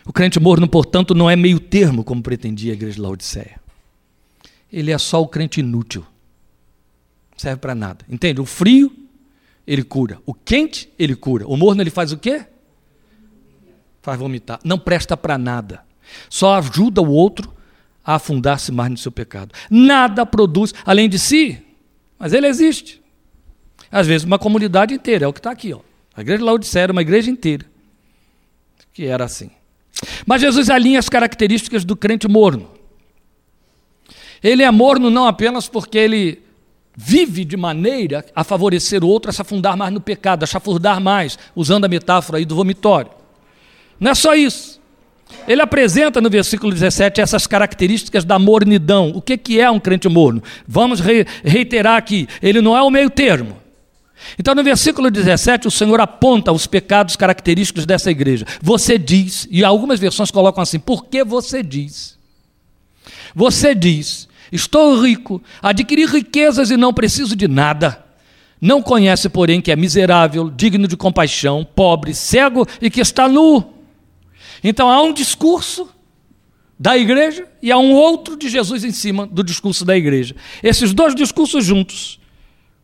O 0.06 0.12
crente 0.12 0.40
morno, 0.40 0.68
portanto, 0.68 1.16
não 1.16 1.30
é 1.30 1.36
meio 1.36 1.60
termo, 1.60 2.04
como 2.04 2.22
pretendia 2.22 2.74
a 2.74 2.76
igreja 2.76 2.96
de 2.96 3.02
Laodiceia. 3.02 3.60
Ele 4.72 4.92
é 4.92 4.98
só 4.98 5.22
o 5.22 5.28
crente 5.28 5.60
inútil. 5.60 6.06
Não 7.32 7.40
serve 7.40 7.58
para 7.58 7.74
nada. 7.74 8.06
Entende? 8.10 8.42
O 8.42 8.46
frio, 8.46 8.92
ele 9.66 9.84
cura. 9.84 10.20
O 10.26 10.34
quente, 10.34 10.90
ele 11.00 11.16
cura. 11.16 11.48
O 11.48 11.56
morno, 11.56 11.82
ele 11.82 11.90
faz 11.90 12.12
o 12.12 12.18
quê? 12.18 12.46
Faz 14.02 14.20
vomitar. 14.20 14.60
Não 14.64 14.78
presta 14.78 15.16
para 15.16 15.38
nada. 15.38 15.84
Só 16.30 16.56
ajuda 16.56 17.02
o 17.02 17.10
outro 17.10 17.54
a 18.04 18.16
afundar-se 18.16 18.72
mais 18.72 18.92
no 18.92 18.98
seu 18.98 19.12
pecado. 19.12 19.54
Nada 19.70 20.26
produz 20.26 20.74
além 20.86 21.08
de 21.08 21.18
si, 21.18 21.62
mas 22.20 22.34
ele 22.34 22.48
existe. 22.48 23.02
Às 23.90 24.08
vezes, 24.08 24.26
uma 24.26 24.38
comunidade 24.38 24.94
inteira, 24.94 25.26
é 25.26 25.28
o 25.28 25.34
que 25.34 25.40
está 25.40 25.52
aqui. 25.52 25.74
Ó. 25.74 25.80
A 26.16 26.22
igreja 26.22 26.40
de 26.40 26.44
Laodicea 26.44 26.84
era 26.84 26.92
uma 26.92 27.02
igreja 27.02 27.30
inteira 27.30 27.66
que 28.94 29.06
era 29.06 29.26
assim. 29.26 29.50
Mas 30.26 30.42
Jesus 30.42 30.70
alinha 30.70 31.00
as 31.00 31.10
características 31.10 31.84
do 31.84 31.96
crente 31.96 32.28
morno. 32.28 32.70
Ele 34.42 34.62
é 34.62 34.70
morno 34.70 35.10
não 35.10 35.26
apenas 35.26 35.68
porque 35.68 35.98
ele 35.98 36.42
vive 36.96 37.44
de 37.44 37.58
maneira 37.58 38.24
a 38.36 38.44
favorecer 38.44 39.04
o 39.04 39.08
outro 39.08 39.32
a 39.32 39.34
se 39.34 39.42
afundar 39.42 39.76
mais 39.76 39.92
no 39.92 40.00
pecado, 40.00 40.44
a 40.44 40.46
chafurdar 40.46 41.02
mais, 41.02 41.40
usando 41.56 41.86
a 41.86 41.88
metáfora 41.88 42.38
aí 42.38 42.46
do 42.46 42.56
vomitório. 42.56 43.10
Não 44.00 44.12
é 44.12 44.16
só 44.16 44.36
isso. 44.36 44.80
Ele 45.48 45.62
apresenta 45.62 46.22
no 46.22 46.30
versículo 46.30 46.72
17 46.72 47.20
essas 47.20 47.48
características 47.48 48.24
da 48.24 48.38
mornidão. 48.38 49.12
O 49.16 49.22
que, 49.22 49.38
que 49.38 49.60
é 49.60 49.72
um 49.72 49.80
crente 49.80 50.08
morno? 50.08 50.44
Vamos 50.68 51.00
reiterar 51.44 51.98
aqui: 51.98 52.28
ele 52.42 52.62
não 52.62 52.78
é 52.78 52.82
o 52.84 52.92
meio 52.92 53.10
termo. 53.10 53.63
Então, 54.38 54.56
no 54.56 54.64
versículo 54.64 55.12
17, 55.12 55.68
o 55.68 55.72
Senhor 55.72 56.00
aponta 56.00 56.52
os 56.52 56.68
pecados 56.68 57.16
característicos 57.16 57.86
dessa 57.86 58.12
igreja. 58.12 58.46
Você 58.62 58.98
diz, 58.98 59.48
e 59.50 59.64
algumas 59.64 60.00
versões 60.00 60.32
colocam 60.32 60.62
assim: 60.62 60.80
por 60.80 61.06
que 61.06 61.24
você 61.24 61.62
diz? 61.62 62.18
Você 63.36 63.74
diz, 63.76 64.28
Estou 64.54 65.02
rico, 65.02 65.42
adquiri 65.64 66.06
riquezas 66.06 66.70
e 66.70 66.78
não 66.78 66.94
preciso 66.94 67.36
de 67.36 67.48
nada. 67.48 68.06
Não 68.62 68.84
conhece, 68.84 69.28
porém, 69.28 69.60
que 69.60 69.72
é 69.72 69.76
miserável, 69.76 70.48
digno 70.48 70.88
de 70.88 70.96
compaixão, 70.96 71.68
pobre, 71.76 72.14
cego 72.14 72.68
e 72.80 72.88
que 72.92 73.02
está 73.02 73.28
nu. 73.28 73.74
Então 74.64 74.92
há 74.92 75.02
um 75.02 75.12
discurso 75.12 75.90
da 76.80 76.96
igreja 76.96 77.48
e 77.64 77.72
há 77.72 77.80
um 77.80 77.94
outro 77.94 78.38
de 78.38 78.48
Jesus 78.48 78.84
em 78.84 78.92
cima 78.92 79.26
do 79.26 79.44
discurso 79.44 79.84
da 79.84 79.98
igreja. 79.98 80.36
Esses 80.62 80.94
dois 80.94 81.16
discursos 81.16 81.66
juntos 81.66 82.20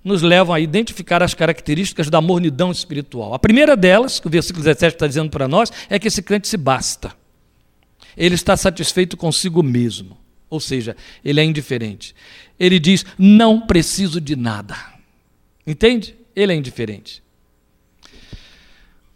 nos 0.04 0.22
levam 0.22 0.54
a 0.54 0.60
identificar 0.60 1.22
as 1.22 1.34
características 1.34 2.10
da 2.10 2.22
mornidão 2.22 2.72
espiritual. 2.72 3.34
A 3.34 3.40
primeira 3.40 3.76
delas, 3.76 4.20
que 4.20 4.28
o 4.28 4.30
versículo 4.30 4.64
17 4.64 4.96
está 4.96 5.08
dizendo 5.08 5.30
para 5.30 5.48
nós, 5.48 5.72
é 5.90 6.00
que 6.00 6.08
esse 6.08 6.22
crente 6.22 6.48
se 6.48 6.58
basta. 6.58 7.14
Ele 8.16 8.36
está 8.36 8.56
satisfeito 8.56 9.18
consigo 9.18 9.62
mesmo. 9.62 10.18
Ou 10.50 10.60
seja, 10.60 10.96
ele 11.24 11.40
é 11.40 11.44
indiferente. 11.44 12.16
Ele 12.60 12.80
diz: 12.80 13.06
não 13.18 13.62
preciso 13.62 14.20
de 14.20 14.36
nada. 14.36 14.76
Entende? 15.66 16.16
Ele 16.36 16.54
é 16.54 16.56
indiferente. 16.56 17.22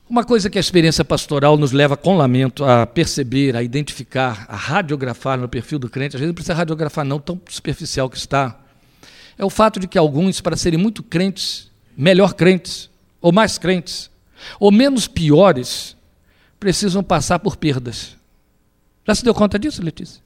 Uma 0.08 0.24
coisa 0.24 0.50
que 0.50 0.60
a 0.60 0.62
experiência 0.62 1.04
pastoral 1.04 1.58
nos 1.58 1.72
leva 1.72 1.98
com 1.98 2.16
lamento 2.16 2.64
a 2.64 2.86
perceber, 2.86 3.56
a 3.56 3.64
identificar, 3.64 4.46
a 4.48 4.56
radiografar 4.56 5.40
no 5.40 5.50
perfil 5.50 5.80
do 5.80 5.90
crente, 5.90 6.16
às 6.16 6.20
vezes 6.20 6.28
não 6.28 6.36
precisa 6.36 6.54
radiografar, 6.54 7.04
não, 7.04 7.20
tão 7.20 7.42
superficial 7.50 8.08
que 8.10 8.18
está, 8.18 8.63
é 9.38 9.44
o 9.44 9.50
fato 9.50 9.80
de 9.80 9.88
que 9.88 9.98
alguns, 9.98 10.42
para 10.42 10.56
serem 10.56 10.80
muito 10.80 11.02
crentes, 11.04 11.72
melhor 11.98 12.34
crentes, 12.34 12.90
ou 13.22 13.32
mais 13.32 13.58
crentes, 13.58 14.10
ou 14.60 14.72
menos 14.72 15.08
piores, 15.08 15.96
precisam 16.60 17.04
passar 17.04 17.40
por 17.40 17.56
perdas. 17.56 18.16
Já 19.06 19.16
se 19.16 19.24
deu 19.24 19.34
conta 19.34 19.60
disso, 19.60 19.84
Letícia? 19.84 20.22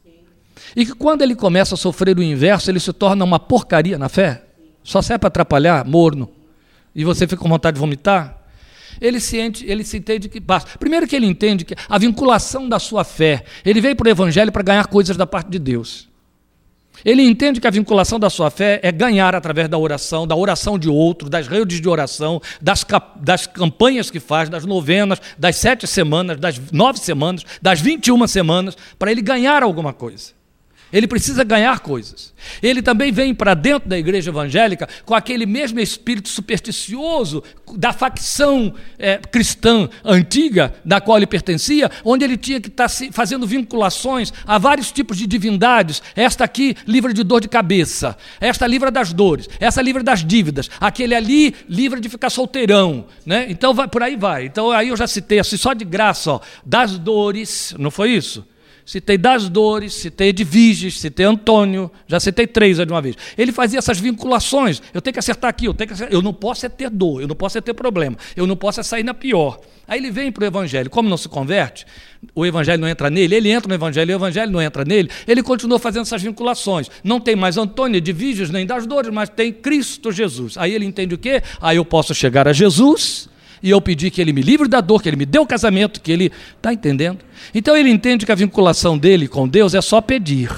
E 0.76 0.86
que 0.86 0.93
quando 0.93 1.22
ele 1.22 1.36
começa 1.36 1.76
a 1.76 1.78
sofrer 1.78 2.17
o 2.17 2.24
inverso, 2.24 2.70
ele 2.70 2.80
se 2.80 2.91
torna 2.93 3.24
uma 3.24 3.39
porcaria 3.39 3.98
na 3.98 4.10
fé? 4.10 4.43
Só 4.84 5.02
serve 5.02 5.20
para 5.20 5.28
atrapalhar, 5.28 5.86
morno. 5.86 6.30
E 6.96 7.04
você 7.04 7.28
fica 7.28 7.41
com 7.41 7.50
vontade 7.50 7.76
de 7.76 7.80
vomitar? 7.80 8.38
Ele 9.00 9.20
se, 9.20 9.38
ele 9.38 9.84
se 9.84 9.98
entende 9.98 10.28
que 10.28 10.39
basta. 10.39 10.78
Primeiro 10.78 11.08
que 11.08 11.15
ele 11.15 11.28
entende 11.28 11.63
que 11.65 11.76
a 11.88 11.98
vinculação 11.98 12.67
da 12.67 12.80
sua 12.80 13.04
fé, 13.04 13.43
ele 13.63 13.80
veio 13.80 13.96
para 13.96 14.08
o 14.08 14.10
Evangelho 14.10 14.52
para 14.52 14.63
ganhar 14.63 14.88
coisas 14.88 15.15
da 15.15 15.28
parte 15.28 15.50
de 15.50 15.60
Deus. 15.60 16.08
Ele 17.04 17.22
entende 17.24 17.60
que 17.60 17.68
a 17.68 17.72
vinculação 17.72 18.20
da 18.20 18.30
sua 18.30 18.50
fé 18.50 18.80
é 18.84 18.92
ganhar 18.92 19.36
através 19.36 19.68
da 19.68 19.78
oração, 19.78 20.28
da 20.28 20.36
oração 20.36 20.78
de 20.78 20.90
outro, 20.90 21.30
das 21.30 21.48
redes 21.48 21.82
de 21.82 21.90
oração, 21.90 22.42
das, 22.62 22.86
das 23.18 23.48
campanhas 23.48 24.10
que 24.10 24.20
faz, 24.20 24.50
das 24.50 24.66
novenas, 24.66 25.22
das 25.38 25.56
sete 25.56 25.88
semanas, 25.88 26.38
das 26.40 26.60
nove 26.72 27.00
semanas, 27.00 27.44
das 27.62 27.80
vinte 27.80 28.08
e 28.08 28.12
uma 28.12 28.28
semanas, 28.28 28.78
para 28.98 29.12
ele 29.12 29.22
ganhar 29.22 29.64
alguma 29.64 29.94
coisa. 29.94 30.37
Ele 30.91 31.08
precisa 31.08 31.43
ganhar 31.43 31.80
coisas. 31.80 32.34
Ele 32.62 32.82
também 32.82 33.12
vem 33.12 33.34
para 33.34 33.54
dentro 33.54 33.89
da 33.89 33.97
igreja 33.97 34.30
evangélica 34.30 34.88
com 35.06 35.13
aquele 35.13 35.45
mesmo 35.45 35.80
espírito 35.80 36.30
supersticioso 36.30 37.43
da 37.76 37.91
facção 37.91 38.73
é, 38.97 39.17
cristã 39.17 39.89
antiga, 40.04 40.73
da 40.86 41.02
qual 41.02 41.17
ele 41.17 41.28
pertencia, 41.28 41.91
onde 42.06 42.23
ele 42.23 42.38
tinha 42.38 42.62
que 42.62 42.69
estar 42.69 42.88
tá 42.88 42.95
fazendo 43.12 43.45
vinculações 43.45 44.32
a 44.45 44.58
vários 44.58 44.91
tipos 44.91 45.17
de 45.17 45.28
divindades. 45.28 46.02
Esta 46.15 46.45
aqui 46.45 46.76
livra 46.88 47.13
de 47.13 47.23
dor 47.23 47.41
de 47.41 47.50
cabeça, 47.50 48.17
esta 48.39 48.65
livra 48.65 48.89
das 48.89 49.12
dores, 49.12 49.50
essa 49.60 49.82
livra 49.82 50.04
das 50.04 50.23
dívidas, 50.23 50.69
aquele 50.80 51.15
ali 51.15 51.54
livra 51.67 52.00
de 52.00 52.08
ficar 52.08 52.30
solteirão. 52.30 53.06
Né? 53.26 53.47
Então 53.50 53.73
vai, 53.73 53.88
por 53.88 54.02
aí 54.02 54.15
vai. 54.15 54.45
Então 54.45 54.71
aí 54.71 54.89
eu 54.89 54.97
já 54.97 55.08
citei 55.08 55.39
assim, 55.39 55.58
só 55.58 55.73
de 55.73 55.84
graça, 55.84 56.32
ó, 56.32 56.39
das 56.65 56.97
dores, 56.97 57.76
não 57.78 57.91
foi 57.91 58.12
isso? 58.12 58.45
Citei 58.88 59.17
das 59.17 59.50
dores, 59.50 59.93
citei 59.93 60.30
Edviges, 60.30 61.02
citei 61.02 61.26
Antônio, 61.26 61.91
já 62.08 62.21
citei 62.21 62.47
três 62.47 62.78
de 62.78 62.84
uma 62.86 63.02
vez. 63.02 63.17
Ele 63.38 63.52
fazia 63.52 63.80
essas 63.80 64.00
vinculações. 64.00 64.82
Eu 64.93 65.02
tenho 65.02 65.12
que 65.12 65.19
acertar 65.19 65.50
aqui, 65.50 65.65
eu, 65.65 65.73
tenho 65.73 65.89
que 65.89 65.93
acertar. 65.93 66.15
eu 66.15 66.21
não 66.21 66.34
posso 66.34 66.65
é 66.65 66.69
ter 66.69 66.89
dor, 66.89 67.21
eu 67.21 67.28
não 67.28 67.36
posso 67.36 67.58
é 67.58 67.62
ter 67.62 67.73
problema, 67.73 68.15
eu 68.34 68.47
não 68.47 68.56
posso 68.56 68.80
é 68.80 68.84
sair 68.84 69.04
na 69.04 69.13
pior. 69.13 69.60
Aí 69.86 70.00
ele 70.00 70.10
vem 70.10 70.32
para 70.32 70.43
o 70.43 70.47
Evangelho. 70.47 70.89
Como 70.89 71.10
não 71.10 71.17
se 71.17 71.28
converte, 71.28 71.86
o 72.34 72.45
Evangelho 72.45 72.80
não 72.80 72.88
entra 72.88 73.10
nele, 73.10 73.36
ele 73.36 73.50
entra 73.50 73.67
no 73.67 73.76
Evangelho 73.76 74.13
o 74.13 74.17
Evangelho 74.17 74.52
não 74.52 74.62
entra 74.62 74.86
nele, 74.86 75.10
ele 75.28 75.43
continua 75.43 75.78
fazendo 75.78 76.04
essas 76.04 76.21
vinculações. 76.21 76.89
Não 77.04 77.19
tem 77.19 77.36
mais 77.36 77.58
Antônio, 77.58 77.97
Edviges, 77.97 78.50
nem 78.50 78.65
das 78.65 78.86
dores, 78.86 79.12
mas 79.12 79.28
tem 79.28 79.52
Cristo 79.52 80.13
Jesus. 80.13 80.58
Aí 80.58 80.73
ele 80.73 80.86
entende 80.86 81.13
o 81.13 81.17
quê? 81.17 81.43
Aí 81.60 81.76
eu 81.76 81.84
posso 81.84 82.15
chegar 82.15 82.47
a 82.47 82.54
Jesus 82.54 83.28
e 83.62 83.70
eu 83.70 83.82
pedi 83.82 84.12
que 84.12 84.22
ele 84.22 84.34
me 84.34 84.41
livre 84.41 84.67
da 84.67 84.82
dor, 84.82 85.02
que 85.02 85.10
ele 85.10 85.15
me 85.15 85.26
dê 85.26 85.39
o 85.39 85.46
casamento, 85.46 86.02
que 86.02 86.12
ele. 86.12 86.32
Está 86.56 86.74
entendendo? 86.74 87.20
Então 87.54 87.76
ele 87.76 87.89
entende 87.89 88.26
que 88.26 88.32
a 88.32 88.36
vinculação 88.36 88.98
dele 88.98 89.28
com 89.28 89.48
Deus 89.48 89.74
é 89.74 89.82
só 89.82 90.02
pedir. 90.02 90.50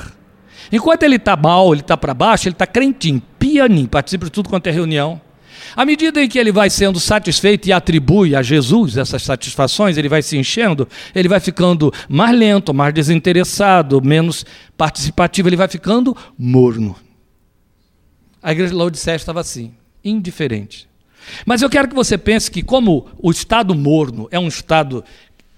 Enquanto 0.72 1.04
ele 1.04 1.16
está 1.16 1.36
mal, 1.36 1.74
ele 1.74 1.82
está 1.82 1.98
para 1.98 2.14
baixo, 2.14 2.48
ele 2.48 2.54
está 2.54 2.68
crentinho, 2.68 3.22
pianinho, 3.40 3.88
participa 3.88 4.26
de 4.26 4.32
tudo 4.32 4.50
quanto 4.50 4.68
é 4.68 4.72
reunião. 4.72 5.20
À 5.76 5.86
medida 5.86 6.22
em 6.22 6.28
que 6.28 6.40
ele 6.40 6.52
vai 6.52 6.70
sendo 6.70 7.00
satisfeito 7.00 7.68
e 7.68 7.74
atribui 7.74 8.36
a 8.36 8.42
Jesus 8.42 8.98
essas 8.98 9.22
satisfações, 9.24 9.98
ele 9.98 10.10
vai 10.10 10.22
se 10.22 10.38
enchendo, 10.38 10.88
ele 11.14 11.28
vai 11.28 11.40
ficando 11.40 11.92
mais 12.08 12.38
lento, 12.38 12.74
mais 12.74 12.94
desinteressado, 12.94 14.02
menos 14.02 14.46
participativo, 14.78 15.50
ele 15.50 15.56
vai 15.56 15.68
ficando 15.68 16.16
morno. 16.38 16.96
A 18.42 18.52
igreja 18.52 18.72
de 18.72 18.78
Laodiceia 18.78 19.16
estava 19.16 19.42
assim, 19.42 19.74
indiferente. 20.04 20.88
Mas 21.46 21.62
eu 21.62 21.70
quero 21.70 21.88
que 21.88 21.96
você 21.96 22.18
pense 22.18 22.50
que, 22.50 22.62
como 22.62 23.10
o 23.18 23.32
estado 23.32 23.76
morno 23.76 24.28
é 24.32 24.40
um 24.40 24.48
estado 24.48 25.04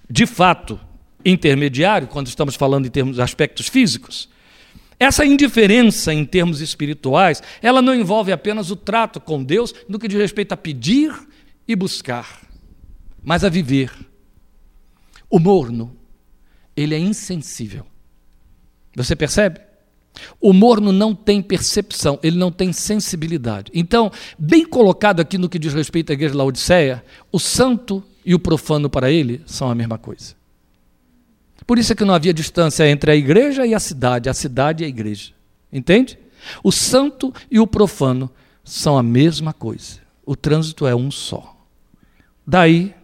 de 0.08 0.26
fato 0.26 0.78
intermediário, 1.24 2.08
quando 2.08 2.26
estamos 2.26 2.54
falando 2.54 2.86
em 2.86 2.90
termos 2.90 3.16
de 3.16 3.22
aspectos 3.22 3.68
físicos, 3.68 4.28
essa 4.98 5.24
indiferença 5.24 6.12
em 6.12 6.24
termos 6.24 6.60
espirituais, 6.60 7.42
ela 7.60 7.82
não 7.82 7.94
envolve 7.94 8.30
apenas 8.30 8.70
o 8.70 8.76
trato 8.76 9.20
com 9.20 9.42
Deus 9.42 9.74
no 9.88 9.98
que 9.98 10.06
diz 10.06 10.18
respeito 10.18 10.52
a 10.52 10.56
pedir 10.56 11.12
e 11.66 11.74
buscar, 11.74 12.40
mas 13.22 13.42
a 13.42 13.48
viver. 13.48 13.90
O 15.28 15.38
morno, 15.38 15.96
ele 16.76 16.94
é 16.94 16.98
insensível. 16.98 17.86
Você 18.94 19.16
percebe? 19.16 19.71
O 20.40 20.52
morno 20.52 20.92
não 20.92 21.14
tem 21.14 21.40
percepção, 21.40 22.18
ele 22.22 22.36
não 22.36 22.52
tem 22.52 22.72
sensibilidade. 22.72 23.70
Então, 23.74 24.10
bem 24.38 24.64
colocado 24.64 25.20
aqui 25.20 25.38
no 25.38 25.48
que 25.48 25.58
diz 25.58 25.72
respeito 25.72 26.10
à 26.10 26.12
igreja 26.12 26.32
de 26.32 26.38
Laodiceia, 26.38 27.04
o 27.30 27.38
santo 27.38 28.02
e 28.24 28.34
o 28.34 28.38
profano 28.38 28.90
para 28.90 29.10
ele 29.10 29.42
são 29.46 29.70
a 29.70 29.74
mesma 29.74 29.98
coisa. 29.98 30.34
Por 31.66 31.78
isso 31.78 31.92
é 31.92 31.96
que 31.96 32.04
não 32.04 32.14
havia 32.14 32.34
distância 32.34 32.88
entre 32.88 33.10
a 33.10 33.16
igreja 33.16 33.66
e 33.66 33.74
a 33.74 33.80
cidade, 33.80 34.28
a 34.28 34.34
cidade 34.34 34.82
e 34.82 34.86
a 34.86 34.88
igreja. 34.88 35.32
Entende? 35.72 36.18
O 36.62 36.72
santo 36.72 37.32
e 37.50 37.58
o 37.58 37.66
profano 37.66 38.30
são 38.64 38.98
a 38.98 39.02
mesma 39.02 39.52
coisa. 39.52 40.00
O 40.24 40.36
trânsito 40.36 40.86
é 40.86 40.94
um 40.94 41.10
só. 41.10 41.56
Daí, 42.46 42.94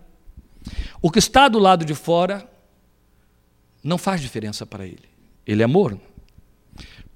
o 1.01 1.11
que 1.11 1.19
está 1.19 1.49
do 1.49 1.59
lado 1.59 1.85
de 1.85 1.95
fora 1.95 2.49
não 3.83 3.97
faz 3.97 4.21
diferença 4.21 4.67
para 4.67 4.87
ele. 4.87 5.09
Ele 5.47 5.63
é 5.63 5.67
morno. 5.67 6.01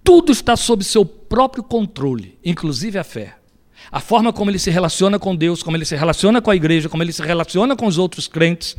Tudo 0.04 0.32
está 0.32 0.56
sob 0.56 0.82
seu 0.84 1.04
próprio 1.04 1.62
controle, 1.62 2.38
inclusive 2.44 2.98
a 2.98 3.04
fé. 3.04 3.36
A 3.90 4.00
forma 4.00 4.32
como 4.32 4.50
ele 4.50 4.58
se 4.58 4.70
relaciona 4.70 5.18
com 5.18 5.34
Deus, 5.34 5.62
como 5.62 5.76
ele 5.76 5.84
se 5.84 5.96
relaciona 5.96 6.40
com 6.40 6.50
a 6.50 6.56
igreja, 6.56 6.88
como 6.88 7.02
ele 7.02 7.12
se 7.12 7.22
relaciona 7.22 7.76
com 7.76 7.86
os 7.86 7.98
outros 7.98 8.26
crentes, 8.26 8.76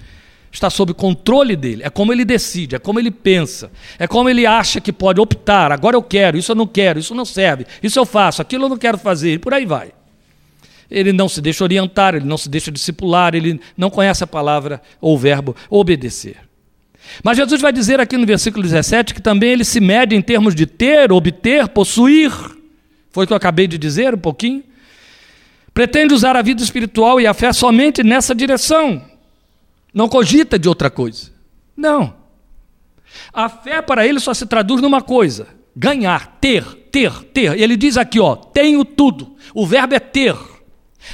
está 0.51 0.69
sob 0.69 0.93
controle 0.93 1.55
dele. 1.55 1.83
É 1.83 1.89
como 1.89 2.13
ele 2.13 2.23
decide, 2.23 2.75
é 2.75 2.79
como 2.79 2.99
ele 2.99 3.11
pensa, 3.11 3.71
é 3.97 4.07
como 4.07 4.29
ele 4.29 4.45
acha 4.45 4.79
que 4.79 4.93
pode 4.93 5.19
optar. 5.19 5.71
Agora 5.71 5.95
eu 5.95 6.03
quero, 6.03 6.37
isso 6.37 6.51
eu 6.51 6.55
não 6.55 6.67
quero, 6.67 6.99
isso 6.99 7.15
não 7.15 7.25
serve, 7.25 7.65
isso 7.81 7.99
eu 7.99 8.05
faço, 8.05 8.41
aquilo 8.41 8.65
eu 8.65 8.69
não 8.69 8.77
quero 8.77 8.97
fazer, 8.97 9.33
e 9.33 9.39
por 9.39 9.53
aí 9.53 9.65
vai. 9.65 9.91
Ele 10.89 11.11
não 11.11 11.27
se 11.27 11.41
deixa 11.41 11.63
orientar, 11.63 12.13
ele 12.13 12.25
não 12.25 12.37
se 12.37 12.47
deixa 12.49 12.71
discipular, 12.71 13.33
ele 13.33 13.59
não 13.75 13.89
conhece 13.89 14.23
a 14.23 14.27
palavra 14.27 14.81
ou 15.01 15.15
o 15.15 15.17
verbo 15.17 15.55
obedecer. 15.69 16.37
Mas 17.21 17.37
Jesus 17.37 17.61
vai 17.61 17.73
dizer 17.73 17.99
aqui 17.99 18.17
no 18.17 18.25
versículo 18.25 18.63
17 18.63 19.13
que 19.13 19.21
também 19.21 19.51
ele 19.51 19.65
se 19.65 19.79
mede 19.79 20.15
em 20.15 20.21
termos 20.21 20.55
de 20.55 20.65
ter, 20.65 21.11
obter, 21.11 21.67
possuir. 21.67 22.31
Foi 23.11 23.25
o 23.25 23.27
que 23.27 23.33
eu 23.33 23.37
acabei 23.37 23.67
de 23.67 23.77
dizer 23.77 24.15
um 24.15 24.19
pouquinho. 24.19 24.63
Pretende 25.73 26.13
usar 26.13 26.35
a 26.35 26.41
vida 26.41 26.63
espiritual 26.63 27.19
e 27.19 27.27
a 27.27 27.33
fé 27.33 27.51
somente 27.51 28.03
nessa 28.03 28.33
direção. 28.33 29.03
Não 29.93 30.07
cogita 30.07 30.57
de 30.57 30.69
outra 30.69 30.89
coisa. 30.89 31.31
Não. 31.75 32.15
A 33.33 33.49
fé 33.49 33.81
para 33.81 34.07
ele 34.07 34.19
só 34.19 34.33
se 34.33 34.45
traduz 34.45 34.81
numa 34.81 35.01
coisa: 35.01 35.47
ganhar, 35.75 36.37
ter, 36.39 36.63
ter, 36.91 37.11
ter. 37.25 37.59
Ele 37.59 37.75
diz 37.75 37.97
aqui, 37.97 38.19
ó, 38.19 38.35
tenho 38.35 38.83
tudo. 38.85 39.35
O 39.53 39.65
verbo 39.67 39.93
é 39.95 39.99
ter. 39.99 40.35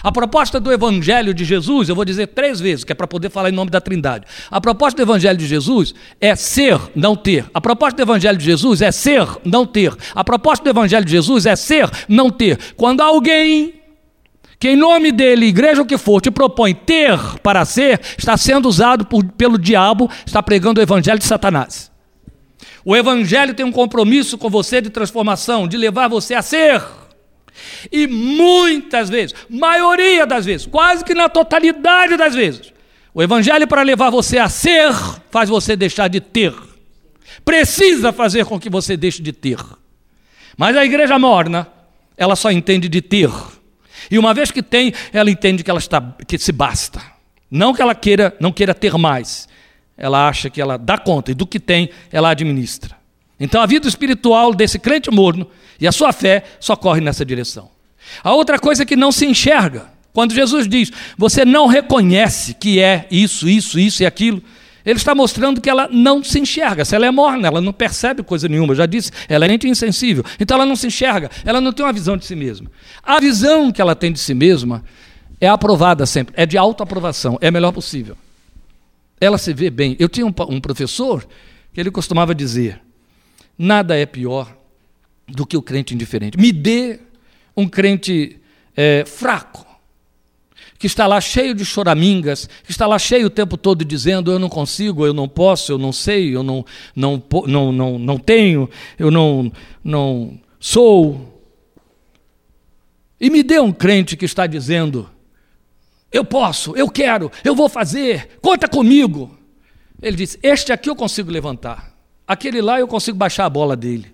A 0.03 0.11
proposta 0.11 0.59
do 0.59 0.71
Evangelho 0.71 1.33
de 1.33 1.43
Jesus, 1.43 1.89
eu 1.89 1.95
vou 1.95 2.05
dizer 2.05 2.27
três 2.27 2.59
vezes, 2.59 2.83
que 2.83 2.91
é 2.91 2.95
para 2.95 3.07
poder 3.07 3.29
falar 3.29 3.49
em 3.49 3.53
nome 3.53 3.71
da 3.71 3.81
Trindade. 3.81 4.25
A 4.49 4.61
proposta 4.61 4.97
do 4.97 5.01
Evangelho 5.01 5.37
de 5.37 5.47
Jesus 5.47 5.93
é 6.19 6.35
ser, 6.35 6.79
não 6.95 7.15
ter. 7.15 7.45
A 7.53 7.59
proposta 7.59 7.97
do 7.97 8.01
Evangelho 8.01 8.37
de 8.37 8.45
Jesus 8.45 8.81
é 8.81 8.91
ser, 8.91 9.27
não 9.43 9.65
ter. 9.65 9.95
A 10.13 10.23
proposta 10.23 10.63
do 10.63 10.69
Evangelho 10.69 11.05
de 11.05 11.11
Jesus 11.11 11.45
é 11.45 11.55
ser, 11.55 11.89
não 12.07 12.29
ter. 12.29 12.57
Quando 12.75 13.01
alguém 13.01 13.79
que 14.59 14.71
em 14.71 14.75
nome 14.75 15.11
dele, 15.13 15.45
igreja 15.45 15.81
o 15.81 15.85
que 15.85 15.97
for, 15.97 16.19
te 16.19 16.29
propõe 16.29 16.75
ter 16.75 17.17
para 17.41 17.63
ser, 17.63 18.01
está 18.17 18.35
sendo 18.35 18.67
usado 18.67 19.05
por, 19.05 19.23
pelo 19.23 19.57
diabo, 19.57 20.09
está 20.25 20.43
pregando 20.43 20.81
o 20.81 20.83
evangelho 20.83 21.17
de 21.17 21.25
Satanás. 21.25 21.89
O 22.83 22.93
evangelho 22.93 23.53
tem 23.53 23.65
um 23.65 23.71
compromisso 23.71 24.37
com 24.37 24.49
você 24.49 24.81
de 24.81 24.89
transformação, 24.89 25.65
de 25.65 25.77
levar 25.77 26.09
você 26.09 26.35
a 26.35 26.41
ser. 26.41 26.83
E 27.91 28.07
muitas 28.07 29.09
vezes, 29.09 29.35
maioria 29.49 30.25
das 30.25 30.45
vezes, 30.45 30.65
quase 30.65 31.03
que 31.03 31.13
na 31.13 31.29
totalidade 31.29 32.17
das 32.17 32.35
vezes, 32.35 32.73
o 33.13 33.21
evangelho 33.21 33.67
para 33.67 33.81
levar 33.81 34.09
você 34.09 34.37
a 34.37 34.49
ser 34.49 34.93
faz 35.31 35.49
você 35.49 35.75
deixar 35.75 36.07
de 36.07 36.19
ter. 36.19 36.53
Precisa 37.43 38.13
fazer 38.13 38.45
com 38.45 38.59
que 38.59 38.69
você 38.69 38.95
deixe 38.95 39.21
de 39.21 39.31
ter. 39.31 39.59
Mas 40.57 40.75
a 40.75 40.85
igreja 40.85 41.17
morna, 41.17 41.67
ela 42.17 42.35
só 42.35 42.51
entende 42.51 42.89
de 42.89 43.01
ter. 43.01 43.31
E 44.11 44.17
uma 44.19 44.33
vez 44.33 44.51
que 44.51 44.61
tem, 44.61 44.93
ela 45.13 45.31
entende 45.31 45.63
que 45.63 45.69
ela 45.69 45.79
está 45.79 46.01
que 46.27 46.37
se 46.37 46.51
basta. 46.51 47.01
Não 47.49 47.73
que 47.73 47.81
ela 47.81 47.95
queira, 47.95 48.35
não 48.39 48.51
queira 48.51 48.73
ter 48.73 48.97
mais. 48.97 49.47
Ela 49.97 50.27
acha 50.27 50.49
que 50.49 50.61
ela 50.61 50.77
dá 50.77 50.97
conta 50.97 51.31
e 51.31 51.33
do 51.33 51.47
que 51.47 51.59
tem, 51.59 51.89
ela 52.11 52.29
administra. 52.29 52.98
Então 53.39 53.61
a 53.61 53.65
vida 53.65 53.87
espiritual 53.87 54.53
desse 54.53 54.77
crente 54.77 55.09
morno 55.09 55.47
e 55.79 55.87
a 55.87 55.91
sua 55.91 56.11
fé 56.11 56.43
só 56.59 56.75
corre 56.75 56.99
nessa 56.99 57.23
direção. 57.23 57.69
A 58.23 58.33
outra 58.33 58.59
coisa 58.59 58.83
é 58.83 58.85
que 58.85 58.95
não 58.95 59.11
se 59.11 59.25
enxerga. 59.25 59.87
Quando 60.11 60.33
Jesus 60.33 60.67
diz, 60.67 60.91
você 61.17 61.45
não 61.45 61.67
reconhece 61.67 62.53
que 62.53 62.79
é 62.79 63.07
isso, 63.09 63.47
isso, 63.47 63.79
isso 63.79 64.03
e 64.03 64.05
aquilo, 64.05 64.41
ele 64.85 64.97
está 64.97 65.13
mostrando 65.13 65.61
que 65.61 65.69
ela 65.69 65.87
não 65.91 66.23
se 66.23 66.39
enxerga. 66.39 66.83
Se 66.83 66.95
ela 66.95 67.05
é 67.05 67.11
morna, 67.11 67.47
ela 67.47 67.61
não 67.61 67.71
percebe 67.71 68.23
coisa 68.23 68.47
nenhuma. 68.47 68.71
Eu 68.71 68.77
já 68.77 68.85
disse, 68.85 69.11
ela 69.27 69.45
é 69.45 69.59
insensível. 69.65 70.23
Então 70.39 70.55
ela 70.55 70.65
não 70.65 70.75
se 70.75 70.87
enxerga, 70.87 71.29
ela 71.45 71.61
não 71.61 71.71
tem 71.71 71.85
uma 71.85 71.93
visão 71.93 72.17
de 72.17 72.25
si 72.25 72.35
mesma. 72.35 72.71
A 73.03 73.19
visão 73.19 73.71
que 73.71 73.81
ela 73.81 73.95
tem 73.95 74.11
de 74.11 74.19
si 74.19 74.33
mesma 74.33 74.83
é 75.39 75.47
aprovada 75.47 76.05
sempre, 76.05 76.33
é 76.35 76.45
de 76.45 76.57
autoaprovação, 76.57 77.37
é 77.39 77.51
melhor 77.51 77.71
possível. 77.71 78.17
Ela 79.21 79.37
se 79.37 79.53
vê 79.53 79.69
bem. 79.69 79.95
Eu 79.99 80.09
tinha 80.09 80.25
um 80.25 80.59
professor 80.59 81.25
que 81.73 81.79
ele 81.79 81.91
costumava 81.91 82.33
dizer: 82.33 82.81
nada 83.59 83.97
é 83.97 84.05
pior 84.05 84.55
do 85.27 85.45
que 85.45 85.57
o 85.57 85.61
crente 85.61 85.93
indiferente. 85.93 86.37
Me 86.37 86.53
dê 86.53 87.01
um 87.55 87.67
crente 87.67 88.39
é, 88.75 89.03
fraco, 89.05 89.67
que 90.77 90.87
está 90.87 91.05
lá 91.05 91.19
cheio 91.19 91.53
de 91.53 91.65
choramingas, 91.65 92.47
que 92.63 92.71
está 92.71 92.87
lá 92.87 92.97
cheio 92.97 93.27
o 93.27 93.29
tempo 93.29 93.57
todo 93.57 93.83
dizendo: 93.83 94.31
eu 94.31 94.39
não 94.39 94.47
consigo, 94.47 95.05
eu 95.05 95.13
não 95.13 95.27
posso, 95.27 95.73
eu 95.73 95.77
não 95.77 95.91
sei, 95.91 96.33
eu 96.33 96.41
não, 96.41 96.65
não, 96.95 97.21
não, 97.45 97.71
não, 97.73 97.99
não 97.99 98.17
tenho, 98.17 98.69
eu 98.97 99.11
não, 99.11 99.51
não 99.83 100.39
sou. 100.57 101.43
E 103.19 103.29
me 103.29 103.43
dê 103.43 103.59
um 103.59 103.73
crente 103.73 104.15
que 104.15 104.23
está 104.23 104.47
dizendo: 104.47 105.09
eu 106.09 106.23
posso, 106.23 106.75
eu 106.77 106.89
quero, 106.89 107.29
eu 107.43 107.53
vou 107.53 107.67
fazer, 107.67 108.39
conta 108.41 108.67
comigo. 108.67 109.37
Ele 110.01 110.15
disse: 110.15 110.39
Este 110.41 110.71
aqui 110.71 110.89
eu 110.89 110.95
consigo 110.95 111.29
levantar, 111.29 111.88
aquele 112.29 112.61
lá 112.61 112.79
eu 112.79 112.87
consigo 112.87 113.17
baixar 113.17 113.45
a 113.45 113.49
bola 113.49 113.75
dele. 113.75 114.13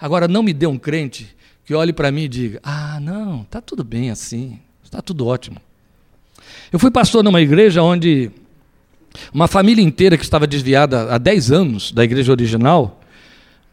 Agora, 0.00 0.26
não 0.26 0.42
me 0.42 0.52
dê 0.52 0.66
um 0.66 0.76
crente 0.76 1.34
que 1.64 1.72
olhe 1.72 1.92
para 1.92 2.10
mim 2.10 2.22
e 2.22 2.28
diga: 2.28 2.60
Ah, 2.64 2.98
não, 3.00 3.42
está 3.42 3.60
tudo 3.60 3.84
bem 3.84 4.10
assim, 4.10 4.58
está 4.82 5.00
tudo 5.00 5.26
ótimo. 5.26 5.58
Eu 6.72 6.78
fui 6.80 6.90
pastor 6.90 7.22
numa 7.22 7.40
igreja 7.40 7.82
onde 7.82 8.30
uma 9.32 9.46
família 9.46 9.82
inteira 9.84 10.16
que 10.16 10.24
estava 10.24 10.46
desviada 10.46 11.14
há 11.14 11.18
10 11.18 11.52
anos 11.52 11.92
da 11.92 12.02
igreja 12.02 12.32
original 12.32 13.00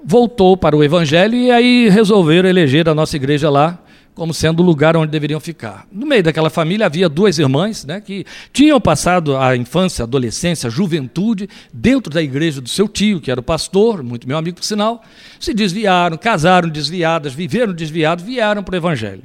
voltou 0.03 0.55
para 0.55 0.77
o 0.77 0.83
evangelho 0.83 1.35
e 1.35 1.49
aí 1.49 1.89
resolveram 1.89 2.47
eleger 2.47 2.88
a 2.88 2.95
nossa 2.95 3.15
igreja 3.15 3.49
lá 3.49 3.79
como 4.19 4.34
sendo 4.34 4.62
o 4.62 4.65
lugar 4.65 4.97
onde 4.97 5.10
deveriam 5.10 5.39
ficar. 5.39 5.88
No 5.89 6.05
meio 6.05 6.21
daquela 6.21 6.49
família 6.49 6.88
havia 6.88 7.08
duas 7.08 7.39
irmãs 7.39 7.86
né, 7.86 8.01
que 8.01 8.25
tinham 8.51 8.79
passado 8.82 9.38
a 9.38 9.55
infância, 9.55 10.03
adolescência, 10.03 10.69
juventude 10.69 11.47
dentro 11.71 12.13
da 12.13 12.21
igreja 12.21 12.60
do 12.60 12.67
seu 12.67 12.86
tio, 12.86 13.21
que 13.21 13.32
era 13.32 13.39
o 13.39 13.43
pastor, 13.43 14.03
muito 14.03 14.27
meu 14.27 14.38
amigo 14.38 14.58
por 14.58 14.65
sinal, 14.65 15.01
se 15.39 15.53
desviaram, 15.53 16.17
casaram 16.17 16.67
desviadas, 16.67 17.34
viveram 17.34 17.71
desviados, 17.71 18.25
vieram 18.25 18.62
para 18.62 18.73
o 18.73 18.75
evangelho. 18.75 19.23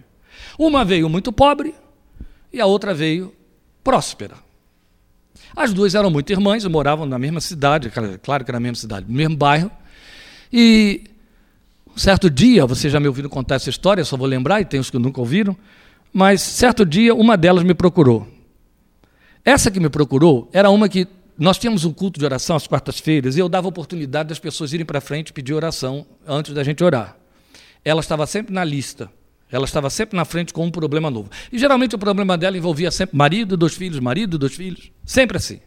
Uma 0.57 0.85
veio 0.85 1.09
muito 1.09 1.33
pobre 1.33 1.75
e 2.53 2.61
a 2.61 2.67
outra 2.67 2.95
veio 2.95 3.35
próspera. 3.83 4.37
As 5.57 5.73
duas 5.73 5.97
eram 5.97 6.09
muito 6.09 6.31
irmãs, 6.31 6.65
moravam 6.67 7.05
na 7.05 7.19
mesma 7.19 7.41
cidade, 7.41 7.91
claro 8.23 8.45
que 8.45 8.53
na 8.53 8.61
mesma 8.61 8.77
cidade, 8.77 9.07
no 9.09 9.17
mesmo 9.17 9.37
bairro. 9.37 9.73
E 10.53 11.03
certo 11.97 12.31
dia, 12.31 12.67
vocês 12.67 12.93
já 12.93 13.01
me 13.01 13.07
ouviram 13.07 13.29
contar 13.29 13.57
essa 13.57 13.71
história, 13.71 14.05
só 14.05 14.17
vou 14.17 14.27
lembrar, 14.27 14.61
e 14.61 14.65
tem 14.65 14.81
os 14.81 14.91
que 14.91 14.99
nunca 14.99 15.21
ouviram, 15.21 15.57
mas 16.13 16.41
certo 16.41 16.85
dia 16.85 17.15
uma 17.15 17.37
delas 17.37 17.63
me 17.63 17.75
procurou. 17.75 18.27
Essa 19.45 19.71
que 19.71 19.79
me 19.79 19.89
procurou 19.89 20.49
era 20.53 20.71
uma 20.71 20.89
que 20.89 21.07
nós 21.37 21.59
tínhamos 21.59 21.85
um 21.85 21.93
culto 21.93 22.19
de 22.19 22.25
oração 22.25 22.57
às 22.57 22.67
quartas-feiras 22.67 23.37
e 23.37 23.41
eu 23.41 23.49
dava 23.49 23.69
oportunidade 23.69 24.29
das 24.29 24.39
pessoas 24.39 24.73
irem 24.73 24.87
para 24.87 25.01
frente 25.01 25.33
pedir 25.33 25.53
oração 25.53 26.07
antes 26.27 26.55
da 26.55 26.63
gente 26.63 26.83
orar. 26.83 27.17
Ela 27.85 28.01
estava 28.01 28.27
sempre 28.27 28.55
na 28.55 28.65
lista. 28.65 29.11
Ela 29.51 29.65
estava 29.65 29.91
sempre 29.91 30.17
na 30.17 30.25
frente 30.25 30.53
com 30.53 30.65
um 30.65 30.71
problema 30.71 31.11
novo. 31.11 31.31
E 31.53 31.59
geralmente 31.59 31.95
o 31.95 31.99
problema 31.99 32.39
dela 32.39 32.57
envolvia 32.57 32.91
sempre 32.91 33.17
marido, 33.17 33.57
dois 33.57 33.75
filhos, 33.75 34.01
marido, 34.01 34.39
dois 34.39 34.55
filhos. 34.55 34.91
Sempre 35.05 35.37
assim. 35.37 35.61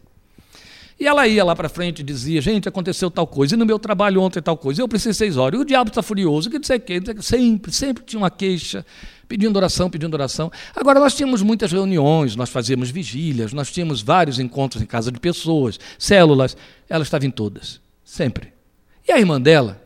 E 1.00 1.06
ela 1.06 1.28
ia 1.28 1.44
lá 1.44 1.54
para 1.54 1.68
frente 1.68 2.00
e 2.00 2.02
dizia: 2.02 2.40
gente, 2.40 2.68
aconteceu 2.68 3.10
tal 3.10 3.26
coisa, 3.26 3.54
e 3.54 3.58
no 3.58 3.64
meu 3.64 3.78
trabalho 3.78 4.20
ontem 4.20 4.42
tal 4.42 4.56
coisa, 4.56 4.82
eu 4.82 4.88
preciso 4.88 5.16
seis 5.16 5.36
horas, 5.36 5.58
e 5.58 5.62
o 5.62 5.64
diabo 5.64 5.90
está 5.90 6.02
furioso, 6.02 6.50
que 6.50 6.58
não 6.58 6.64
sei 6.64 6.78
o 6.78 6.80
quê, 6.80 7.00
sempre, 7.20 7.72
sempre 7.72 8.04
tinha 8.04 8.18
uma 8.18 8.30
queixa, 8.30 8.84
pedindo 9.28 9.56
oração, 9.56 9.88
pedindo 9.88 10.14
oração. 10.14 10.50
Agora, 10.74 10.98
nós 10.98 11.14
tínhamos 11.14 11.40
muitas 11.40 11.70
reuniões, 11.70 12.34
nós 12.34 12.50
fazíamos 12.50 12.90
vigílias, 12.90 13.52
nós 13.52 13.70
tínhamos 13.70 14.02
vários 14.02 14.40
encontros 14.40 14.82
em 14.82 14.86
casa 14.86 15.12
de 15.12 15.20
pessoas, 15.20 15.78
células, 15.98 16.56
ela 16.88 17.04
estava 17.04 17.24
em 17.24 17.30
todas, 17.30 17.80
sempre. 18.04 18.52
E 19.06 19.12
a 19.12 19.18
irmã 19.18 19.40
dela, 19.40 19.80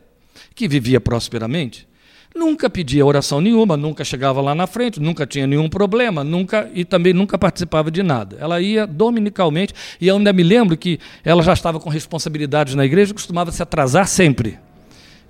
que 0.55 0.67
vivia 0.67 0.99
prosperamente, 0.99 1.87
nunca 2.35 2.69
pedia 2.69 3.05
oração 3.05 3.39
nenhuma, 3.39 3.77
nunca 3.77 4.03
chegava 4.03 4.41
lá 4.41 4.55
na 4.55 4.65
frente, 4.65 4.99
nunca 4.99 5.25
tinha 5.25 5.45
nenhum 5.45 5.69
problema, 5.69 6.23
nunca 6.23 6.69
e 6.73 6.83
também 6.83 7.13
nunca 7.13 7.37
participava 7.37 7.91
de 7.91 8.01
nada. 8.01 8.37
Ela 8.39 8.59
ia 8.59 8.87
dominicalmente 8.87 9.73
e 10.01 10.07
eu 10.07 10.17
ainda 10.17 10.33
me 10.33 10.43
lembro 10.43 10.75
que 10.75 10.99
ela 11.23 11.43
já 11.43 11.53
estava 11.53 11.79
com 11.79 11.89
responsabilidades 11.89 12.75
na 12.75 12.85
igreja, 12.85 13.13
costumava 13.13 13.51
se 13.51 13.61
atrasar 13.61 14.07
sempre. 14.07 14.57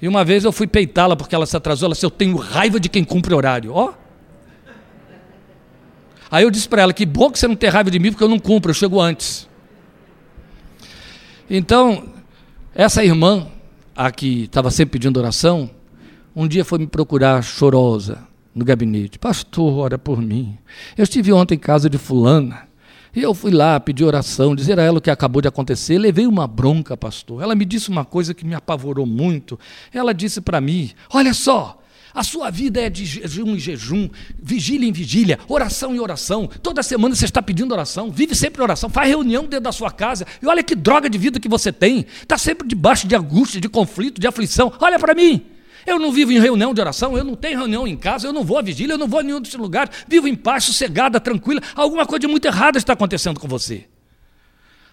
E 0.01 0.07
uma 0.07 0.23
vez 0.23 0.43
eu 0.43 0.51
fui 0.51 0.67
peitá-la 0.67 1.15
porque 1.15 1.35
ela 1.35 1.45
se 1.45 1.55
atrasou, 1.55 1.87
ela 1.87 1.93
disse: 1.93 2.05
"Eu 2.05 2.11
tenho 2.11 2.35
raiva 2.37 2.79
de 2.79 2.89
quem 2.89 3.03
cumpre 3.03 3.33
horário". 3.33 3.71
Ó. 3.73 3.93
Aí 6.31 6.43
eu 6.43 6.51
disse 6.51 6.67
para 6.67 6.81
ela: 6.81 6.93
"Que 6.93 7.05
bom 7.05 7.29
que 7.31 7.39
você 7.39 7.47
não 7.47 7.55
tem 7.55 7.69
raiva 7.69 7.91
de 7.91 7.99
mim 7.99 8.11
porque 8.11 8.23
eu 8.23 8.29
não 8.29 8.39
cumpro, 8.39 8.71
eu 8.71 8.75
chego 8.75 8.99
antes". 8.99 9.47
Então, 11.49 12.09
essa 12.73 13.03
irmã 13.03 13.47
a 13.95 14.11
que 14.11 14.43
estava 14.43 14.71
sempre 14.71 14.93
pedindo 14.93 15.19
oração, 15.19 15.69
um 16.35 16.47
dia 16.47 16.65
foi 16.65 16.79
me 16.79 16.87
procurar 16.87 17.41
chorosa 17.43 18.27
no 18.53 18.65
gabinete. 18.65 19.19
Pastor, 19.19 19.77
ora 19.77 19.97
por 19.97 20.21
mim. 20.21 20.57
Eu 20.97 21.03
estive 21.03 21.31
ontem 21.31 21.55
em 21.55 21.59
casa 21.59 21.89
de 21.89 21.97
fulana. 21.97 22.67
E 23.15 23.21
eu 23.21 23.33
fui 23.35 23.51
lá 23.51 23.79
pedir 23.79 24.03
oração, 24.03 24.55
dizer 24.55 24.79
a 24.79 24.83
ela 24.83 24.97
o 24.97 25.01
que 25.01 25.11
acabou 25.11 25.41
de 25.41 25.47
acontecer. 25.47 25.99
Levei 25.99 26.25
uma 26.25 26.47
bronca, 26.47 26.97
pastor. 26.97 27.43
Ela 27.43 27.53
me 27.53 27.63
disse 27.63 27.89
uma 27.89 28.03
coisa 28.03 28.33
que 28.33 28.45
me 28.45 28.55
apavorou 28.55 29.05
muito. 29.05 29.59
Ela 29.93 30.13
disse 30.13 30.41
para 30.41 30.59
mim: 30.59 30.89
Olha 31.11 31.31
só, 31.31 31.79
a 32.11 32.23
sua 32.23 32.49
vida 32.49 32.81
é 32.81 32.89
de 32.89 33.05
jejum 33.05 33.55
em 33.55 33.59
jejum, 33.59 34.09
vigília 34.41 34.89
em 34.89 34.91
vigília, 34.91 35.39
oração 35.47 35.93
em 35.93 35.99
oração. 35.99 36.49
Toda 36.63 36.81
semana 36.81 37.13
você 37.13 37.25
está 37.25 37.39
pedindo 37.39 37.71
oração, 37.71 38.11
vive 38.11 38.33
sempre 38.33 38.63
oração, 38.63 38.89
faz 38.89 39.09
reunião 39.09 39.43
dentro 39.43 39.61
da 39.61 39.71
sua 39.71 39.91
casa. 39.91 40.25
E 40.41 40.47
olha 40.47 40.63
que 40.63 40.73
droga 40.73 41.07
de 41.07 41.17
vida 41.19 41.39
que 41.39 41.49
você 41.49 41.71
tem. 41.71 42.07
Está 42.21 42.37
sempre 42.39 42.67
debaixo 42.67 43.07
de 43.07 43.15
angústia, 43.15 43.61
de 43.61 43.69
conflito, 43.69 44.19
de 44.19 44.25
aflição. 44.25 44.73
Olha 44.79 44.97
para 44.97 45.13
mim. 45.13 45.52
Eu 45.85 45.99
não 45.99 46.11
vivo 46.11 46.31
em 46.31 46.39
reunião 46.39 46.73
de 46.73 46.81
oração, 46.81 47.17
eu 47.17 47.23
não 47.23 47.35
tenho 47.35 47.59
reunião 47.59 47.87
em 47.87 47.97
casa, 47.97 48.27
eu 48.27 48.33
não 48.33 48.43
vou 48.43 48.57
à 48.57 48.61
vigília, 48.61 48.93
eu 48.93 48.97
não 48.97 49.07
vou 49.07 49.19
a 49.19 49.23
nenhum 49.23 49.41
desses 49.41 49.57
lugares. 49.57 50.05
Vivo 50.07 50.27
em 50.27 50.35
paz, 50.35 50.63
sossegada, 50.65 51.19
tranquila. 51.19 51.61
Alguma 51.75 52.05
coisa 52.05 52.21
de 52.21 52.27
muito 52.27 52.45
errada 52.45 52.77
está 52.77 52.93
acontecendo 52.93 53.39
com 53.39 53.47
você. 53.47 53.85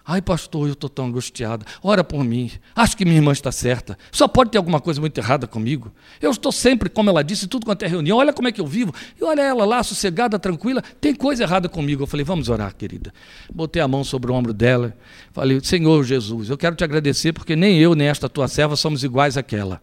Ai, 0.05 0.21
pastor, 0.21 0.67
eu 0.67 0.73
estou 0.73 0.89
tão 0.89 1.05
angustiada. 1.05 1.63
Ora 1.81 2.03
por 2.03 2.23
mim. 2.23 2.49
Acho 2.75 2.97
que 2.97 3.05
minha 3.05 3.17
irmã 3.17 3.31
está 3.31 3.51
certa. 3.51 3.97
Só 4.11 4.27
pode 4.27 4.49
ter 4.49 4.57
alguma 4.57 4.79
coisa 4.79 4.99
muito 4.99 5.17
errada 5.17 5.45
comigo. 5.45 5.91
Eu 6.19 6.31
estou 6.31 6.51
sempre, 6.51 6.89
como 6.89 7.09
ela 7.09 7.23
disse, 7.23 7.47
tudo 7.47 7.65
quanto 7.65 7.83
é 7.83 7.87
reunião. 7.87 8.17
Olha 8.17 8.33
como 8.33 8.47
é 8.47 8.51
que 8.51 8.59
eu 8.59 8.65
vivo. 8.65 8.93
E 9.19 9.23
olha 9.23 9.41
ela 9.41 9.63
lá, 9.63 9.83
sossegada, 9.83 10.39
tranquila. 10.39 10.81
Tem 10.99 11.13
coisa 11.13 11.43
errada 11.43 11.69
comigo. 11.69 12.03
Eu 12.03 12.07
falei, 12.07 12.23
vamos 12.23 12.49
orar, 12.49 12.75
querida. 12.75 13.13
Botei 13.53 13.81
a 13.81 13.87
mão 13.87 14.03
sobre 14.03 14.31
o 14.31 14.33
ombro 14.35 14.53
dela. 14.53 14.97
Falei, 15.31 15.59
Senhor 15.61 16.03
Jesus, 16.03 16.49
eu 16.49 16.57
quero 16.57 16.75
te 16.75 16.83
agradecer 16.83 17.31
porque 17.31 17.55
nem 17.55 17.77
eu, 17.77 17.93
nem 17.93 18.07
esta 18.07 18.27
tua 18.27 18.47
serva 18.47 18.75
somos 18.75 19.03
iguais 19.03 19.37
àquela. 19.37 19.81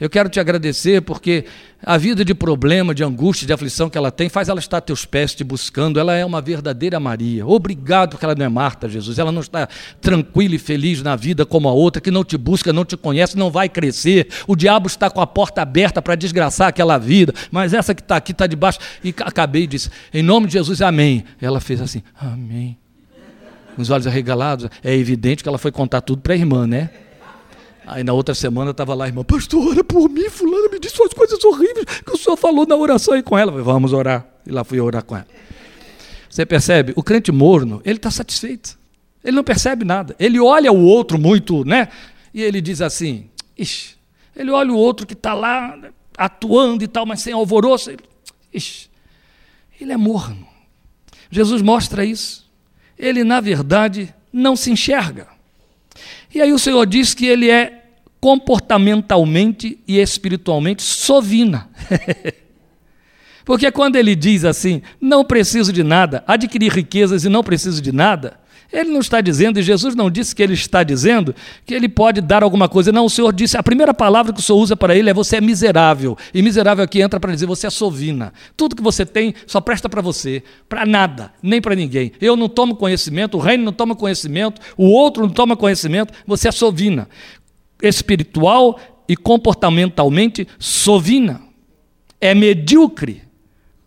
Eu 0.00 0.10
quero 0.10 0.28
te 0.28 0.40
agradecer 0.40 1.02
porque 1.02 1.44
a 1.82 1.98
vida 1.98 2.24
de 2.24 2.34
problema, 2.34 2.94
de 2.94 3.04
angústia, 3.04 3.46
de 3.46 3.52
aflição 3.52 3.90
que 3.90 3.98
ela 3.98 4.10
tem, 4.10 4.28
faz 4.28 4.48
ela 4.48 4.58
estar 4.58 4.78
a 4.78 4.80
teus 4.80 5.04
pés 5.04 5.34
te 5.34 5.44
buscando. 5.44 6.00
Ela 6.00 6.14
é 6.14 6.24
uma 6.24 6.40
verdadeira 6.40 6.98
Maria. 6.98 7.46
Obrigado 7.46 8.10
porque 8.10 8.24
ela 8.24 8.34
não 8.34 8.46
é 8.46 8.48
Marta, 8.48 8.88
Jesus. 8.88 9.18
Ela 9.18 9.30
não 9.30 9.42
está 9.42 9.68
tranquila 10.00 10.54
e 10.54 10.58
feliz 10.58 11.02
na 11.02 11.14
vida 11.14 11.44
como 11.44 11.68
a 11.68 11.72
outra, 11.72 12.00
que 12.00 12.10
não 12.10 12.24
te 12.24 12.36
busca, 12.36 12.72
não 12.72 12.84
te 12.84 12.96
conhece, 12.96 13.36
não 13.36 13.50
vai 13.50 13.68
crescer. 13.68 14.28
O 14.46 14.56
diabo 14.56 14.86
está 14.86 15.10
com 15.10 15.20
a 15.20 15.26
porta 15.26 15.62
aberta 15.62 16.00
para 16.00 16.14
desgraçar 16.14 16.68
aquela 16.68 16.98
vida, 16.98 17.32
mas 17.50 17.74
essa 17.74 17.94
que 17.94 18.00
está 18.00 18.16
aqui 18.16 18.32
está 18.32 18.46
debaixo. 18.46 18.78
E 19.02 19.14
acabei 19.20 19.64
e 19.64 19.66
disse: 19.66 19.90
Em 20.12 20.22
nome 20.22 20.46
de 20.46 20.54
Jesus, 20.54 20.80
amém. 20.80 21.24
Ela 21.40 21.60
fez 21.60 21.80
assim: 21.80 22.02
Amém. 22.16 22.78
Com 23.76 23.82
os 23.82 23.90
olhos 23.90 24.06
arregalados. 24.06 24.68
É 24.82 24.94
evidente 24.94 25.42
que 25.42 25.48
ela 25.48 25.58
foi 25.58 25.70
contar 25.70 26.00
tudo 26.00 26.22
para 26.22 26.32
a 26.32 26.36
irmã, 26.36 26.66
né? 26.66 26.90
Aí 27.86 28.02
na 28.02 28.12
outra 28.12 28.34
semana 28.34 28.70
estava 28.70 28.94
lá 28.94 29.06
irmã, 29.06 29.22
pastor, 29.22 29.68
ora 29.68 29.84
por 29.84 30.08
mim, 30.08 30.28
fulano 30.30 30.70
me 30.70 30.78
disse 30.78 31.00
umas 31.00 31.12
coisas 31.12 31.42
horríveis 31.44 31.84
que 32.04 32.12
o 32.12 32.16
senhor 32.16 32.36
falou 32.36 32.66
na 32.66 32.76
oração 32.76 33.14
aí 33.14 33.22
com 33.22 33.36
ela. 33.36 33.52
Falei, 33.52 33.64
Vamos 33.64 33.92
orar. 33.92 34.26
E 34.46 34.50
lá 34.50 34.64
fui 34.64 34.80
orar 34.80 35.04
com 35.04 35.16
ela. 35.16 35.26
Você 36.28 36.44
percebe? 36.44 36.92
O 36.96 37.02
crente 37.02 37.30
morno, 37.30 37.80
ele 37.84 37.96
está 37.96 38.10
satisfeito. 38.10 38.78
Ele 39.22 39.36
não 39.36 39.44
percebe 39.44 39.84
nada. 39.84 40.16
Ele 40.18 40.40
olha 40.40 40.72
o 40.72 40.84
outro 40.84 41.18
muito, 41.18 41.64
né? 41.64 41.88
E 42.32 42.42
ele 42.42 42.60
diz 42.60 42.80
assim, 42.80 43.30
ixi. 43.56 43.94
Ele 44.34 44.50
olha 44.50 44.72
o 44.72 44.76
outro 44.76 45.06
que 45.06 45.14
está 45.14 45.32
lá 45.32 45.78
atuando 46.16 46.82
e 46.82 46.88
tal, 46.88 47.06
mas 47.06 47.20
sem 47.20 47.32
alvoroço. 47.32 47.92
Ixi. 48.52 48.90
Ele 49.80 49.92
é 49.92 49.96
morno. 49.96 50.46
Jesus 51.30 51.62
mostra 51.62 52.04
isso. 52.04 52.50
Ele, 52.98 53.24
na 53.24 53.40
verdade, 53.40 54.14
não 54.32 54.56
se 54.56 54.70
enxerga. 54.70 55.28
E 56.34 56.42
aí 56.42 56.52
o 56.52 56.58
Senhor 56.58 56.84
diz 56.84 57.14
que 57.14 57.26
ele 57.26 57.48
é 57.48 57.84
comportamentalmente 58.20 59.78
e 59.86 60.00
espiritualmente 60.00 60.82
sovina. 60.82 61.70
Porque 63.44 63.70
quando 63.70 63.96
ele 63.96 64.16
diz 64.16 64.44
assim, 64.44 64.80
não 65.00 65.24
preciso 65.24 65.72
de 65.72 65.84
nada, 65.84 66.24
adquirir 66.26 66.72
riquezas 66.72 67.24
e 67.24 67.28
não 67.28 67.42
preciso 67.42 67.82
de 67.82 67.92
nada, 67.92 68.40
ele 68.74 68.90
não 68.90 68.98
está 68.98 69.20
dizendo, 69.20 69.60
e 69.60 69.62
Jesus 69.62 69.94
não 69.94 70.10
disse 70.10 70.34
que 70.34 70.42
ele 70.42 70.54
está 70.54 70.82
dizendo, 70.82 71.32
que 71.64 71.72
ele 71.72 71.88
pode 71.88 72.20
dar 72.20 72.42
alguma 72.42 72.68
coisa. 72.68 72.90
Não, 72.90 73.04
o 73.04 73.10
Senhor 73.10 73.32
disse, 73.32 73.56
a 73.56 73.62
primeira 73.62 73.94
palavra 73.94 74.32
que 74.32 74.40
o 74.40 74.42
Senhor 74.42 74.58
usa 74.58 74.76
para 74.76 74.96
ele 74.96 75.08
é 75.08 75.14
você 75.14 75.36
é 75.36 75.40
miserável. 75.40 76.18
E 76.34 76.42
miserável 76.42 76.82
aqui 76.82 77.00
entra 77.00 77.20
para 77.20 77.32
dizer 77.32 77.46
você 77.46 77.68
é 77.68 77.70
sovina. 77.70 78.32
Tudo 78.56 78.74
que 78.74 78.82
você 78.82 79.06
tem 79.06 79.32
só 79.46 79.60
presta 79.60 79.88
para 79.88 80.02
você, 80.02 80.42
para 80.68 80.84
nada, 80.84 81.32
nem 81.40 81.60
para 81.60 81.76
ninguém. 81.76 82.10
Eu 82.20 82.36
não 82.36 82.48
tomo 82.48 82.74
conhecimento, 82.74 83.36
o 83.36 83.40
reino 83.40 83.64
não 83.64 83.72
toma 83.72 83.94
conhecimento, 83.94 84.60
o 84.76 84.86
outro 84.86 85.22
não 85.22 85.32
toma 85.32 85.56
conhecimento, 85.56 86.12
você 86.26 86.48
é 86.48 86.52
sovina. 86.52 87.08
Espiritual 87.80 88.80
e 89.08 89.16
comportamentalmente 89.16 90.48
sovina. 90.58 91.40
É 92.20 92.34
medíocre. 92.34 93.22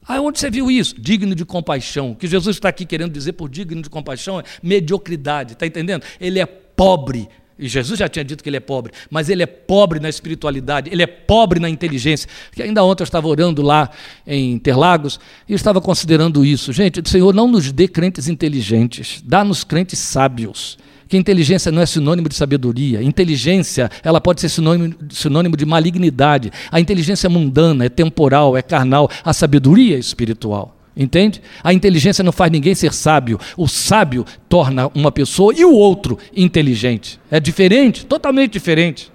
Aonde 0.08 0.40
você 0.40 0.50
viu 0.50 0.72
isso? 0.72 0.96
Digno 1.00 1.36
de 1.36 1.44
compaixão. 1.44 2.12
O 2.12 2.16
que 2.16 2.28
Jesus 2.28 2.56
está 2.56 2.70
aqui 2.70 2.86
querendo 2.86 3.12
dizer 3.12 3.34
por 3.34 3.50
digno 3.50 3.82
de 3.82 3.90
compaixão 3.90 4.40
é 4.40 4.44
mediocridade, 4.64 5.54
está 5.54 5.68
entendendo? 5.68 6.04
Ele 6.20 6.40
é 6.40 6.46
pobre. 6.46 7.28
E 7.60 7.68
Jesus 7.68 8.00
já 8.00 8.08
tinha 8.08 8.24
dito 8.24 8.44
que 8.44 8.50
ele 8.50 8.58
é 8.58 8.62
pobre, 8.62 8.94
mas 9.10 9.30
ele 9.30 9.42
é 9.42 9.48
pobre 9.48 10.00
na 10.00 10.08
espiritualidade, 10.08 10.92
ele 10.92 11.02
é 11.02 11.08
pobre 11.08 11.60
na 11.60 11.68
inteligência. 11.68 12.30
Que 12.52 12.62
ainda 12.62 12.84
ontem 12.84 13.02
eu 13.02 13.06
estava 13.06 13.28
orando 13.28 13.64
lá 13.64 13.90
em 14.28 14.54
Interlagos 14.54 15.20
e 15.50 15.56
estava 15.56 15.82
considerando 15.82 16.46
isso. 16.46 16.72
Gente, 16.72 17.00
o 17.00 17.08
Senhor 17.08 17.34
não 17.34 17.48
nos 17.48 17.72
dê 17.72 17.88
crentes 17.88 18.28
inteligentes, 18.28 19.24
dá-nos 19.26 19.64
crentes 19.64 19.98
sábios 19.98 20.78
que 21.08 21.18
inteligência 21.18 21.72
não 21.72 21.82
é 21.82 21.86
sinônimo 21.86 22.30
de 22.30 22.36
sabedoria. 22.36 23.02
Inteligência, 23.02 23.90
ela 24.04 24.20
pode 24.20 24.42
ser 24.42 24.50
sinônimo, 24.50 24.94
sinônimo 25.10 25.56
de 25.56 25.66
malignidade. 25.66 26.52
A 26.72 26.80
inteligência 26.80 27.28
é 27.28 27.30
mundana, 27.30 27.86
é 27.86 27.90
temporal, 27.90 28.58
é 28.58 28.62
carnal. 28.62 29.10
A 29.24 29.34
sabedoria 29.34 29.96
é 29.96 30.00
espiritual. 30.00 30.76
Entende? 30.96 31.42
A 31.64 31.72
inteligência 31.74 32.24
não 32.24 32.32
faz 32.32 32.52
ninguém 32.52 32.74
ser 32.74 32.92
sábio. 32.92 33.40
O 33.56 33.68
sábio 33.68 34.26
torna 34.50 34.90
uma 34.96 35.12
pessoa 35.12 35.54
e 35.56 35.64
o 35.64 35.72
outro 35.72 36.18
inteligente. 36.36 37.20
É 37.30 37.40
diferente, 37.40 38.06
totalmente 38.06 38.54
diferente. 38.54 39.12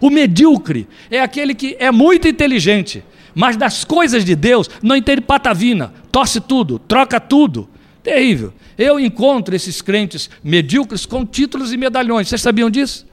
O 0.00 0.08
medíocre 0.08 0.88
é 1.10 1.20
aquele 1.20 1.54
que 1.54 1.76
é 1.78 1.90
muito 1.90 2.26
inteligente, 2.26 3.04
mas 3.34 3.56
das 3.56 3.84
coisas 3.84 4.24
de 4.24 4.34
Deus 4.34 4.70
não 4.82 4.96
entende 4.96 5.20
patavina, 5.20 5.92
torce 6.10 6.40
tudo, 6.40 6.78
troca 6.78 7.20
tudo. 7.20 7.68
Terrível. 8.08 8.54
Eu 8.78 8.98
encontro 8.98 9.54
esses 9.54 9.82
crentes 9.82 10.30
medíocres 10.42 11.04
com 11.04 11.26
títulos 11.26 11.74
e 11.74 11.76
medalhões. 11.76 12.26
Vocês 12.26 12.40
sabiam 12.40 12.70
disso? 12.70 13.06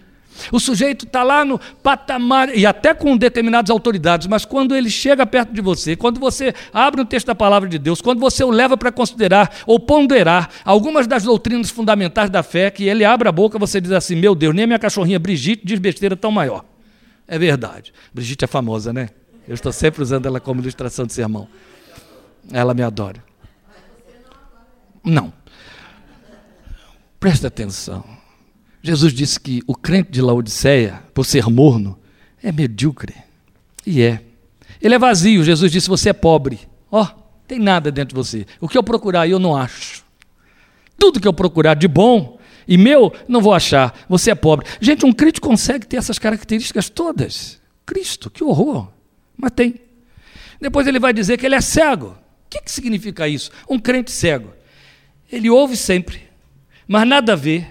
O 0.53 0.59
sujeito 0.59 1.05
está 1.05 1.21
lá 1.21 1.43
no 1.43 1.59
patamar, 1.83 2.55
e 2.55 2.65
até 2.65 2.93
com 2.93 3.17
determinadas 3.17 3.69
autoridades, 3.69 4.27
mas 4.27 4.45
quando 4.45 4.73
ele 4.73 4.89
chega 4.89 5.25
perto 5.25 5.51
de 5.51 5.59
você, 5.59 5.97
quando 5.97 6.17
você 6.17 6.53
abre 6.73 7.01
um 7.01 7.05
texto 7.05 7.27
da 7.27 7.35
palavra 7.35 7.67
de 7.67 7.77
Deus, 7.77 7.99
quando 7.99 8.19
você 8.19 8.41
o 8.43 8.49
leva 8.49 8.77
para 8.77 8.89
considerar 8.89 9.53
ou 9.65 9.79
ponderar 9.81 10.49
algumas 10.63 11.07
das 11.07 11.23
doutrinas 11.23 11.69
fundamentais 11.69 12.29
da 12.29 12.41
fé, 12.41 12.71
que 12.71 12.85
ele 12.85 13.03
abre 13.03 13.27
a 13.27 13.31
boca, 13.33 13.59
você 13.59 13.81
diz 13.81 13.91
assim: 13.91 14.15
Meu 14.15 14.33
Deus, 14.33 14.55
nem 14.55 14.63
a 14.63 14.67
minha 14.67 14.79
cachorrinha 14.79 15.19
Brigitte 15.19 15.65
diz 15.65 15.77
besteira 15.77 16.15
tão 16.15 16.31
maior. 16.31 16.63
É 17.27 17.37
verdade. 17.37 17.93
Brigitte 18.13 18.45
é 18.45 18.47
famosa, 18.47 18.93
né? 18.93 19.09
Eu 19.45 19.55
estou 19.55 19.73
sempre 19.73 20.01
usando 20.01 20.25
ela 20.25 20.39
como 20.39 20.61
ilustração 20.61 21.05
de 21.05 21.11
sermão. 21.11 21.49
Ela 22.51 22.73
me 22.73 22.81
adora. 22.81 23.34
Não. 25.05 25.31
Presta 27.19 27.47
atenção. 27.47 28.03
Jesus 28.81 29.13
disse 29.13 29.39
que 29.39 29.61
o 29.65 29.75
crente 29.75 30.11
de 30.11 30.21
Laodiceia, 30.21 31.01
por 31.13 31.25
ser 31.25 31.47
morno, 31.47 31.97
é 32.41 32.51
medíocre. 32.51 33.15
E 33.85 34.01
é. 34.01 34.21
Ele 34.81 34.95
é 34.95 34.99
vazio. 34.99 35.43
Jesus 35.43 35.71
disse: 35.71 35.87
Você 35.87 36.09
é 36.09 36.13
pobre. 36.13 36.59
Ó, 36.91 37.03
oh, 37.03 37.07
tem 37.47 37.59
nada 37.59 37.91
dentro 37.91 38.09
de 38.09 38.15
você. 38.15 38.45
O 38.59 38.67
que 38.67 38.77
eu 38.77 38.83
procurar, 38.83 39.27
eu 39.27 39.39
não 39.39 39.55
acho. 39.55 40.03
Tudo 40.97 41.19
que 41.19 41.27
eu 41.27 41.33
procurar 41.33 41.73
de 41.73 41.87
bom, 41.87 42.37
E 42.67 42.77
meu, 42.77 43.13
não 43.27 43.41
vou 43.41 43.53
achar. 43.53 43.93
Você 44.09 44.31
é 44.31 44.35
pobre. 44.35 44.65
Gente, 44.79 45.05
um 45.05 45.13
crente 45.13 45.39
consegue 45.39 45.85
ter 45.85 45.97
essas 45.97 46.17
características 46.17 46.89
todas. 46.89 47.61
Cristo, 47.85 48.29
que 48.29 48.43
horror. 48.43 48.87
Mas 49.37 49.51
tem. 49.51 49.75
Depois 50.59 50.87
ele 50.87 50.99
vai 50.99 51.13
dizer 51.13 51.37
que 51.37 51.45
ele 51.45 51.55
é 51.55 51.61
cego. 51.61 52.07
O 52.07 52.49
que, 52.49 52.61
que 52.61 52.71
significa 52.71 53.27
isso? 53.27 53.51
Um 53.69 53.77
crente 53.77 54.11
cego. 54.11 54.53
Ele 55.32 55.49
ouve 55.49 55.76
sempre, 55.76 56.21
mas 56.88 57.07
nada 57.07 57.36
vê, 57.36 57.65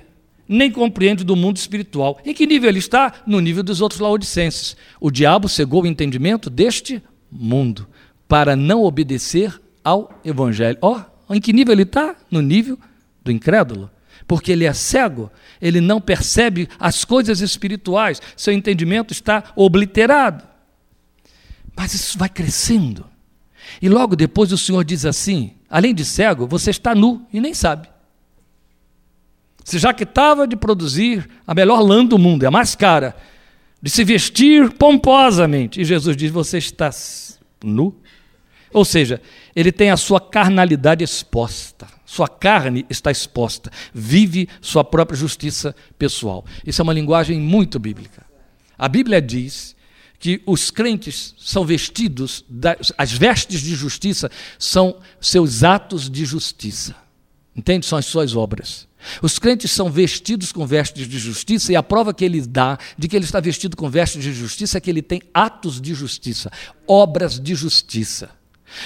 nem 0.49 0.71
compreende 0.71 1.25
do 1.25 1.37
mundo 1.37 1.57
espiritual. 1.57 2.21
Em 2.25 2.35
que 2.35 2.47
nível 2.47 2.69
ele 2.69 2.79
está? 2.79 3.13
No 3.27 3.41
nível 3.41 3.63
dos 3.63 3.81
outros 3.81 4.01
laodicenses. 4.01 4.77
O 5.01 5.11
diabo 5.11 5.49
cegou 5.49 5.83
o 5.83 5.87
entendimento 5.87 6.51
deste 6.51 7.03
mundo 7.31 7.87
para 8.29 8.55
não 8.57 8.83
obedecer 8.83 9.59
ao 9.83 10.21
evangelho. 10.25 10.79
Ó, 10.81 11.01
oh, 11.29 11.35
em 11.35 11.41
que 11.41 11.53
nível 11.53 11.73
ele 11.73 11.83
está? 11.83 12.17
No 12.31 12.43
nível 12.43 12.79
do 13.23 13.31
incrédulo. 13.31 13.91
Porque 14.27 14.53
ele 14.53 14.65
é 14.65 14.73
cego, 14.73 15.31
ele 15.61 15.81
não 15.81 16.01
percebe 16.01 16.69
as 16.79 17.05
coisas 17.05 17.41
espirituais, 17.41 18.23
seu 18.37 18.55
entendimento 18.55 19.13
está 19.13 19.45
obliterado. 19.55 20.45
Mas 21.77 21.93
isso 21.93 22.17
vai 22.19 22.29
crescendo. 22.29 23.05
E 23.83 23.89
logo 23.89 24.17
depois 24.17 24.53
o 24.53 24.59
Senhor 24.59 24.85
diz 24.85 25.05
assim: 25.05 25.53
além 25.75 25.93
de 25.93 26.05
cego, 26.05 26.47
você 26.47 26.71
está 26.71 26.95
nu 26.95 27.27
e 27.33 27.41
nem 27.41 27.53
sabe. 27.53 27.89
Que 29.97 30.05
estava 30.05 30.47
de 30.47 30.55
produzir 30.55 31.29
a 31.45 31.53
melhor 31.53 31.81
lã 31.81 32.07
do 32.07 32.17
mundo, 32.17 32.45
é 32.45 32.47
a 32.47 32.51
mais 32.51 32.77
cara, 32.77 33.17
de 33.83 33.91
se 33.91 34.05
vestir 34.05 34.73
pomposamente, 34.75 35.81
e 35.81 35.85
Jesus 35.85 36.17
diz: 36.17 36.31
você 36.31 36.59
está 36.59 36.91
nu. 37.65 37.93
Ou 38.73 38.85
seja, 38.85 39.21
ele 39.57 39.73
tem 39.73 39.91
a 39.91 39.97
sua 39.97 40.21
carnalidade 40.21 41.03
exposta, 41.03 41.89
sua 42.07 42.29
carne 42.29 42.87
está 42.89 43.11
exposta, 43.11 43.69
vive 43.93 44.49
sua 44.61 44.85
própria 44.85 45.17
justiça 45.17 45.75
pessoal. 45.99 46.45
Isso 46.65 46.81
é 46.81 46.85
uma 46.85 46.93
linguagem 46.93 47.41
muito 47.41 47.81
bíblica. 47.81 48.25
A 48.79 48.89
Bíblia 48.89 49.21
diz 49.21 49.75
que 50.19 50.43
os 50.47 50.71
crentes 50.71 51.35
são 51.39 51.65
vestidos, 51.65 52.45
as 52.97 53.13
vestes 53.13 53.61
de 53.61 53.75
justiça 53.75 54.31
são 54.59 54.97
seus 55.21 55.63
atos 55.63 56.09
de 56.09 56.25
justiça. 56.25 56.95
Entende? 57.55 57.87
São 57.87 57.99
as 57.99 58.07
suas 58.07 58.35
obras. 58.35 58.89
Os 59.23 59.39
crentes 59.39 59.71
são 59.71 59.91
vestidos 59.91 60.51
com 60.51 60.67
vestes 60.67 61.07
de 61.07 61.19
justiça 61.19 61.73
e 61.73 61.77
a 61.77 61.83
prova 61.83 62.15
que 62.15 62.25
ele 62.25 62.41
dá 62.41 62.79
de 62.97 63.07
que 63.07 63.15
ele 63.15 63.25
está 63.25 63.39
vestido 63.39 63.77
com 63.77 63.89
vestes 63.89 64.23
de 64.23 64.33
justiça 64.33 64.79
é 64.79 64.81
que 64.81 64.91
ele 64.91 65.03
tem 65.03 65.21
atos 65.33 65.81
de 65.81 65.95
justiça, 65.95 66.51
obras 66.87 67.39
de 67.39 67.55
justiça. 67.55 68.31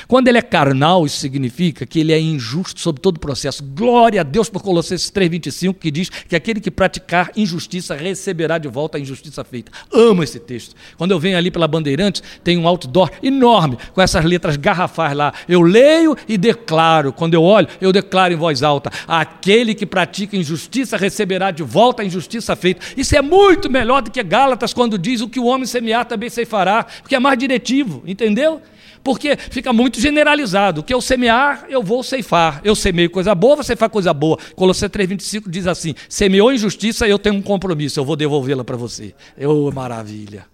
Quando 0.07 0.29
ele 0.29 0.39
é 0.39 0.43
carnal, 0.43 1.05
isso 1.07 1.19
significa 1.19 1.87
que 1.87 2.01
ele 2.01 2.13
é 2.13 2.21
injusto 2.21 2.81
sobre 2.81 3.01
todo 3.01 3.17
o 3.17 3.21
processo. 3.21 3.63
Glória 3.63 4.21
a 4.21 4.25
Deus 4.25 4.49
por 4.49 4.63
Colossenses 4.63 5.11
3,25, 5.11 5.75
que 5.75 5.91
diz 5.91 6.09
que 6.09 6.35
aquele 6.35 6.61
que 6.61 6.71
praticar 6.71 7.31
injustiça 7.37 7.95
receberá 7.95 8.59
de 8.59 8.69
volta 8.69 8.99
a 8.99 9.01
injustiça 9.01 9.45
feita. 9.45 9.71
Amo 9.93 10.23
esse 10.23 10.39
texto. 10.41 10.75
Quando 10.97 11.11
eu 11.11 11.19
venho 11.19 11.37
ali 11.37 11.51
pela 11.51 11.69
Bandeirantes, 11.69 12.23
tem 12.43 12.57
um 12.57 12.67
outdoor 12.67 13.11
enorme, 13.23 13.79
com 13.93 14.01
essas 14.01 14.25
letras 14.25 14.57
garrafais 14.57 15.17
lá. 15.17 15.33
Eu 15.49 15.61
leio 15.61 16.17
e 16.29 16.39
declaro. 16.39 17.13
Quando 17.13 17.35
eu 17.35 17.43
olho, 17.43 17.69
eu 17.81 17.93
declaro 17.93 18.33
em 18.33 18.37
voz 18.37 18.63
alta: 18.63 18.91
aquele 19.07 19.75
que 19.75 19.87
pratica 19.87 20.37
injustiça 20.37 20.97
receberá 20.97 21.51
de 21.51 21.63
volta 21.63 22.03
a 22.03 22.05
injustiça 22.05 22.57
feita. 22.57 22.81
Isso 22.97 23.17
é 23.17 23.23
muito 23.23 23.71
melhor 23.71 24.03
do 24.03 24.11
que 24.11 24.23
Gálatas, 24.23 24.73
quando 24.73 24.99
diz 24.99 25.21
o 25.21 25.29
que 25.29 25.41
o 25.41 25.47
homem 25.47 25.67
semear 25.67 26.05
também 26.05 26.29
fará, 26.45 26.85
porque 26.85 27.15
é 27.15 27.19
mais 27.19 27.39
diretivo, 27.39 28.03
entendeu? 28.07 28.61
Porque 29.09 29.39
fica 29.39 29.73
muito 29.73 29.99
generalizado. 29.99 30.83
Que 30.83 30.93
eu 30.93 31.01
semear, 31.01 31.65
eu 31.71 31.83
vou 31.83 32.03
ceifar. 32.03 32.61
Eu 32.63 32.75
semeio 32.75 33.09
coisa 33.09 33.35
boa, 33.35 33.57
você 33.57 33.75
faz 33.75 33.91
coisa 33.91 34.13
boa. 34.13 34.37
Colossenses 34.55 34.91
3,25 34.91 35.49
diz 35.49 35.67
assim: 35.67 35.95
semeou 36.11 36.53
injustiça, 36.53 37.09
eu 37.09 37.19
tenho 37.19 37.37
um 37.37 37.41
compromisso, 37.41 37.99
eu 37.99 38.05
vou 38.05 38.17
devolvê-la 38.17 38.63
para 38.65 38.77
você. 38.77 39.15
Eu, 39.35 39.73
maravilha. 39.75 40.45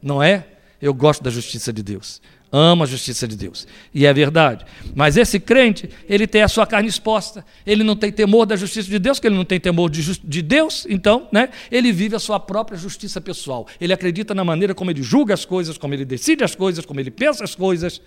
Não 0.00 0.22
é? 0.22 0.46
Eu 0.80 0.94
gosto 0.94 1.24
da 1.24 1.30
justiça 1.30 1.72
de 1.72 1.82
Deus 1.82 2.22
ama 2.50 2.84
a 2.84 2.88
justiça 2.88 3.28
de 3.28 3.36
Deus. 3.36 3.66
E 3.92 4.06
é 4.06 4.12
verdade. 4.12 4.64
Mas 4.94 5.16
esse 5.16 5.38
crente, 5.38 5.88
ele 6.08 6.26
tem 6.26 6.42
a 6.42 6.48
sua 6.48 6.66
carne 6.66 6.88
exposta. 6.88 7.44
Ele 7.66 7.84
não 7.84 7.94
tem 7.94 8.10
temor 8.10 8.46
da 8.46 8.56
justiça 8.56 8.88
de 8.88 8.98
Deus, 8.98 9.18
porque 9.18 9.28
ele 9.28 9.36
não 9.36 9.44
tem 9.44 9.60
temor 9.60 9.90
de, 9.90 10.18
de, 10.20 10.42
Deus, 10.42 10.86
então, 10.88 11.28
né, 11.30 11.50
ele 11.70 11.92
vive 11.92 12.16
a 12.16 12.18
sua 12.18 12.40
própria 12.40 12.78
justiça 12.78 13.20
pessoal. 13.20 13.66
Ele 13.80 13.92
acredita 13.92 14.34
na 14.34 14.44
maneira 14.44 14.74
como 14.74 14.90
ele 14.90 15.02
julga 15.02 15.34
as 15.34 15.44
coisas, 15.44 15.76
como 15.76 15.94
ele 15.94 16.04
decide 16.04 16.42
as 16.42 16.54
coisas, 16.54 16.84
como 16.84 17.00
ele 17.00 17.10
pensa 17.10 17.44
as 17.44 17.54
coisas. 17.54 18.00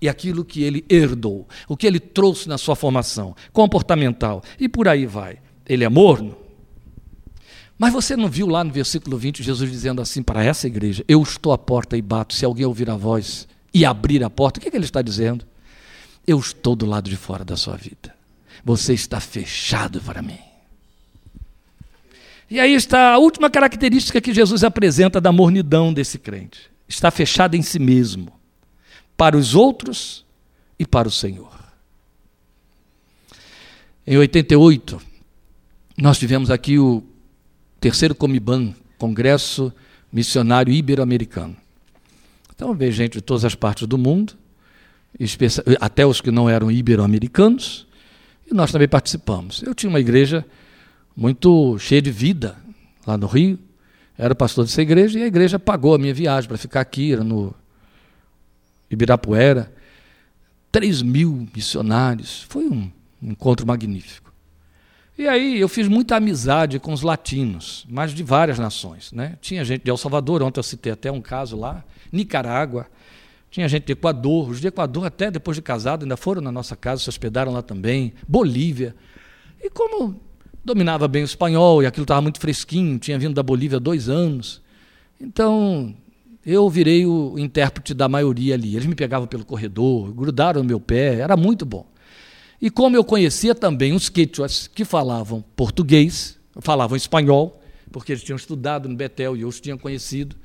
E 0.00 0.08
aquilo 0.08 0.44
que 0.44 0.64
ele 0.64 0.84
herdou, 0.90 1.46
o 1.68 1.76
que 1.76 1.86
ele 1.86 2.00
trouxe 2.00 2.48
na 2.48 2.58
sua 2.58 2.74
formação 2.74 3.36
comportamental. 3.52 4.42
E 4.58 4.68
por 4.68 4.88
aí 4.88 5.06
vai. 5.06 5.38
Ele 5.64 5.84
é 5.84 5.88
morno, 5.88 6.36
mas 7.78 7.92
você 7.92 8.16
não 8.16 8.28
viu 8.28 8.46
lá 8.46 8.62
no 8.62 8.70
versículo 8.70 9.16
20 9.16 9.42
Jesus 9.42 9.70
dizendo 9.70 10.00
assim 10.00 10.22
para 10.22 10.44
essa 10.44 10.66
igreja: 10.66 11.04
Eu 11.08 11.22
estou 11.22 11.52
à 11.52 11.58
porta 11.58 11.96
e 11.96 12.02
bato, 12.02 12.34
se 12.34 12.44
alguém 12.44 12.66
ouvir 12.66 12.88
a 12.90 12.96
voz 12.96 13.48
e 13.72 13.84
abrir 13.84 14.22
a 14.22 14.30
porta, 14.30 14.58
o 14.58 14.62
que, 14.62 14.68
é 14.68 14.70
que 14.70 14.76
ele 14.76 14.84
está 14.84 15.02
dizendo? 15.02 15.44
Eu 16.26 16.38
estou 16.38 16.76
do 16.76 16.86
lado 16.86 17.10
de 17.10 17.16
fora 17.16 17.44
da 17.44 17.56
sua 17.56 17.76
vida. 17.76 18.14
Você 18.64 18.94
está 18.94 19.18
fechado 19.18 20.00
para 20.00 20.22
mim. 20.22 20.38
E 22.48 22.60
aí 22.60 22.74
está 22.74 23.12
a 23.12 23.18
última 23.18 23.48
característica 23.48 24.20
que 24.20 24.32
Jesus 24.32 24.62
apresenta 24.62 25.20
da 25.20 25.32
mornidão 25.32 25.92
desse 25.92 26.18
crente: 26.18 26.70
está 26.86 27.10
fechado 27.10 27.56
em 27.56 27.62
si 27.62 27.78
mesmo, 27.78 28.32
para 29.16 29.36
os 29.36 29.54
outros 29.54 30.24
e 30.78 30.86
para 30.86 31.08
o 31.08 31.10
Senhor. 31.10 31.50
Em 34.06 34.16
88, 34.18 35.00
nós 35.96 36.18
tivemos 36.18 36.50
aqui 36.50 36.78
o 36.78 37.02
terceiro 37.82 38.14
Comiban, 38.14 38.72
Congresso 38.96 39.72
Missionário 40.12 40.72
Ibero-Americano. 40.72 41.56
Então 42.54 42.72
veio 42.74 42.92
gente 42.92 43.14
de 43.14 43.20
todas 43.20 43.44
as 43.44 43.56
partes 43.56 43.88
do 43.88 43.98
mundo, 43.98 44.34
até 45.80 46.06
os 46.06 46.20
que 46.20 46.30
não 46.30 46.48
eram 46.48 46.70
ibero-americanos, 46.70 47.88
e 48.48 48.54
nós 48.54 48.70
também 48.70 48.86
participamos. 48.86 49.64
Eu 49.64 49.74
tinha 49.74 49.90
uma 49.90 49.98
igreja 49.98 50.46
muito 51.16 51.76
cheia 51.80 52.00
de 52.00 52.12
vida 52.12 52.56
lá 53.04 53.18
no 53.18 53.26
Rio, 53.26 53.58
era 54.16 54.32
pastor 54.32 54.64
dessa 54.64 54.80
igreja, 54.80 55.18
e 55.18 55.24
a 55.24 55.26
igreja 55.26 55.58
pagou 55.58 55.92
a 55.96 55.98
minha 55.98 56.14
viagem 56.14 56.46
para 56.46 56.56
ficar 56.56 56.82
aqui, 56.82 57.12
era 57.12 57.24
no 57.24 57.52
Ibirapuera. 58.88 59.72
3 60.70 61.02
mil 61.02 61.48
missionários, 61.52 62.46
foi 62.48 62.64
um 62.64 62.88
encontro 63.20 63.66
magnífico. 63.66 64.31
E 65.22 65.28
aí 65.28 65.60
eu 65.60 65.68
fiz 65.68 65.86
muita 65.86 66.16
amizade 66.16 66.80
com 66.80 66.92
os 66.92 67.02
latinos, 67.02 67.86
mas 67.88 68.12
de 68.12 68.24
várias 68.24 68.58
nações. 68.58 69.12
Né? 69.12 69.38
Tinha 69.40 69.64
gente 69.64 69.84
de 69.84 69.88
El 69.88 69.96
Salvador, 69.96 70.42
ontem 70.42 70.58
eu 70.58 70.64
citei 70.64 70.92
até 70.92 71.12
um 71.12 71.20
caso 71.20 71.56
lá, 71.56 71.84
Nicarágua, 72.10 72.88
tinha 73.48 73.68
gente 73.68 73.84
de 73.84 73.92
Equador, 73.92 74.50
os 74.50 74.60
de 74.60 74.66
Equador 74.66 75.06
até 75.06 75.30
depois 75.30 75.54
de 75.54 75.62
casado 75.62 76.02
ainda 76.02 76.16
foram 76.16 76.42
na 76.42 76.50
nossa 76.50 76.74
casa, 76.74 77.04
se 77.04 77.08
hospedaram 77.08 77.52
lá 77.52 77.62
também, 77.62 78.12
Bolívia. 78.26 78.96
E 79.62 79.70
como 79.70 80.20
dominava 80.64 81.06
bem 81.06 81.22
o 81.22 81.24
espanhol 81.24 81.84
e 81.84 81.86
aquilo 81.86 82.02
estava 82.02 82.20
muito 82.20 82.40
fresquinho, 82.40 82.98
tinha 82.98 83.16
vindo 83.16 83.34
da 83.34 83.44
Bolívia 83.44 83.76
há 83.76 83.80
dois 83.80 84.08
anos, 84.08 84.60
então 85.20 85.94
eu 86.44 86.68
virei 86.68 87.06
o 87.06 87.38
intérprete 87.38 87.94
da 87.94 88.08
maioria 88.08 88.54
ali. 88.56 88.74
Eles 88.74 88.86
me 88.86 88.96
pegavam 88.96 89.28
pelo 89.28 89.44
corredor, 89.44 90.12
grudaram 90.12 90.62
no 90.62 90.68
meu 90.68 90.80
pé, 90.80 91.20
era 91.20 91.36
muito 91.36 91.64
bom. 91.64 91.91
E 92.62 92.70
como 92.70 92.94
eu 92.96 93.02
conhecia 93.02 93.56
também 93.56 93.92
os 93.92 94.08
quechuas 94.08 94.68
que 94.68 94.84
falavam 94.84 95.44
português, 95.56 96.38
falavam 96.60 96.96
espanhol, 96.96 97.60
porque 97.90 98.12
eles 98.12 98.22
tinham 98.22 98.36
estudado 98.36 98.88
no 98.88 98.94
Betel 98.94 99.36
e 99.36 99.40
eu 99.40 99.48
os 99.48 99.60
tinha 99.60 99.76
conhecido. 99.76 100.36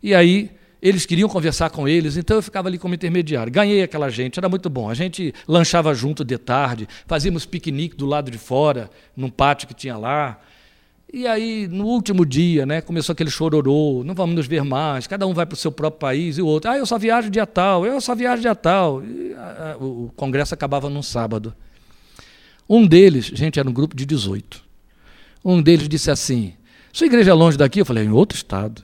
E 0.00 0.14
aí 0.14 0.52
eles 0.80 1.04
queriam 1.04 1.28
conversar 1.28 1.70
com 1.70 1.88
eles, 1.88 2.16
então 2.16 2.36
eu 2.36 2.42
ficava 2.42 2.68
ali 2.68 2.78
como 2.78 2.94
intermediário. 2.94 3.52
Ganhei 3.52 3.82
aquela 3.82 4.08
gente, 4.08 4.38
era 4.38 4.48
muito 4.48 4.70
bom. 4.70 4.88
A 4.88 4.94
gente 4.94 5.34
lanchava 5.48 5.92
junto 5.92 6.24
de 6.24 6.38
tarde, 6.38 6.86
fazíamos 7.04 7.44
piquenique 7.44 7.96
do 7.96 8.06
lado 8.06 8.30
de 8.30 8.38
fora, 8.38 8.88
num 9.16 9.28
pátio 9.28 9.66
que 9.66 9.74
tinha 9.74 9.96
lá. 9.96 10.40
E 11.12 11.26
aí, 11.26 11.68
no 11.68 11.86
último 11.86 12.26
dia, 12.26 12.66
né, 12.66 12.80
começou 12.80 13.12
aquele 13.12 13.30
chororô, 13.30 14.02
não 14.04 14.14
vamos 14.14 14.34
nos 14.34 14.46
ver 14.46 14.64
mais, 14.64 15.06
cada 15.06 15.26
um 15.26 15.32
vai 15.32 15.46
para 15.46 15.54
o 15.54 15.58
seu 15.58 15.70
próprio 15.70 16.00
país 16.00 16.36
e 16.36 16.42
o 16.42 16.46
outro, 16.46 16.70
ah, 16.70 16.76
eu 16.76 16.84
só 16.84 16.98
viajo 16.98 17.30
dia 17.30 17.46
tal, 17.46 17.86
eu 17.86 18.00
só 18.00 18.14
viajo 18.14 18.42
dia 18.42 18.54
tal. 18.56 19.04
E, 19.04 19.32
a, 19.34 19.72
a, 19.72 19.76
o 19.76 20.12
congresso 20.16 20.52
acabava 20.52 20.90
num 20.90 21.02
sábado. 21.02 21.54
Um 22.68 22.86
deles, 22.86 23.26
gente, 23.26 23.60
era 23.60 23.68
um 23.68 23.72
grupo 23.72 23.94
de 23.94 24.04
18. 24.04 24.60
Um 25.44 25.62
deles 25.62 25.88
disse 25.88 26.10
assim: 26.10 26.54
Sua 26.92 27.06
igreja 27.06 27.30
é 27.30 27.34
longe 27.34 27.56
daqui? 27.56 27.80
Eu 27.80 27.86
falei: 27.86 28.02
é 28.02 28.06
Em 28.06 28.10
outro 28.10 28.36
estado. 28.36 28.82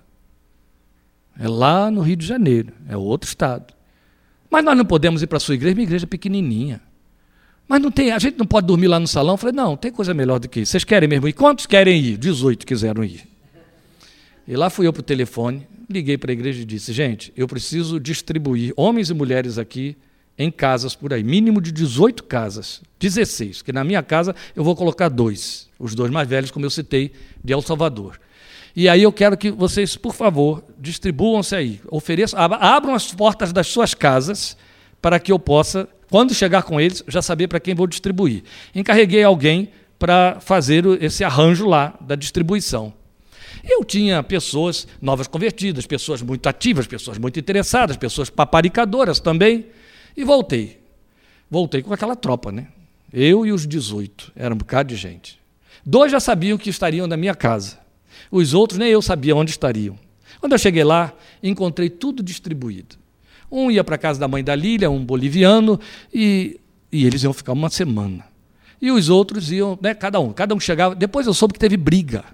É 1.39 1.49
lá 1.49 1.91
no 1.91 2.03
Rio 2.03 2.17
de 2.17 2.27
Janeiro, 2.27 2.73
é 2.89 2.97
outro 2.97 3.29
estado. 3.29 3.75
Mas 4.49 4.65
nós 4.65 4.77
não 4.77 4.85
podemos 4.85 5.23
ir 5.23 5.27
para 5.27 5.39
a 5.39 5.41
sua 5.41 5.55
igreja, 5.55 5.75
minha 5.75 5.87
igreja 5.87 6.05
é 6.05 6.07
pequenininha. 6.07 6.81
Mas 7.69 7.81
não 7.81 7.91
tem, 7.91 8.13
a 8.13 8.19
gente 8.19 8.39
não 8.39 8.47
pode 8.47 8.67
dormir 8.67 8.89
lá 8.89 9.01
no 9.01 9.07
salão. 9.07 9.35
Eu 9.35 9.39
falei, 9.39 9.55
não, 9.55 9.77
tem 9.77 9.91
coisa 9.91 10.13
melhor 10.13 10.39
do 10.39 10.49
que 10.49 10.61
isso. 10.61 10.73
Vocês 10.73 10.85
querem 10.85 11.09
mesmo 11.09 11.29
ir? 11.29 11.33
Quantos 11.33 11.67
querem 11.67 11.99
ir? 11.99 12.19
18 12.19 12.67
quiseram 12.67 13.03
ir. 13.05 13.27
E 14.47 14.57
lá 14.57 14.69
fui 14.69 14.87
eu 14.87 14.93
para 14.93 15.01
o 15.01 15.05
telefone, 15.05 15.67
liguei 15.89 16.19
para 16.19 16.33
a 16.33 16.35
igreja 16.35 16.63
e 16.63 16.65
disse, 16.65 16.93
gente, 16.93 17.33
eu 17.37 17.47
preciso 17.47 18.01
distribuir 18.01 18.73
homens 18.77 19.09
e 19.11 19.15
mulheres 19.15 19.57
aqui 19.57 19.97
em 20.37 20.51
casas 20.51 20.97
por 20.97 21.13
aí, 21.13 21.23
mínimo 21.23 21.61
de 21.61 21.71
18 21.71 22.25
casas, 22.25 22.81
16, 22.99 23.63
que 23.63 23.73
na 23.73 23.85
minha 23.85 24.03
casa 24.03 24.35
eu 24.57 24.65
vou 24.65 24.75
colocar 24.75 25.09
dois, 25.09 25.69
os 25.79 25.95
dois 25.95 26.11
mais 26.11 26.27
velhos, 26.27 26.51
como 26.51 26.65
eu 26.65 26.71
citei, 26.71 27.13
de 27.45 27.53
El 27.53 27.63
Salvador. 27.63 28.19
E 28.75 28.89
aí 28.89 29.03
eu 29.03 29.13
quero 29.13 29.37
que 29.37 29.51
vocês, 29.51 29.97
por 29.97 30.15
favor, 30.15 30.65
distribuam-se 30.79 31.55
aí, 31.55 31.81
ofereçam, 31.91 32.41
abram 32.41 32.95
as 32.95 33.13
portas 33.13 33.53
das 33.53 33.67
suas 33.67 33.93
casas 33.93 34.57
para 35.01 35.21
que 35.21 35.31
eu 35.31 35.39
possa, 35.39 35.87
quando 36.13 36.35
chegar 36.35 36.63
com 36.65 36.79
eles, 36.79 37.03
já 37.09 37.23
saber 37.23 37.49
para 37.49 37.59
quem 37.59 37.75
vou 37.75 37.87
distribuir. 37.87 38.43
Encarreguei 38.75 39.25
alguém 39.25 39.71
para 39.99 40.39
fazer 40.41 40.85
esse 41.03 41.25
arranjo 41.25 41.67
lá 41.67 41.95
da 42.03 42.15
distribuição. 42.15 42.93
Eu 43.65 43.83
tinha 43.83 44.23
pessoas 44.23 44.87
novas 45.01 45.27
convertidas, 45.27 45.87
pessoas 45.87 46.21
muito 46.21 46.47
ativas, 46.47 46.87
pessoas 46.87 47.17
muito 47.17 47.41
interessadas, 47.41 47.97
pessoas 47.97 48.29
paparicadoras 48.29 49.21
também. 49.21 49.69
E 50.15 50.23
voltei. 50.23 50.83
Voltei 51.51 51.81
com 51.81 51.95
aquela 51.95 52.15
tropa, 52.15 52.53
né? 52.53 52.67
Eu 53.11 53.47
e 53.47 53.51
os 53.51 53.67
18. 53.67 54.33
Era 54.37 54.53
um 54.53 54.59
bocado 54.59 54.91
de 54.91 54.97
gente. 54.97 55.41
Dois 55.83 56.13
já 56.13 56.21
sabiam 56.21 56.59
que 56.59 56.69
estariam 56.69 57.07
na 57.07 57.17
minha 57.17 57.35
casa. 57.35 57.79
Os 58.31 58.53
outros 58.53 58.79
nem 58.79 58.91
eu 58.91 59.01
sabia 59.01 59.35
onde 59.35 59.53
estariam. 59.53 59.99
Quando 60.41 60.53
eu 60.53 60.59
cheguei 60.59 60.85
lá, 60.85 61.15
encontrei 61.43 61.89
tudo 61.89 62.23
distribuído. 62.23 63.01
Um 63.53 63.71
ia 63.71 63.85
para 63.85 63.99
casa 63.99 64.19
da 64.19 64.27
mãe 64.27 64.43
da 64.43 64.57
Lília, 64.57 64.91
um 64.91 65.05
boliviano, 65.05 65.79
e, 66.13 66.59
e 66.91 67.07
eles 67.07 67.23
iam 67.23 67.33
ficar 67.33 67.53
uma 67.53 67.69
semana. 67.69 68.25
E 68.81 68.91
os 68.91 69.11
outros 69.11 69.53
iam, 69.53 69.79
né, 69.81 69.95
cada 69.95 70.19
um, 70.19 70.33
cada 70.33 70.55
um 70.55 70.59
chegava. 70.59 70.95
Depois 70.95 71.27
eu 71.27 71.35
soube 71.35 71.53
que 71.53 71.61
teve 71.61 71.77
briga 71.77 72.25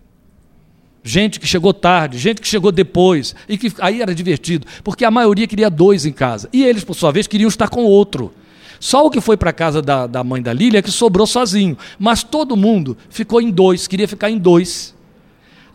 gente 1.09 1.41
que 1.41 1.47
chegou 1.47 1.73
tarde, 1.73 2.19
gente 2.19 2.41
que 2.41 2.47
chegou 2.47 2.71
depois, 2.71 3.35
e 3.49 3.57
que 3.57 3.73
aí 3.81 4.03
era 4.03 4.15
divertido, 4.15 4.67
porque 4.85 5.05
a 5.05 5.11
maioria 5.11 5.47
queria 5.47 5.71
dois 5.71 6.05
em 6.05 6.13
casa, 6.13 6.49
e 6.53 6.65
eles, 6.65 6.85
por 6.85 6.95
sua 6.95 7.11
vez, 7.11 7.27
queriam 7.27 7.49
estar 7.49 7.69
com 7.69 7.85
outro. 7.85 8.33
Só 8.79 9.05
o 9.07 9.11
que 9.11 9.21
foi 9.21 9.37
para 9.37 9.53
casa 9.53 9.83
da, 9.83 10.07
da 10.07 10.23
mãe 10.23 10.41
da 10.41 10.53
Lília 10.53 10.83
que 10.83 10.91
sobrou 10.91 11.27
sozinho, 11.27 11.77
mas 11.99 12.23
todo 12.23 12.57
mundo 12.57 12.97
ficou 13.11 13.41
em 13.41 13.51
dois, 13.51 13.89
queria 13.89 14.07
ficar 14.07 14.31
em 14.31 14.39
dois. 14.39 14.95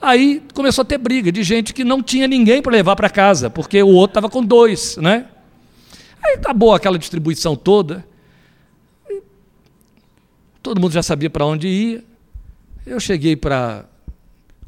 Aí 0.01 0.41
começou 0.53 0.83
a 0.83 0.85
ter 0.85 0.97
briga 0.97 1.31
de 1.31 1.43
gente 1.43 1.73
que 1.73 1.83
não 1.83 2.01
tinha 2.01 2.27
ninguém 2.27 2.61
para 2.61 2.71
levar 2.71 2.95
para 2.95 3.09
casa, 3.09 3.49
porque 3.49 3.81
o 3.81 3.89
outro 3.89 4.11
estava 4.11 4.29
com 4.29 4.43
dois, 4.43 4.97
né? 4.97 5.25
Aí 6.25 6.35
acabou 6.35 6.73
aquela 6.73 6.97
distribuição 6.97 7.55
toda. 7.55 8.05
Todo 10.61 10.79
mundo 10.79 10.93
já 10.93 11.03
sabia 11.03 11.29
para 11.29 11.45
onde 11.45 11.67
ia. 11.67 12.03
Eu 12.85 12.99
cheguei 12.99 13.35
para 13.35 13.85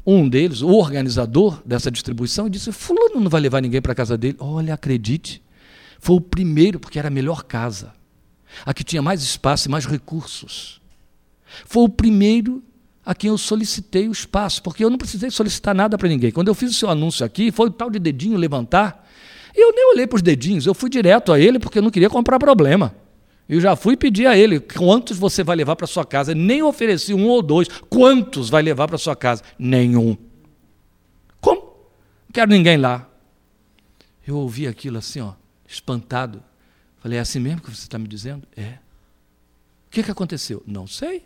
um 0.06 0.28
deles, 0.28 0.62
o 0.62 0.68
organizador 0.68 1.60
dessa 1.64 1.90
distribuição, 1.90 2.48
disse: 2.48 2.70
Fulano 2.70 3.20
não 3.20 3.30
vai 3.30 3.40
levar 3.40 3.60
ninguém 3.60 3.82
para 3.82 3.92
a 3.92 3.94
casa 3.94 4.16
dele. 4.16 4.36
Olha, 4.38 4.74
acredite, 4.74 5.42
foi 5.98 6.16
o 6.16 6.20
primeiro, 6.20 6.78
porque 6.78 6.98
era 6.98 7.08
a 7.08 7.10
melhor 7.10 7.42
casa, 7.42 7.92
a 8.64 8.72
que 8.72 8.84
tinha 8.84 9.02
mais 9.02 9.22
espaço 9.22 9.68
e 9.68 9.70
mais 9.70 9.84
recursos. 9.84 10.80
Foi 11.64 11.82
o 11.84 11.88
primeiro 11.88 12.62
a 13.04 13.14
quem 13.14 13.30
eu 13.30 13.38
solicitei 13.38 14.08
o 14.08 14.12
espaço, 14.12 14.62
porque 14.62 14.84
eu 14.84 14.90
não 14.90 14.98
precisei 14.98 15.30
solicitar 15.30 15.74
nada 15.74 15.96
para 15.96 16.08
ninguém. 16.08 16.30
Quando 16.30 16.48
eu 16.48 16.54
fiz 16.54 16.70
o 16.70 16.74
seu 16.74 16.90
anúncio 16.90 17.24
aqui, 17.24 17.50
foi 17.50 17.68
o 17.68 17.72
tal 17.72 17.90
de 17.90 17.98
dedinho 17.98 18.36
levantar. 18.36 19.05
Eu 19.56 19.72
nem 19.72 19.90
olhei 19.92 20.06
para 20.06 20.16
os 20.16 20.22
dedinhos, 20.22 20.66
eu 20.66 20.74
fui 20.74 20.90
direto 20.90 21.32
a 21.32 21.40
ele 21.40 21.58
porque 21.58 21.78
eu 21.78 21.82
não 21.82 21.90
queria 21.90 22.10
comprar 22.10 22.38
problema. 22.38 22.94
Eu 23.48 23.60
já 23.60 23.74
fui 23.76 23.96
pedir 23.96 24.26
a 24.26 24.36
ele 24.36 24.60
quantos 24.60 25.16
você 25.16 25.42
vai 25.42 25.56
levar 25.56 25.76
para 25.76 25.86
sua 25.86 26.04
casa. 26.04 26.34
Nem 26.34 26.62
ofereci 26.62 27.14
um 27.14 27.26
ou 27.28 27.40
dois. 27.40 27.68
Quantos 27.88 28.50
vai 28.50 28.60
levar 28.60 28.88
para 28.88 28.98
sua 28.98 29.14
casa? 29.14 29.42
Nenhum. 29.58 30.16
Como? 31.40 31.60
Não 31.60 32.32
quero 32.32 32.50
ninguém 32.50 32.76
lá. 32.76 33.08
Eu 34.26 34.36
ouvi 34.36 34.66
aquilo 34.66 34.98
assim, 34.98 35.20
ó, 35.20 35.34
espantado. 35.66 36.42
Falei, 36.98 37.18
é 37.18 37.20
assim 37.20 37.38
mesmo 37.38 37.60
que 37.60 37.70
você 37.70 37.84
está 37.84 37.98
me 37.98 38.08
dizendo? 38.08 38.46
É. 38.56 38.78
O 39.86 39.90
que, 39.90 40.02
que 40.02 40.10
aconteceu? 40.10 40.62
Não 40.66 40.86
sei. 40.88 41.24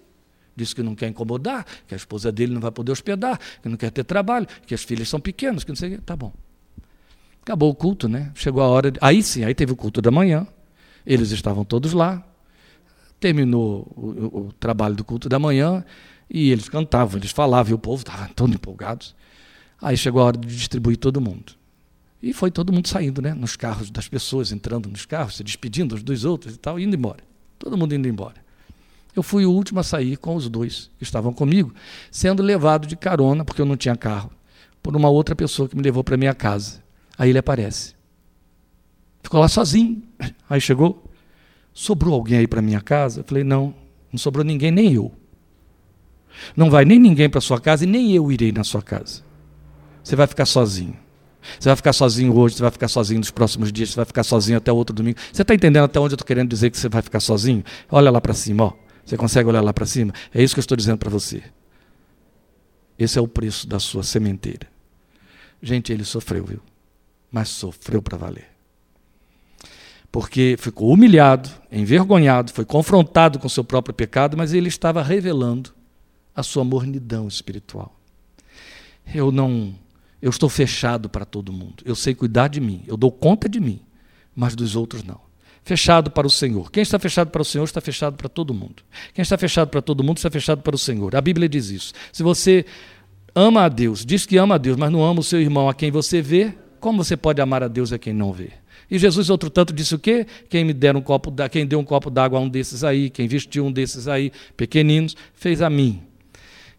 Disse 0.54 0.74
que 0.74 0.82
não 0.82 0.94
quer 0.94 1.08
incomodar, 1.08 1.64
que 1.88 1.94
a 1.94 1.96
esposa 1.96 2.30
dele 2.30 2.52
não 2.52 2.60
vai 2.60 2.70
poder 2.70 2.92
hospedar, 2.92 3.40
que 3.62 3.68
não 3.68 3.78
quer 3.78 3.90
ter 3.90 4.04
trabalho, 4.04 4.46
que 4.66 4.74
as 4.74 4.82
filhas 4.82 5.08
são 5.08 5.18
pequenas, 5.18 5.64
que 5.64 5.70
não 5.70 5.76
sei 5.76 5.94
o 5.94 5.96
que. 5.96 6.02
Tá 6.02 6.14
bom. 6.14 6.32
Acabou 7.42 7.70
o 7.70 7.74
culto, 7.74 8.08
né? 8.08 8.30
Chegou 8.34 8.62
a 8.62 8.68
hora. 8.68 8.90
De... 8.90 8.98
Aí 9.02 9.22
sim, 9.22 9.44
aí 9.44 9.54
teve 9.54 9.72
o 9.72 9.76
culto 9.76 10.00
da 10.00 10.10
manhã. 10.10 10.46
Eles 11.06 11.30
estavam 11.30 11.64
todos 11.64 11.92
lá. 11.92 12.24
Terminou 13.18 13.86
o, 13.96 14.46
o, 14.48 14.52
trabalho 14.52 14.94
do 14.94 15.04
culto 15.04 15.28
da 15.28 15.38
manhã 15.38 15.84
e 16.28 16.50
eles 16.50 16.68
cantavam, 16.68 17.18
eles 17.18 17.32
falavam, 17.32 17.72
e 17.72 17.74
o 17.74 17.78
povo 17.78 18.02
estava 18.02 18.28
todo 18.34 18.54
empolgado. 18.54 19.04
Aí 19.80 19.96
chegou 19.96 20.22
a 20.22 20.26
hora 20.26 20.38
de 20.38 20.46
distribuir 20.46 20.96
todo 20.96 21.20
mundo. 21.20 21.52
E 22.22 22.32
foi 22.32 22.50
todo 22.50 22.72
mundo 22.72 22.86
saindo, 22.86 23.22
né? 23.22 23.32
Nos 23.32 23.56
carros 23.56 23.90
das 23.90 24.06
pessoas, 24.06 24.52
entrando 24.52 24.88
nos 24.88 25.06
carros, 25.06 25.36
se 25.36 25.44
despedindo 25.44 25.94
uns 25.94 26.02
dos 26.02 26.24
outros 26.24 26.54
e 26.54 26.58
tal, 26.58 26.78
indo 26.78 26.94
embora. 26.94 27.24
Todo 27.58 27.76
mundo 27.76 27.94
indo 27.94 28.06
embora. 28.06 28.36
Eu 29.16 29.22
fui 29.22 29.44
o 29.44 29.50
último 29.50 29.80
a 29.80 29.82
sair 29.82 30.16
com 30.16 30.36
os 30.36 30.48
dois 30.48 30.90
que 30.98 31.02
estavam 31.02 31.32
comigo, 31.32 31.74
sendo 32.10 32.42
levado 32.42 32.86
de 32.86 32.96
carona, 32.96 33.44
porque 33.44 33.60
eu 33.60 33.66
não 33.66 33.76
tinha 33.76 33.96
carro, 33.96 34.30
por 34.82 34.94
uma 34.94 35.08
outra 35.08 35.34
pessoa 35.34 35.68
que 35.68 35.76
me 35.76 35.82
levou 35.82 36.04
para 36.04 36.16
minha 36.16 36.34
casa. 36.34 36.82
Aí 37.20 37.28
ele 37.28 37.38
aparece. 37.38 37.94
Ficou 39.22 39.40
lá 39.40 39.46
sozinho. 39.46 40.02
Aí 40.48 40.58
chegou, 40.58 41.04
sobrou 41.70 42.14
alguém 42.14 42.38
aí 42.38 42.46
para 42.46 42.62
minha 42.62 42.80
casa? 42.80 43.20
Eu 43.20 43.24
falei, 43.24 43.44
não, 43.44 43.74
não 44.10 44.18
sobrou 44.18 44.42
ninguém, 44.42 44.70
nem 44.70 44.94
eu. 44.94 45.12
Não 46.56 46.70
vai 46.70 46.86
nem 46.86 46.98
ninguém 46.98 47.28
para 47.28 47.42
sua 47.42 47.60
casa 47.60 47.84
e 47.84 47.86
nem 47.86 48.12
eu 48.12 48.32
irei 48.32 48.52
na 48.52 48.64
sua 48.64 48.80
casa. 48.80 49.22
Você 50.02 50.16
vai 50.16 50.26
ficar 50.26 50.46
sozinho. 50.46 50.96
Você 51.58 51.68
vai 51.68 51.76
ficar 51.76 51.92
sozinho 51.92 52.34
hoje, 52.34 52.54
você 52.54 52.62
vai 52.62 52.70
ficar 52.70 52.88
sozinho 52.88 53.18
nos 53.20 53.30
próximos 53.30 53.70
dias, 53.70 53.90
você 53.90 53.96
vai 53.96 54.06
ficar 54.06 54.22
sozinho 54.22 54.56
até 54.56 54.72
outro 54.72 54.96
domingo. 54.96 55.18
Você 55.30 55.42
está 55.42 55.54
entendendo 55.54 55.84
até 55.84 56.00
onde 56.00 56.14
eu 56.14 56.16
estou 56.16 56.26
querendo 56.26 56.48
dizer 56.48 56.70
que 56.70 56.78
você 56.78 56.88
vai 56.88 57.02
ficar 57.02 57.20
sozinho? 57.20 57.62
Olha 57.90 58.10
lá 58.10 58.20
para 58.22 58.32
cima, 58.32 58.64
ó. 58.64 58.72
Você 59.04 59.18
consegue 59.18 59.46
olhar 59.46 59.60
lá 59.60 59.74
para 59.74 59.84
cima? 59.84 60.14
É 60.32 60.42
isso 60.42 60.54
que 60.54 60.58
eu 60.58 60.62
estou 60.62 60.76
dizendo 60.76 60.96
para 60.96 61.10
você. 61.10 61.42
Esse 62.98 63.18
é 63.18 63.20
o 63.20 63.28
preço 63.28 63.68
da 63.68 63.78
sua 63.78 64.02
sementeira. 64.02 64.66
Gente, 65.60 65.92
ele 65.92 66.04
sofreu, 66.04 66.46
viu? 66.46 66.69
Mas 67.30 67.48
sofreu 67.48 68.02
para 68.02 68.18
valer 68.18 68.50
porque 70.12 70.56
ficou 70.58 70.92
humilhado, 70.92 71.48
envergonhado, 71.70 72.52
foi 72.52 72.64
confrontado 72.64 73.38
com 73.38 73.48
seu 73.48 73.62
próprio 73.62 73.94
pecado, 73.94 74.36
mas 74.36 74.52
ele 74.52 74.68
estava 74.68 75.02
revelando 75.02 75.72
a 76.34 76.42
sua 76.42 76.64
mornidão 76.64 77.28
espiritual. 77.28 77.94
Eu 79.14 79.30
não, 79.30 79.74
eu 80.20 80.30
estou 80.30 80.48
fechado 80.48 81.08
para 81.08 81.24
todo 81.24 81.52
mundo. 81.52 81.82
Eu 81.84 81.94
sei 81.94 82.14
cuidar 82.14 82.48
de 82.48 82.60
mim, 82.60 82.82
eu 82.86 82.96
dou 82.96 83.12
conta 83.12 83.48
de 83.48 83.60
mim, 83.60 83.80
mas 84.34 84.54
dos 84.54 84.74
outros 84.74 85.04
não. 85.04 85.20
Fechado 85.62 86.10
para 86.10 86.26
o 86.26 86.30
Senhor. 86.30 86.70
Quem 86.72 86.82
está 86.82 86.98
fechado 86.98 87.30
para 87.30 87.42
o 87.42 87.44
Senhor 87.44 87.64
está 87.64 87.80
fechado 87.80 88.16
para 88.16 88.28
todo 88.28 88.52
mundo. 88.52 88.82
Quem 89.14 89.22
está 89.22 89.36
fechado 89.36 89.68
para 89.68 89.82
todo 89.82 90.02
mundo 90.02 90.16
está 90.16 90.30
fechado 90.30 90.62
para 90.62 90.74
o 90.74 90.78
Senhor. 90.78 91.14
A 91.14 91.20
Bíblia 91.20 91.48
diz 91.48 91.68
isso. 91.68 91.92
Se 92.12 92.22
você 92.22 92.64
ama 93.34 93.64
a 93.64 93.68
Deus, 93.68 94.04
diz 94.04 94.26
que 94.26 94.38
ama 94.38 94.56
a 94.56 94.58
Deus, 94.58 94.76
mas 94.76 94.90
não 94.90 95.04
ama 95.04 95.20
o 95.20 95.22
seu 95.24 95.40
irmão 95.40 95.68
a 95.68 95.74
quem 95.74 95.90
você 95.90 96.22
vê, 96.22 96.54
como 96.80 97.04
você 97.04 97.16
pode 97.16 97.40
amar 97.40 97.62
a 97.62 97.68
Deus 97.68 97.92
a 97.92 97.98
quem 97.98 98.12
não 98.12 98.32
vê? 98.32 98.50
E 98.90 98.98
Jesus, 98.98 99.30
outro 99.30 99.48
tanto, 99.48 99.72
disse 99.72 99.94
o 99.94 99.98
quê? 99.98 100.26
Quem 100.48 100.64
me 100.64 100.72
der 100.72 100.96
um 100.96 101.00
copo, 101.00 101.30
da, 101.30 101.48
quem 101.48 101.64
deu 101.64 101.78
um 101.78 101.84
copo 101.84 102.10
d'água 102.10 102.38
a 102.38 102.42
um 102.42 102.48
desses 102.48 102.82
aí, 102.82 103.08
quem 103.08 103.28
vestiu 103.28 103.64
um 103.64 103.70
desses 103.70 104.08
aí, 104.08 104.32
pequeninos, 104.56 105.16
fez 105.34 105.62
a 105.62 105.70
mim. 105.70 106.02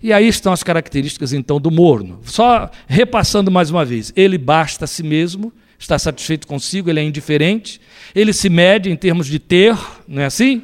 E 0.04 0.12
aí 0.12 0.28
estão 0.28 0.52
as 0.52 0.64
características, 0.64 1.32
então, 1.32 1.62
do 1.62 1.70
morno. 1.70 2.20
Só 2.26 2.70
repassando 2.88 3.52
mais 3.52 3.70
uma 3.70 3.86
vez: 3.86 4.12
ele 4.16 4.38
basta 4.38 4.86
a 4.86 4.88
si 4.88 5.04
mesmo, 5.04 5.54
está 5.78 5.98
satisfeito 5.98 6.48
consigo, 6.48 6.90
ele 6.90 7.00
é 7.00 7.04
indiferente, 7.04 7.80
ele 8.14 8.34
se 8.34 8.50
mede 8.50 8.90
em 8.90 8.96
termos 8.96 9.28
de 9.28 9.40
ter, 9.40 9.78
não 10.08 10.22
é 10.22 10.26
assim? 10.26 10.64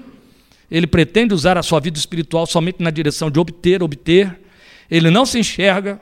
Ele 0.70 0.86
pretende 0.86 1.34
usar 1.34 1.58
a 1.58 1.64
sua 1.64 1.80
vida 1.80 1.98
espiritual 1.98 2.46
somente 2.46 2.84
na 2.84 2.90
direção 2.90 3.32
de 3.32 3.40
obter, 3.40 3.82
obter. 3.82 4.38
Ele 4.92 5.10
não 5.10 5.26
se 5.26 5.40
enxerga, 5.40 6.02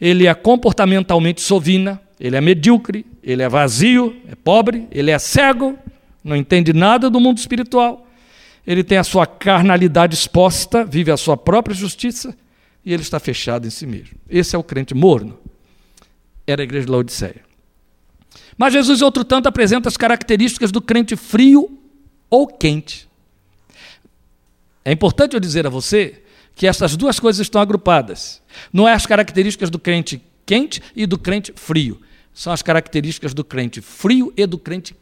ele 0.00 0.26
é 0.26 0.34
comportamentalmente 0.34 1.42
sovina, 1.42 2.00
ele 2.20 2.36
é 2.36 2.40
medíocre, 2.40 3.06
ele 3.22 3.42
é 3.42 3.48
vazio, 3.48 4.16
é 4.26 4.34
pobre, 4.34 4.88
ele 4.90 5.10
é 5.10 5.18
cego, 5.18 5.78
não 6.22 6.34
entende 6.34 6.72
nada 6.72 7.08
do 7.08 7.20
mundo 7.20 7.38
espiritual. 7.38 8.06
Ele 8.66 8.82
tem 8.82 8.98
a 8.98 9.04
sua 9.04 9.26
carnalidade 9.26 10.14
exposta, 10.14 10.84
vive 10.84 11.10
a 11.10 11.16
sua 11.16 11.36
própria 11.36 11.74
justiça 11.74 12.36
e 12.84 12.92
ele 12.92 13.02
está 13.02 13.20
fechado 13.20 13.66
em 13.66 13.70
si 13.70 13.86
mesmo. 13.86 14.16
Esse 14.28 14.56
é 14.56 14.58
o 14.58 14.64
crente 14.64 14.94
morno. 14.94 15.38
Era 16.46 16.62
a 16.62 16.64
igreja 16.64 16.86
de 16.86 16.92
Laodiceia. 16.92 17.42
Mas 18.56 18.72
Jesus, 18.72 19.00
outro 19.00 19.24
tanto, 19.24 19.48
apresenta 19.48 19.88
as 19.88 19.96
características 19.96 20.72
do 20.72 20.82
crente 20.82 21.14
frio 21.14 21.78
ou 22.28 22.46
quente. 22.46 23.08
É 24.84 24.90
importante 24.90 25.34
eu 25.34 25.40
dizer 25.40 25.66
a 25.66 25.70
você 25.70 26.22
que 26.54 26.66
essas 26.66 26.96
duas 26.96 27.20
coisas 27.20 27.40
estão 27.40 27.60
agrupadas. 27.60 28.42
Não 28.72 28.88
é 28.88 28.92
as 28.92 29.06
características 29.06 29.70
do 29.70 29.78
crente 29.78 30.20
quente 30.44 30.82
e 30.96 31.06
do 31.06 31.18
crente 31.18 31.52
frio 31.54 32.00
são 32.38 32.52
as 32.52 32.62
características 32.62 33.34
do 33.34 33.42
crente 33.42 33.80
frio 33.80 34.32
e 34.36 34.46
do 34.46 34.56
crente 34.56 34.94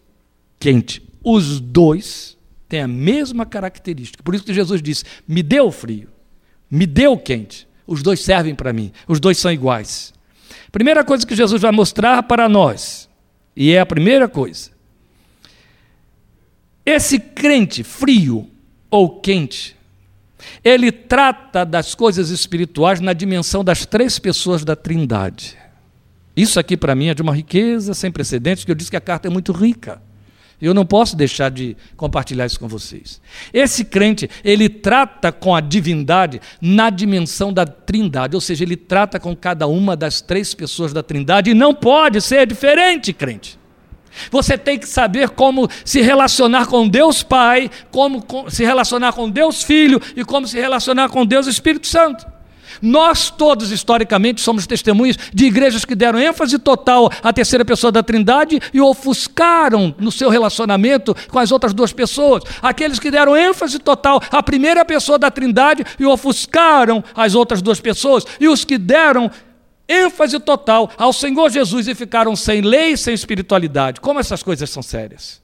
quente. 0.59 1.03
Os 1.23 1.61
dois 1.61 2.35
têm 2.67 2.81
a 2.81 2.89
mesma 2.89 3.45
característica. 3.45 4.23
Por 4.23 4.35
isso 4.35 4.43
que 4.43 4.55
Jesus 4.55 4.81
disse: 4.81 5.05
me 5.29 5.43
deu 5.43 5.71
frio, 5.71 6.09
me 6.71 6.87
deu 6.87 7.15
quente. 7.19 7.69
Os 7.87 8.03
dois 8.03 8.21
servem 8.21 8.55
para 8.55 8.73
mim, 8.73 8.91
os 9.07 9.21
dois 9.21 9.37
são 9.37 9.53
iguais. 9.53 10.15
Primeira 10.73 11.05
coisa 11.05 11.27
que 11.27 11.37
Jesus 11.37 11.61
vai 11.61 11.71
mostrar 11.73 12.23
para 12.23 12.49
nós, 12.49 13.07
e 13.55 13.71
é 13.71 13.81
a 13.81 13.87
primeira 13.87 14.29
coisa, 14.29 14.71
Esse 16.87 17.19
crente 17.19 17.85
frio 17.85 18.49
ou 18.91 19.21
quente, 19.21 19.77
ele 20.65 20.91
trata 20.91 21.67
das 21.67 21.95
coisas 21.95 22.31
espirituais 22.31 22.99
na 22.99 23.13
dimensão 23.13 23.63
das 23.63 23.85
três 23.85 24.19
pessoas 24.19 24.65
da 24.65 24.75
Trindade. 24.75 25.66
Isso 26.37 26.61
aqui 26.61 26.77
para 26.77 26.95
mim 26.95 27.09
é 27.09 27.15
de 27.15 27.23
uma 27.23 27.35
riqueza 27.35 27.95
sem 27.95 28.13
precedentes, 28.13 28.65
que 28.65 28.71
eu 28.71 28.75
disse 28.75 28.91
que 28.91 28.97
a 28.97 29.01
carta 29.01 29.27
é 29.27 29.31
muito 29.31 29.53
rica. 29.53 30.03
Eu 30.61 30.73
não 30.73 30.87
posso 30.87 31.17
deixar 31.17 31.51
de 31.51 31.77
compartilhar 31.97 32.47
isso 32.47 32.59
com 32.59 32.67
vocês. 32.67 33.21
Esse 33.53 33.85
crente, 33.85 34.29
ele 34.43 34.69
trata 34.69 35.31
com 35.31 35.55
a 35.55 35.61
divindade 35.61 36.41
na 36.61 36.89
dimensão 36.89 37.53
da 37.53 37.67
trindade, 37.67 38.35
ou 38.35 38.41
seja, 38.41 38.65
ele 38.65 38.77
trata 38.77 39.21
com 39.21 39.37
cada 39.37 39.67
uma 39.67 39.95
das 39.95 40.21
três 40.23 40.55
pessoas 40.55 40.93
da 40.93 41.03
trindade 41.03 41.51
e 41.51 41.55
não 41.55 41.75
pode 41.75 42.21
ser 42.23 42.47
diferente, 42.47 43.13
crente. 43.13 43.59
Você 44.31 44.57
tem 44.57 44.79
que 44.79 44.89
saber 44.89 45.31
como 45.31 45.69
se 45.85 46.01
relacionar 46.01 46.67
com 46.67 46.89
Deus 46.89 47.23
Pai, 47.23 47.71
como 47.91 48.25
se 48.49 48.65
relacionar 48.65 49.13
com 49.13 49.29
Deus 49.29 49.63
Filho 49.63 50.01
e 50.17 50.25
como 50.25 50.47
se 50.47 50.59
relacionar 50.59 51.11
com 51.11 51.27
Deus 51.27 51.47
Espírito 51.47 51.87
Santo. 51.87 52.36
Nós 52.81 53.31
todos, 53.31 53.71
historicamente, 53.71 54.41
somos 54.41 54.67
testemunhas 54.67 55.17
de 55.33 55.47
igrejas 55.47 55.85
que 55.85 55.95
deram 55.95 56.19
ênfase 56.19 56.59
total 56.59 57.11
à 57.23 57.33
terceira 57.33 57.65
pessoa 57.65 57.93
da 57.93 58.03
Trindade 58.03 58.61
e 58.73 58.81
ofuscaram 58.81 59.95
no 59.99 60.13
seu 60.13 60.29
relacionamento 60.29 61.15
com 61.29 61.39
as 61.39 61.53
outras 61.53 61.73
duas 61.73 61.93
pessoas. 61.93 62.43
Aqueles 62.63 62.99
que 62.99 63.11
deram 63.11 63.37
ênfase 63.37 63.79
total 63.79 64.21
à 64.31 64.43
primeira 64.43 64.85
pessoa 64.85 65.19
da 65.19 65.31
Trindade 65.31 65.85
e 65.99 66.05
ofuscaram 66.05 67.03
as 67.15 67.35
outras 67.35 67.63
duas 67.63 67.81
pessoas. 67.81 68.25
E 68.41 68.49
os 68.49 68.65
que 68.65 68.79
deram 68.79 69.31
ênfase 69.89 70.39
total 70.41 70.91
ao 70.97 71.13
Senhor 71.13 71.51
Jesus 71.51 71.87
e 71.89 71.95
ficaram 71.95 72.35
sem 72.35 72.61
lei 72.61 72.97
sem 72.97 73.15
espiritualidade. 73.15 74.01
Como 74.01 74.19
essas 74.19 74.43
coisas 74.43 74.69
são 74.71 74.83
sérias. 74.83 75.41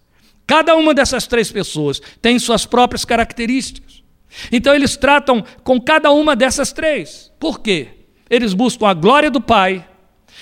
Cada 0.47 0.75
uma 0.75 0.93
dessas 0.93 1.27
três 1.27 1.51
pessoas 1.51 2.01
tem 2.21 2.39
suas 2.39 2.67
próprias 2.67 3.05
características. 3.05 3.92
Então 4.51 4.75
eles 4.75 4.97
tratam 4.97 5.45
com 5.63 5.81
cada 5.81 6.11
uma 6.11 6.35
dessas 6.35 6.73
três. 6.73 7.33
Por 7.39 7.61
quê? 7.61 7.89
Eles 8.31 8.55
buscam 8.55 8.89
a 8.89 8.95
glória 8.95 9.31
do 9.31 9.41
Pai, 9.41 9.87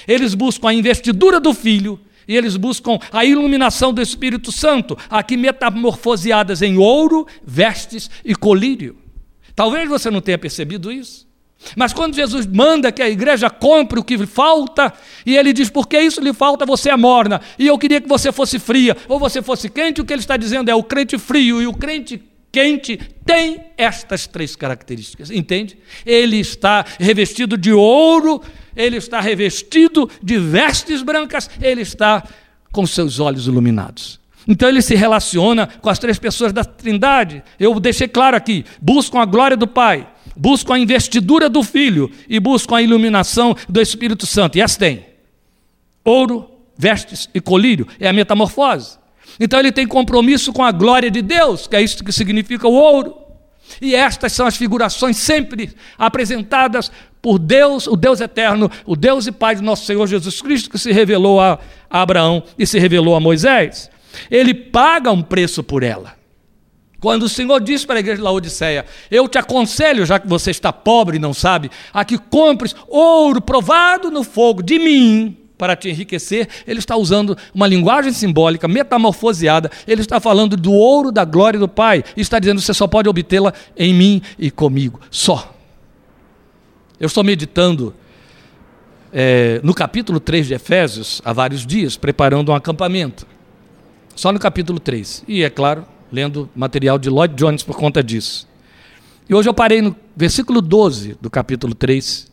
eles 0.07 0.35
buscam 0.35 0.69
a 0.69 0.75
investidura 0.75 1.41
do 1.41 1.53
Filho 1.53 2.01
e 2.29 2.37
eles 2.37 2.57
buscam 2.57 2.99
a 3.11 3.25
iluminação 3.25 3.93
do 3.93 4.01
Espírito 4.01 4.53
Santo, 4.53 4.97
aqui 5.11 5.37
metamorfoseadas 5.37 6.63
em 6.63 6.79
ouro, 6.79 7.27
vestes 7.45 8.09
e 8.25 8.35
colírio. 8.35 8.97
Talvez 9.57 9.89
você 9.89 10.11
não 10.11 10.21
tenha 10.21 10.39
percebido 10.39 10.93
isso. 10.93 11.29
Mas 11.77 11.93
quando 11.93 12.15
Jesus 12.15 12.47
manda 12.47 12.91
que 12.91 13.03
a 13.03 13.11
igreja 13.11 13.51
compre 13.51 13.99
o 13.99 14.05
que 14.05 14.17
falta, 14.27 14.93
e 15.27 15.37
ele 15.37 15.53
diz: 15.53 15.69
porque 15.69 16.01
isso 16.01 16.21
lhe 16.21 16.33
falta, 16.33 16.65
você 16.65 16.91
é 16.91 16.97
morna, 16.97 17.41
e 17.59 17.67
eu 17.67 17.77
queria 17.77 18.01
que 18.01 18.09
você 18.09 18.33
fosse 18.33 18.59
fria, 18.59 18.97
ou 19.09 19.19
você 19.19 19.43
fosse 19.43 19.69
quente, 19.69 20.01
o 20.01 20.05
que 20.05 20.13
ele 20.13 20.21
está 20.21 20.37
dizendo 20.37 20.71
é: 20.71 20.75
o 20.75 20.83
crente 20.83 21.19
frio 21.19 21.61
e 21.61 21.67
o 21.67 21.75
crente 21.75 22.23
quente 22.53 22.99
tem 23.25 23.65
estas 23.77 24.27
três 24.27 24.57
características, 24.57 25.31
entende? 25.31 25.79
Ele 26.05 26.39
está 26.39 26.85
revestido 26.99 27.57
de 27.57 27.73
ouro, 27.73 28.43
ele 28.75 28.97
está 28.97 29.21
revestido 29.21 30.11
de 30.23 30.39
vestes 30.39 31.03
brancas, 31.03 31.49
ele 31.61 31.83
está 31.83 32.23
com 32.73 32.87
seus 32.87 33.21
olhos 33.21 33.47
iluminados. 33.47 34.21
Então 34.49 34.69
ele 34.69 34.83
se 34.83 34.95
relaciona 34.95 35.67
com 35.67 35.89
as 35.89 35.99
três 35.99 36.19
pessoas 36.19 36.53
da 36.53 36.65
Trindade. 36.65 37.43
Eu 37.59 37.79
deixei 37.79 38.09
claro 38.09 38.37
aqui: 38.37 38.65
buscam 38.81 39.21
a 39.21 39.25
glória 39.25 39.57
do 39.57 39.67
Pai, 39.67 40.09
buscam 40.37 40.75
a 40.75 40.79
investidura 40.79 41.49
do 41.49 41.63
Filho 41.63 42.11
e 42.29 42.41
buscam 42.41 42.77
a 42.77 42.83
iluminação 42.83 43.55
do 43.69 43.81
Espírito 43.81 44.27
Santo. 44.27 44.57
E 44.57 44.63
as 44.63 44.77
tem: 44.77 45.07
ouro, 46.05 46.51
vestes 46.77 47.29
e 47.35 47.41
colírio. 47.41 47.87
É 47.99 48.09
a 48.09 48.13
metamorfose. 48.13 49.00
Então 49.39 49.59
ele 49.59 49.73
tem 49.73 49.87
compromisso 49.87 50.53
com 50.53 50.65
a 50.65 50.73
glória 50.73 51.11
de 51.11 51.23
Deus, 51.23 51.67
que 51.67 51.77
é 51.77 51.83
isso 51.83 52.03
que 52.03 52.13
significa 52.13 52.67
o 52.67 52.73
ouro. 52.73 53.17
E 53.81 53.95
estas 53.95 54.33
são 54.33 54.47
as 54.47 54.57
figurações 54.57 55.17
sempre 55.17 55.73
apresentadas 55.97 56.91
por 57.23 57.39
Deus, 57.39 57.87
o 57.87 57.97
Deus 57.97 58.21
eterno, 58.21 58.71
o 58.87 58.97
Deus 58.97 59.27
e 59.27 59.33
Pai 59.33 59.55
de 59.55 59.63
nosso 59.63 59.85
Senhor 59.85 60.07
Jesus 60.07 60.41
Cristo, 60.41 60.71
que 60.71 60.79
se 60.79 60.91
revelou 60.93 61.41
a 61.41 61.59
Abraão 61.89 62.43
e 62.59 62.67
se 62.67 62.79
revelou 62.79 63.15
a 63.15 63.21
Moisés. 63.21 63.91
Ele 64.31 64.55
paga 64.55 65.13
um 65.13 65.23
preço 65.23 65.63
por 65.63 65.83
ela. 65.83 66.19
Quando 67.01 67.23
o 67.23 67.29
Senhor 67.29 67.61
diz 67.61 67.85
para 67.85 67.97
a 67.97 68.01
igreja 68.01 68.19
de 68.19 68.23
Laodiceia: 68.23 68.85
Eu 69.11 69.27
te 69.27 69.39
aconselho, 69.39 70.05
já 70.05 70.19
que 70.19 70.29
você 70.29 70.51
está 70.51 70.73
pobre 70.73 71.17
e 71.17 71.21
não 71.21 71.33
sabe, 71.33 71.71
a 71.93 72.05
que 72.05 72.19
compres 72.19 72.75
ouro 72.89 73.41
provado 73.41 74.11
no 74.11 74.23
fogo 74.23 74.63
de 74.63 74.79
mim, 74.79 75.37
para 75.61 75.77
te 75.77 75.91
enriquecer, 75.91 76.49
ele 76.67 76.79
está 76.79 76.97
usando 76.97 77.37
uma 77.55 77.67
linguagem 77.67 78.15
simbólica, 78.15 78.67
metamorfoseada, 78.67 79.71
ele 79.87 80.01
está 80.01 80.19
falando 80.19 80.57
do 80.57 80.73
ouro 80.73 81.13
da 81.13 81.23
glória 81.23 81.61
do 81.61 81.69
Pai, 81.69 82.03
e 82.17 82.23
está 82.23 82.39
dizendo: 82.39 82.63
você 82.63 82.73
só 82.73 82.87
pode 82.87 83.11
obtê-la 83.11 83.53
em 83.77 83.93
mim 83.93 84.23
e 84.39 84.51
comigo, 84.51 84.99
só. 85.11 85.55
Eu 86.99 87.09
estou 87.09 87.23
meditando 87.23 87.95
é, 89.13 89.61
no 89.63 89.75
capítulo 89.75 90.19
3 90.19 90.47
de 90.47 90.55
Efésios 90.55 91.21
há 91.27 91.33
vários 91.35 91.67
dias, 91.67 91.95
preparando 91.95 92.53
um 92.53 92.55
acampamento. 92.55 93.27
Só 94.17 94.33
no 94.33 94.39
capítulo 94.39 94.81
3. 94.81 95.25
E, 95.29 95.43
é 95.43 95.51
claro, 95.51 95.85
lendo 96.11 96.49
material 96.55 96.99
de 96.99 97.11
Lloyd 97.11 97.35
Jones 97.35 97.63
por 97.63 97.77
conta 97.77 98.03
disso. 98.03 98.49
E 99.29 99.35
hoje 99.35 99.49
eu 99.49 99.55
parei 99.55 99.81
no 99.81 99.95
versículo 100.17 100.61
12 100.61 101.17
do 101.21 101.31
capítulo 101.31 101.75
3, 101.75 102.30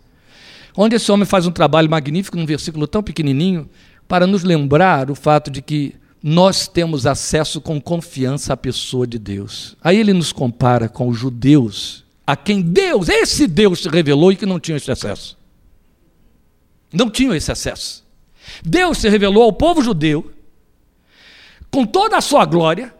onde 0.77 0.95
esse 0.95 1.11
homem 1.11 1.25
faz 1.25 1.47
um 1.47 1.51
trabalho 1.51 1.89
magnífico 1.89 2.37
num 2.37 2.45
versículo 2.45 2.87
tão 2.87 3.01
pequenininho 3.01 3.67
para 4.07 4.27
nos 4.27 4.43
lembrar 4.43 5.09
o 5.09 5.15
fato 5.15 5.49
de 5.49 5.61
que 5.61 5.95
nós 6.21 6.67
temos 6.67 7.05
acesso 7.05 7.59
com 7.59 7.81
confiança 7.81 8.53
à 8.53 8.57
pessoa 8.57 9.07
de 9.07 9.17
Deus. 9.17 9.75
Aí 9.81 9.97
ele 9.97 10.13
nos 10.13 10.31
compara 10.31 10.87
com 10.87 11.07
os 11.07 11.17
judeus, 11.17 12.05
a 12.25 12.35
quem 12.35 12.61
Deus, 12.61 13.09
esse 13.09 13.47
Deus 13.47 13.81
se 13.81 13.89
revelou 13.89 14.31
e 14.31 14.35
que 14.35 14.45
não 14.45 14.59
tinham 14.59 14.77
esse 14.77 14.91
acesso. 14.91 15.37
Não 16.93 17.09
tinham 17.09 17.33
esse 17.33 17.51
acesso. 17.51 18.05
Deus 18.63 18.99
se 18.99 19.09
revelou 19.09 19.43
ao 19.43 19.53
povo 19.53 19.81
judeu 19.81 20.31
com 21.69 21.85
toda 21.85 22.17
a 22.17 22.21
sua 22.21 22.45
glória 22.45 22.93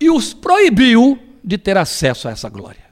e 0.00 0.10
os 0.10 0.32
proibiu 0.32 1.18
de 1.44 1.58
ter 1.58 1.76
acesso 1.76 2.28
a 2.28 2.30
essa 2.30 2.48
glória. 2.48 2.88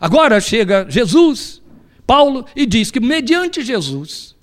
Agora 0.00 0.40
chega 0.40 0.86
Jesus 0.88 1.62
Paulo 2.06 2.46
e 2.54 2.64
diz 2.64 2.90
que 2.90 3.00
mediante 3.00 3.64
Jesus, 3.64 4.36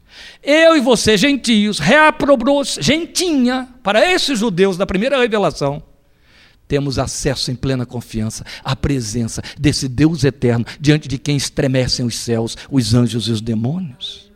eu 0.43 0.76
e 0.76 0.82
você, 0.82 1.16
gentios, 1.18 1.80
reaprobros, 1.80 2.78
gentinha, 2.82 3.70
para 3.82 4.11
esses 4.11 4.38
judeus 4.38 4.78
da 4.78 4.86
primeira 4.86 5.20
revelação, 5.20 5.82
temos 6.68 6.97
acesso 6.97 7.51
em 7.51 7.55
plena 7.55 7.86
confiança 7.86 8.45
à 8.64 8.76
presença 8.76 9.41
desse 9.59 9.88
Deus 9.88 10.24
eterno, 10.24 10.66
diante 10.80 11.07
de 11.07 11.18
quem 11.18 11.38
estremecem 11.38 12.05
os 12.05 12.16
céus, 12.18 12.57
os 12.70 12.93
anjos 12.93 13.28
e 13.28 13.32
os 13.32 13.41
demônios. 13.41 14.32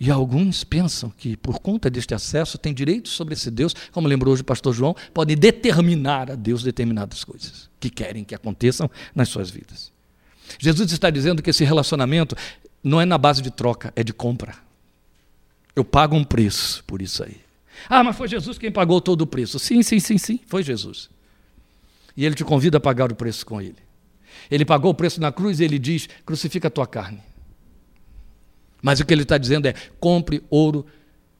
E 0.00 0.10
alguns 0.10 0.62
pensam 0.62 1.10
que, 1.10 1.36
por 1.36 1.58
conta 1.58 1.90
deste 1.90 2.14
acesso, 2.14 2.56
têm 2.56 2.72
direito 2.72 3.08
sobre 3.08 3.34
esse 3.34 3.50
Deus, 3.50 3.74
como 3.90 4.06
lembrou 4.06 4.32
hoje 4.32 4.42
o 4.42 4.44
pastor 4.44 4.72
João, 4.72 4.94
podem 5.12 5.36
determinar 5.36 6.30
a 6.30 6.36
Deus 6.36 6.62
determinadas 6.62 7.24
coisas 7.24 7.68
que 7.80 7.90
querem 7.90 8.22
que 8.22 8.34
aconteçam 8.34 8.88
nas 9.14 9.28
suas 9.28 9.50
vidas. 9.50 9.97
Jesus 10.58 10.92
está 10.92 11.10
dizendo 11.10 11.42
que 11.42 11.50
esse 11.50 11.64
relacionamento 11.64 12.36
não 12.82 13.00
é 13.00 13.04
na 13.04 13.18
base 13.18 13.42
de 13.42 13.50
troca, 13.50 13.92
é 13.96 14.04
de 14.04 14.12
compra. 14.12 14.54
Eu 15.74 15.84
pago 15.84 16.16
um 16.16 16.24
preço 16.24 16.82
por 16.84 17.02
isso 17.02 17.22
aí. 17.22 17.36
Ah, 17.88 18.02
mas 18.02 18.16
foi 18.16 18.28
Jesus 18.28 18.58
quem 18.58 18.70
pagou 18.72 19.00
todo 19.00 19.22
o 19.22 19.26
preço. 19.26 19.58
Sim, 19.58 19.82
sim, 19.82 20.00
sim, 20.00 20.18
sim, 20.18 20.40
foi 20.46 20.62
Jesus. 20.62 21.10
E 22.16 22.24
ele 22.24 22.34
te 22.34 22.44
convida 22.44 22.78
a 22.78 22.80
pagar 22.80 23.12
o 23.12 23.14
preço 23.14 23.46
com 23.46 23.60
ele. 23.60 23.76
Ele 24.50 24.64
pagou 24.64 24.90
o 24.90 24.94
preço 24.94 25.20
na 25.20 25.30
cruz 25.30 25.60
e 25.60 25.64
ele 25.64 25.78
diz: 25.78 26.08
crucifica 26.24 26.68
a 26.68 26.70
tua 26.70 26.86
carne. 26.86 27.22
Mas 28.82 29.00
o 29.00 29.06
que 29.06 29.12
ele 29.12 29.22
está 29.22 29.38
dizendo 29.38 29.66
é: 29.66 29.74
compre 30.00 30.42
ouro 30.50 30.86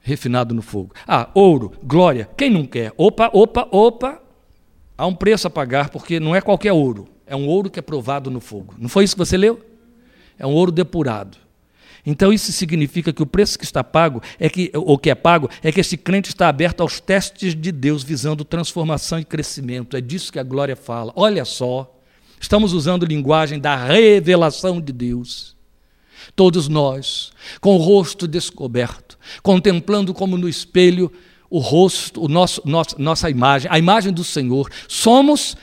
refinado 0.01 0.55
no 0.55 0.63
fogo. 0.63 0.95
Ah, 1.07 1.29
ouro, 1.35 1.73
glória, 1.83 2.29
quem 2.37 2.51
não 2.51 2.65
quer? 2.65 2.93
Opa, 2.97 3.31
opa, 3.33 3.69
opa. 3.71 4.23
Há 4.97 5.07
um 5.07 5.15
preço 5.15 5.47
a 5.47 5.51
pagar, 5.51 5.91
porque 5.91 6.19
não 6.19 6.35
é 6.35 6.41
qualquer 6.41 6.73
ouro. 6.73 7.09
É 7.29 7.37
um 7.37 7.47
ouro 7.47 7.71
que 7.71 7.79
é 7.79 7.83
provado 7.83 8.31
no 8.31 8.41
fogo. 8.41 8.75
Não 8.79 8.89
foi 8.89 9.05
isso 9.05 9.15
que 9.15 9.19
você 9.19 9.37
leu? 9.37 9.61
É 10.39 10.47
um 10.47 10.53
ouro 10.53 10.73
depurado. 10.73 11.37
Então 12.07 12.33
isso 12.33 12.51
significa 12.53 13.13
que 13.13 13.23
o 13.23 13.27
preço 13.27 13.59
que 13.59 13.65
está 13.65 13.85
pago 13.85 14.23
é 14.39 14.49
que 14.49 14.71
ou 14.75 14.97
que 14.97 15.11
é 15.11 15.15
pago 15.15 15.51
é 15.63 15.71
que 15.71 15.81
esse 15.81 15.97
crente 15.97 16.31
está 16.31 16.49
aberto 16.49 16.81
aos 16.81 17.01
testes 17.01 17.55
de 17.55 17.71
Deus 17.71 18.03
visando 18.03 18.45
transformação 18.45 19.19
e 19.19 19.25
crescimento. 19.25 19.97
É 19.97 20.01
disso 20.01 20.33
que 20.33 20.39
a 20.39 20.43
glória 20.43 20.75
fala. 20.75 21.13
Olha 21.15 21.45
só, 21.45 21.95
estamos 22.41 22.73
usando 22.73 23.05
linguagem 23.05 23.59
da 23.59 23.77
revelação 23.77 24.81
de 24.81 24.93
Deus. 24.93 25.57
Todos 26.35 26.69
nós, 26.69 27.31
com 27.61 27.75
o 27.75 27.79
rosto 27.79 28.27
descoberto, 28.27 29.19
contemplando 29.43 30.15
como 30.15 30.39
no 30.39 30.49
espelho 30.49 31.13
o 31.51 31.59
rosto, 31.59 32.23
o 32.23 32.29
nosso, 32.29 32.61
nosso, 32.65 33.01
nossa 33.01 33.31
imagem, 33.31 33.71
a 33.71 33.79
imagem 33.79 34.13
do 34.13 34.23
Senhor, 34.23 34.71
somos 34.87 35.57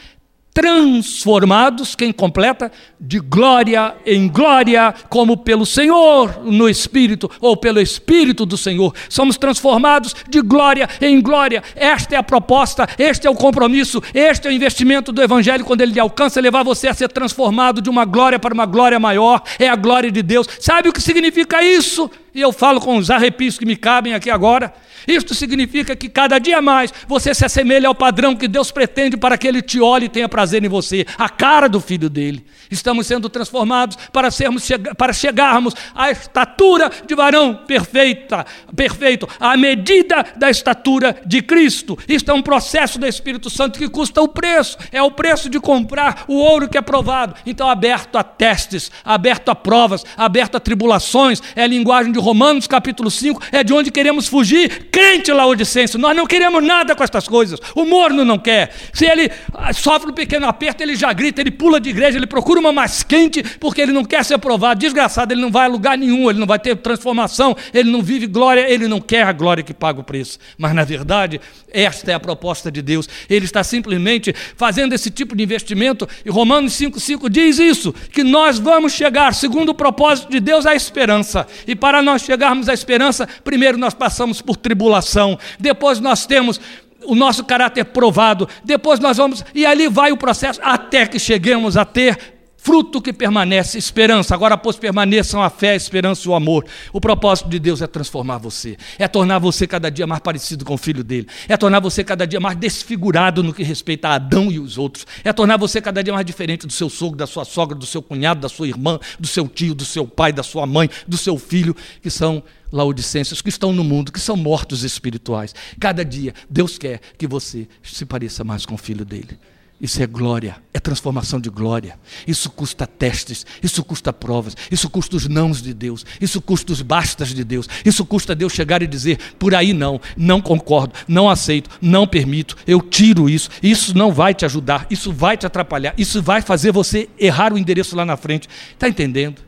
transformados, 0.55 1.95
quem 1.95 2.13
completa? 2.13 2.71
De 2.97 3.19
glória 3.19 3.93
em 4.05 4.25
glória, 4.29 4.95
como 5.09 5.35
pelo 5.35 5.65
Senhor 5.65 6.45
no 6.45 6.69
Espírito, 6.69 7.29
ou 7.41 7.57
pelo 7.57 7.81
Espírito 7.81 8.45
do 8.45 8.55
Senhor. 8.55 8.95
Somos 9.09 9.37
transformados 9.37 10.15
de 10.29 10.41
glória 10.41 10.87
em 11.01 11.19
glória. 11.19 11.61
Esta 11.75 12.15
é 12.15 12.17
a 12.17 12.23
proposta, 12.23 12.87
este 12.97 13.27
é 13.27 13.29
o 13.29 13.35
compromisso, 13.35 14.01
este 14.13 14.47
é 14.47 14.49
o 14.49 14.53
investimento 14.53 15.11
do 15.11 15.21
Evangelho 15.21 15.65
quando 15.65 15.81
ele 15.81 15.99
alcança 15.99 16.39
levar 16.39 16.63
você 16.63 16.87
a 16.87 16.93
ser 16.93 17.09
transformado 17.09 17.81
de 17.81 17.89
uma 17.89 18.05
glória 18.05 18.39
para 18.39 18.53
uma 18.53 18.65
glória 18.65 18.97
maior. 18.97 19.43
É 19.59 19.67
a 19.67 19.75
glória 19.75 20.09
de 20.09 20.23
Deus. 20.23 20.47
Sabe 20.61 20.87
o 20.87 20.93
que 20.93 21.01
significa 21.01 21.61
isso? 21.61 22.09
E 22.33 22.39
eu 22.39 22.53
falo 22.53 22.79
com 22.79 22.95
os 22.95 23.09
arrepios 23.09 23.59
que 23.59 23.65
me 23.65 23.75
cabem 23.75 24.13
aqui 24.13 24.29
agora. 24.29 24.73
Isto 25.07 25.33
significa 25.33 25.95
que 25.95 26.09
cada 26.09 26.39
dia 26.39 26.61
mais 26.61 26.93
você 27.07 27.33
se 27.33 27.45
assemelha 27.45 27.87
ao 27.87 27.95
padrão 27.95 28.35
que 28.35 28.47
Deus 28.47 28.71
pretende 28.71 29.17
para 29.17 29.37
que 29.37 29.47
Ele 29.47 29.61
te 29.61 29.79
olhe 29.79 30.05
e 30.05 30.09
tenha 30.09 30.29
prazer 30.29 30.63
em 30.63 30.69
você, 30.69 31.05
a 31.17 31.29
cara 31.29 31.67
do 31.67 31.79
Filho 31.79 32.09
dele. 32.09 32.45
Estamos 32.69 33.07
sendo 33.07 33.29
transformados 33.29 33.97
para, 34.11 34.31
sermos, 34.31 34.67
para 34.97 35.13
chegarmos 35.13 35.73
à 35.93 36.09
estatura 36.11 36.91
de 37.05 37.15
varão 37.15 37.55
perfeita, 37.67 38.45
perfeito, 38.75 39.27
à 39.39 39.55
medida 39.55 40.25
da 40.35 40.49
estatura 40.49 41.15
de 41.25 41.41
Cristo. 41.41 41.97
Isto 42.07 42.31
é 42.31 42.33
um 42.33 42.41
processo 42.41 42.99
do 42.99 43.05
Espírito 43.05 43.49
Santo 43.49 43.77
que 43.77 43.87
custa 43.87 44.21
o 44.21 44.27
preço, 44.27 44.77
é 44.91 45.01
o 45.01 45.11
preço 45.11 45.49
de 45.49 45.59
comprar 45.59 46.25
o 46.27 46.35
ouro 46.35 46.67
que 46.67 46.77
é 46.77 46.81
provado. 46.81 47.35
Então, 47.45 47.69
aberto 47.69 48.17
a 48.17 48.23
testes, 48.23 48.91
aberto 49.03 49.49
a 49.49 49.55
provas, 49.55 50.03
aberto 50.17 50.55
a 50.55 50.59
tribulações, 50.59 51.41
é 51.55 51.63
a 51.63 51.67
linguagem 51.67 52.11
de 52.11 52.19
Romanos 52.19 52.67
capítulo 52.67 53.11
5, 53.11 53.41
é 53.51 53.63
de 53.63 53.73
onde 53.73 53.91
queremos 53.91 54.27
fugir 54.27 54.89
crente 54.95 55.29
laodicense, 55.29 55.97
nós 55.97 56.15
não 56.15 56.25
queremos 56.25 56.63
nada 56.63 56.95
com 56.95 57.03
estas 57.03 57.27
coisas. 57.27 57.59
O 57.75 57.83
morno 57.83 58.23
não 58.23 58.39
quer. 58.39 58.73
Se 58.93 59.05
ele 59.05 59.29
ah, 59.53 59.73
sofre 59.73 60.09
um 60.09 60.13
pequeno 60.13 60.47
aperto, 60.47 60.81
ele 60.81 60.95
já 60.95 61.11
grita, 61.11 61.41
ele 61.41 61.51
pula 61.51 61.81
de 61.81 61.89
igreja, 61.89 62.17
ele 62.17 62.25
procura 62.25 62.61
uma 62.61 62.71
mais 62.71 63.03
quente, 63.03 63.43
porque 63.59 63.81
ele 63.81 63.91
não 63.91 64.05
quer 64.05 64.23
ser 64.23 64.37
provado. 64.37 64.79
Desgraçado, 64.79 65.33
ele 65.33 65.41
não 65.41 65.51
vai 65.51 65.65
a 65.65 65.67
lugar 65.67 65.97
nenhum, 65.97 66.29
ele 66.29 66.39
não 66.39 66.47
vai 66.47 66.57
ter 66.57 66.77
transformação, 66.77 67.57
ele 67.73 67.91
não 67.91 68.01
vive 68.01 68.25
glória, 68.25 68.71
ele 68.71 68.87
não 68.87 69.01
quer 69.01 69.23
a 69.23 69.33
glória 69.33 69.61
que 69.61 69.73
paga 69.73 69.99
o 69.99 70.03
preço. 70.03 70.39
Mas 70.57 70.73
na 70.73 70.85
verdade, 70.85 71.41
esta 71.73 72.11
é 72.11 72.13
a 72.13 72.19
proposta 72.19 72.71
de 72.71 72.81
Deus. 72.81 73.09
Ele 73.29 73.43
está 73.43 73.65
simplesmente 73.65 74.33
fazendo 74.55 74.93
esse 74.93 75.11
tipo 75.11 75.35
de 75.35 75.43
investimento, 75.43 76.07
e 76.23 76.29
Romanos 76.29 76.71
5,5 76.71 77.29
diz 77.29 77.59
isso: 77.59 77.93
que 78.13 78.23
nós 78.23 78.59
vamos 78.59 78.93
chegar, 78.93 79.33
segundo 79.33 79.69
o 79.69 79.75
propósito 79.75 80.31
de 80.31 80.39
Deus, 80.39 80.65
à 80.65 80.73
esperança. 80.73 81.45
E 81.67 81.75
para 81.75 82.01
nós 82.01 82.21
chegarmos 82.21 82.69
à 82.69 82.73
esperança, 82.73 83.27
primeiro 83.43 83.77
nós 83.77 83.93
passamos 83.93 84.41
por 84.41 84.55
tribulação 84.55 84.84
tribulação, 84.85 85.37
depois 85.59 85.99
nós 85.99 86.25
temos 86.25 86.59
o 87.05 87.15
nosso 87.15 87.43
caráter 87.43 87.85
provado, 87.85 88.47
depois 88.63 88.99
nós 88.99 89.17
vamos, 89.17 89.43
e 89.53 89.65
ali 89.65 89.87
vai 89.87 90.11
o 90.11 90.17
processo, 90.17 90.59
até 90.63 91.05
que 91.05 91.19
cheguemos 91.19 91.77
a 91.77 91.85
ter 91.85 92.35
fruto 92.57 92.99
que 92.99 93.13
permanece, 93.13 93.77
esperança. 93.77 94.33
Agora, 94.33 94.57
pois, 94.57 94.75
permaneçam 94.75 95.43
a 95.43 95.51
fé, 95.51 95.71
a 95.71 95.75
esperança 95.75 96.27
e 96.27 96.29
o 96.31 96.33
amor. 96.33 96.65
O 96.91 96.99
propósito 96.99 97.47
de 97.47 97.59
Deus 97.59 97.79
é 97.79 97.85
transformar 97.85 98.39
você, 98.39 98.75
é 98.97 99.07
tornar 99.07 99.37
você 99.37 99.67
cada 99.67 99.91
dia 99.91 100.07
mais 100.07 100.19
parecido 100.19 100.65
com 100.65 100.73
o 100.73 100.77
filho 100.77 101.03
dele, 101.03 101.27
é 101.47 101.55
tornar 101.55 101.79
você 101.79 102.03
cada 102.03 102.25
dia 102.25 102.39
mais 102.39 102.57
desfigurado 102.57 103.43
no 103.43 103.53
que 103.53 103.61
respeita 103.61 104.07
a 104.07 104.15
Adão 104.15 104.51
e 104.51 104.57
os 104.57 104.79
outros, 104.79 105.05
é 105.23 105.31
tornar 105.31 105.57
você 105.57 105.79
cada 105.79 106.03
dia 106.03 106.11
mais 106.11 106.25
diferente 106.25 106.65
do 106.65 106.73
seu 106.73 106.89
sogro, 106.89 107.15
da 107.15 107.27
sua 107.27 107.45
sogra, 107.45 107.77
do 107.77 107.85
seu 107.85 108.01
cunhado, 108.01 108.39
da 108.39 108.49
sua 108.49 108.67
irmã, 108.67 108.99
do 109.19 109.27
seu 109.27 109.47
tio, 109.47 109.75
do 109.75 109.85
seu 109.85 110.07
pai, 110.07 110.33
da 110.33 110.41
sua 110.41 110.65
mãe, 110.65 110.89
do 111.07 111.17
seu 111.17 111.37
filho, 111.37 111.75
que 112.01 112.09
são 112.09 112.41
laodicenses 112.75 113.41
que 113.41 113.47
estão 113.47 113.71
no 113.71 113.83
mundo, 113.83 114.11
que 114.11 114.19
são 114.19 114.35
mortos 114.35 114.83
espirituais. 114.83 115.55
Cada 115.79 116.03
dia, 116.03 116.33
Deus 116.49 116.77
quer 116.77 116.99
que 117.17 117.25
você 117.25 117.69
se 117.81 118.05
pareça 118.05 118.43
mais 118.43 118.65
com 118.65 118.75
o 118.75 118.77
filho 118.77 119.05
dele. 119.05 119.39
Isso 119.79 120.01
é 120.01 120.07
glória, 120.07 120.57
é 120.73 120.79
transformação 120.79 121.39
de 121.39 121.49
glória. 121.49 121.97
Isso 122.25 122.49
custa 122.49 122.87
testes, 122.87 123.45
isso 123.61 123.83
custa 123.83 124.11
provas, 124.11 124.55
isso 124.71 124.89
custa 124.89 125.15
os 125.15 125.27
nãos 125.27 125.61
de 125.61 125.73
Deus, 125.73 126.05
isso 126.19 126.41
custa 126.41 126.71
os 126.71 126.81
bastas 126.81 127.29
de 127.29 127.43
Deus, 127.43 127.67
isso 127.83 128.05
custa 128.05 128.33
Deus 128.33 128.53
chegar 128.53 128.81
e 128.81 128.87
dizer: 128.87 129.19
por 129.37 129.53
aí 129.53 129.73
não, 129.73 129.99
não 130.17 130.41
concordo, 130.41 130.93
não 131.07 131.29
aceito, 131.29 131.69
não 131.81 132.07
permito, 132.07 132.55
eu 132.65 132.81
tiro 132.81 133.29
isso. 133.29 133.49
Isso 133.61 133.97
não 133.97 134.11
vai 134.11 134.33
te 134.33 134.45
ajudar, 134.45 134.87
isso 134.89 135.13
vai 135.13 135.37
te 135.37 135.45
atrapalhar, 135.45 135.93
isso 135.97 136.21
vai 136.21 136.41
fazer 136.41 136.71
você 136.71 137.09
errar 137.17 137.53
o 137.53 137.57
endereço 137.57 137.95
lá 137.95 138.05
na 138.05 138.17
frente. 138.17 138.49
Está 138.71 138.87
entendendo? 138.87 139.41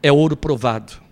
É 0.00 0.12
ouro 0.12 0.36
provado. 0.36 1.03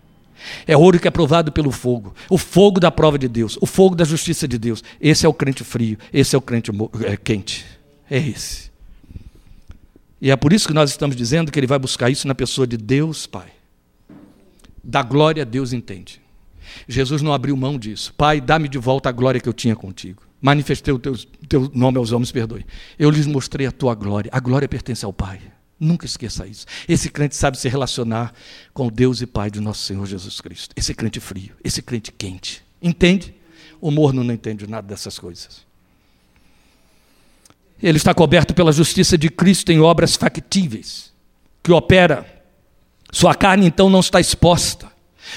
É 0.67 0.77
ouro 0.77 0.99
que 0.99 1.09
é 1.09 1.11
provado 1.11 1.53
pelo 1.53 1.71
fogo, 1.71 2.15
o 2.29 2.39
fogo 2.39 2.81
da 2.81 2.91
prova 2.91 3.19
de 3.19 3.29
Deus, 3.29 3.59
o 3.61 3.67
fogo 3.67 3.95
da 3.95 4.05
justiça 4.05 4.47
de 4.47 4.59
Deus. 4.59 4.83
Esse 5.01 5.27
é 5.27 5.29
o 5.29 5.35
crente 5.35 5.65
frio, 5.65 5.99
esse 6.13 6.35
é 6.35 6.39
o 6.39 6.43
crente 6.43 6.71
é, 7.05 7.17
quente 7.17 7.65
é 8.11 8.19
esse. 8.19 8.71
E 10.21 10.31
é 10.31 10.37
por 10.37 10.53
isso 10.53 10.69
que 10.69 10.75
nós 10.75 10.91
estamos 10.91 11.17
dizendo 11.17 11.51
que 11.51 11.59
ele 11.59 11.67
vai 11.67 11.79
buscar 11.79 12.11
isso 12.11 12.29
na 12.29 12.35
pessoa 12.35 12.67
de 12.67 12.77
Deus 12.77 13.27
Pai. 13.27 13.51
Da 14.83 15.03
glória 15.03 15.45
Deus 15.45 15.73
entende. 15.73 16.21
Jesus 16.87 17.23
não 17.23 17.33
abriu 17.33 17.57
mão 17.57 17.79
disso. 17.79 18.15
Pai, 18.15 18.41
dá-me 18.41 18.69
de 18.69 18.79
volta 18.79 19.09
a 19.09 19.13
glória 19.13 19.41
que 19.41 19.49
eu 19.49 19.53
tinha 19.53 19.75
contigo. 19.75 20.23
Manifestei 20.41 20.93
o 20.93 20.99
teu, 20.99 21.17
teu 21.49 21.71
nome 21.75 21.99
aos 21.99 22.13
homens, 22.13 22.33
perdoe. 22.33 22.67
Eu 22.99 23.11
lhes 23.11 23.27
mostrei 23.27 23.67
a 23.67 23.73
tua 23.73 23.95
glória. 23.95 24.31
A 24.33 24.41
glória 24.41 24.69
pertence 24.69 25.05
ao 25.05 25.13
Pai. 25.13 25.41
Nunca 25.83 26.07
esqueça 26.07 26.47
isso. 26.47 26.65
Esse 26.89 27.11
crente 27.11 27.35
sabe 27.35 27.59
se 27.59 27.69
relacionar 27.69 28.33
com 28.73 28.87
o 28.87 28.91
Deus 28.91 29.21
e 29.21 29.27
Pai 29.27 29.51
de 29.51 29.59
nosso 29.59 29.83
Senhor 29.83 30.07
Jesus 30.07 30.41
Cristo. 30.41 30.73
Esse 30.77 30.95
crente 30.95 31.19
frio, 31.19 31.57
esse 31.65 31.83
crente 31.83 32.13
quente. 32.13 32.63
Entende? 32.81 33.35
O 33.81 33.91
morno 33.91 34.23
não 34.23 34.33
entende 34.33 34.65
nada 34.69 34.87
dessas 34.87 35.19
coisas. 35.19 35.67
Ele 37.83 37.99
está 37.99 38.15
coberto 38.15 38.55
pela 38.55 38.71
justiça 38.71 39.19
de 39.19 39.29
Cristo 39.29 39.73
em 39.73 39.81
obras 39.81 40.15
factíveis, 40.15 41.13
que 41.61 41.73
opera. 41.73 42.45
Sua 43.11 43.35
carne 43.35 43.67
então 43.67 43.91
não 43.91 43.99
está 43.99 44.21
exposta. 44.21 44.89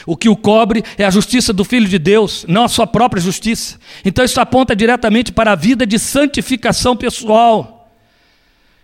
O 0.06 0.16
que 0.16 0.30
o 0.30 0.38
cobre 0.38 0.84
é 0.96 1.06
a 1.06 1.10
justiça 1.10 1.52
do 1.52 1.66
Filho 1.66 1.88
de 1.88 1.98
Deus, 1.98 2.46
não 2.48 2.66
a 2.66 2.70
sua 2.70 2.86
própria 2.86 3.20
justiça. 3.20 3.80
Então 4.06 4.24
isso 4.24 4.40
aponta 4.40 4.76
diretamente 4.76 5.32
para 5.32 5.54
a 5.54 5.56
vida 5.56 5.88
de 5.88 5.98
santificação 5.98 6.96
pessoal. 6.96 7.75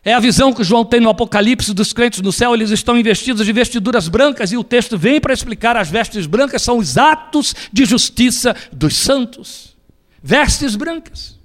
É 0.04 0.14
a 0.14 0.20
visão 0.20 0.52
que 0.52 0.64
João 0.64 0.84
tem 0.84 1.00
no 1.00 1.10
Apocalipse 1.10 1.76
dos 1.76 1.94
crentes 1.94 2.22
no 2.22 2.32
céu, 2.32 2.56
eles 2.56 2.72
estão 2.72 2.98
investidos 2.98 3.46
de 3.46 3.54
vestiduras 3.54 4.08
brancas, 4.08 4.52
e 4.52 4.58
o 4.58 4.64
texto 4.64 4.98
vem 4.98 5.22
para 5.22 5.34
explicar: 5.34 5.78
as 5.78 5.92
vestes 5.92 6.26
brancas 6.26 6.64
são 6.64 6.78
os 6.78 6.98
atos 6.98 7.56
de 7.72 7.86
justiça 7.86 8.56
dos 8.72 8.96
santos. 8.96 9.76
Vestes 10.24 10.76
brancas. 10.76 11.40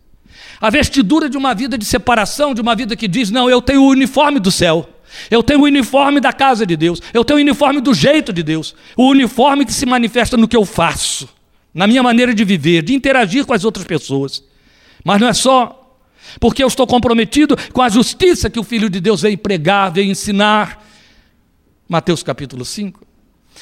A 0.59 0.71
vestidura 0.71 1.29
de 1.29 1.37
uma 1.37 1.55
vida 1.55 1.77
de 1.77 1.85
separação, 1.85 2.55
de 2.55 2.63
uma 2.63 2.75
vida 2.75 2.97
que 2.97 3.07
diz: 3.07 3.31
não, 3.31 3.51
eu 3.51 3.61
tenho 3.61 3.83
o 3.83 3.89
uniforme 3.89 4.41
do 4.41 4.51
céu. 4.51 4.89
Eu 5.31 5.43
tenho 5.43 5.61
o 5.61 5.65
uniforme 5.65 6.19
da 6.19 6.33
casa 6.33 6.67
de 6.67 6.77
Deus. 6.77 7.01
Eu 7.13 7.25
tenho 7.25 7.39
o 7.39 7.43
uniforme 7.43 7.81
do 7.81 7.95
jeito 7.95 8.33
de 8.33 8.43
Deus. 8.43 8.75
O 8.97 9.07
uniforme 9.09 9.65
que 9.65 9.73
se 9.73 9.87
manifesta 9.87 10.37
no 10.37 10.49
que 10.49 10.57
eu 10.57 10.65
faço, 10.65 11.29
na 11.73 11.87
minha 11.87 12.03
maneira 12.03 12.35
de 12.35 12.45
viver, 12.45 12.83
de 12.83 12.95
interagir 12.95 13.45
com 13.45 13.53
as 13.53 13.65
outras 13.65 13.85
pessoas. 13.85 14.43
Mas 15.05 15.21
não 15.21 15.29
é 15.29 15.33
só. 15.35 15.86
Porque 16.41 16.62
eu 16.62 16.68
estou 16.68 16.87
comprometido 16.87 17.57
com 17.72 17.83
a 17.83 17.89
justiça 17.89 18.51
que 18.51 18.61
o 18.61 18.64
Filho 18.64 18.91
de 18.91 19.01
Deus 19.01 19.22
veio 19.22 19.39
pregar, 19.39 19.91
veio 19.93 20.11
ensinar. 20.11 20.85
Mateus 21.89 22.22
capítulo 22.22 22.64
5. 22.64 23.07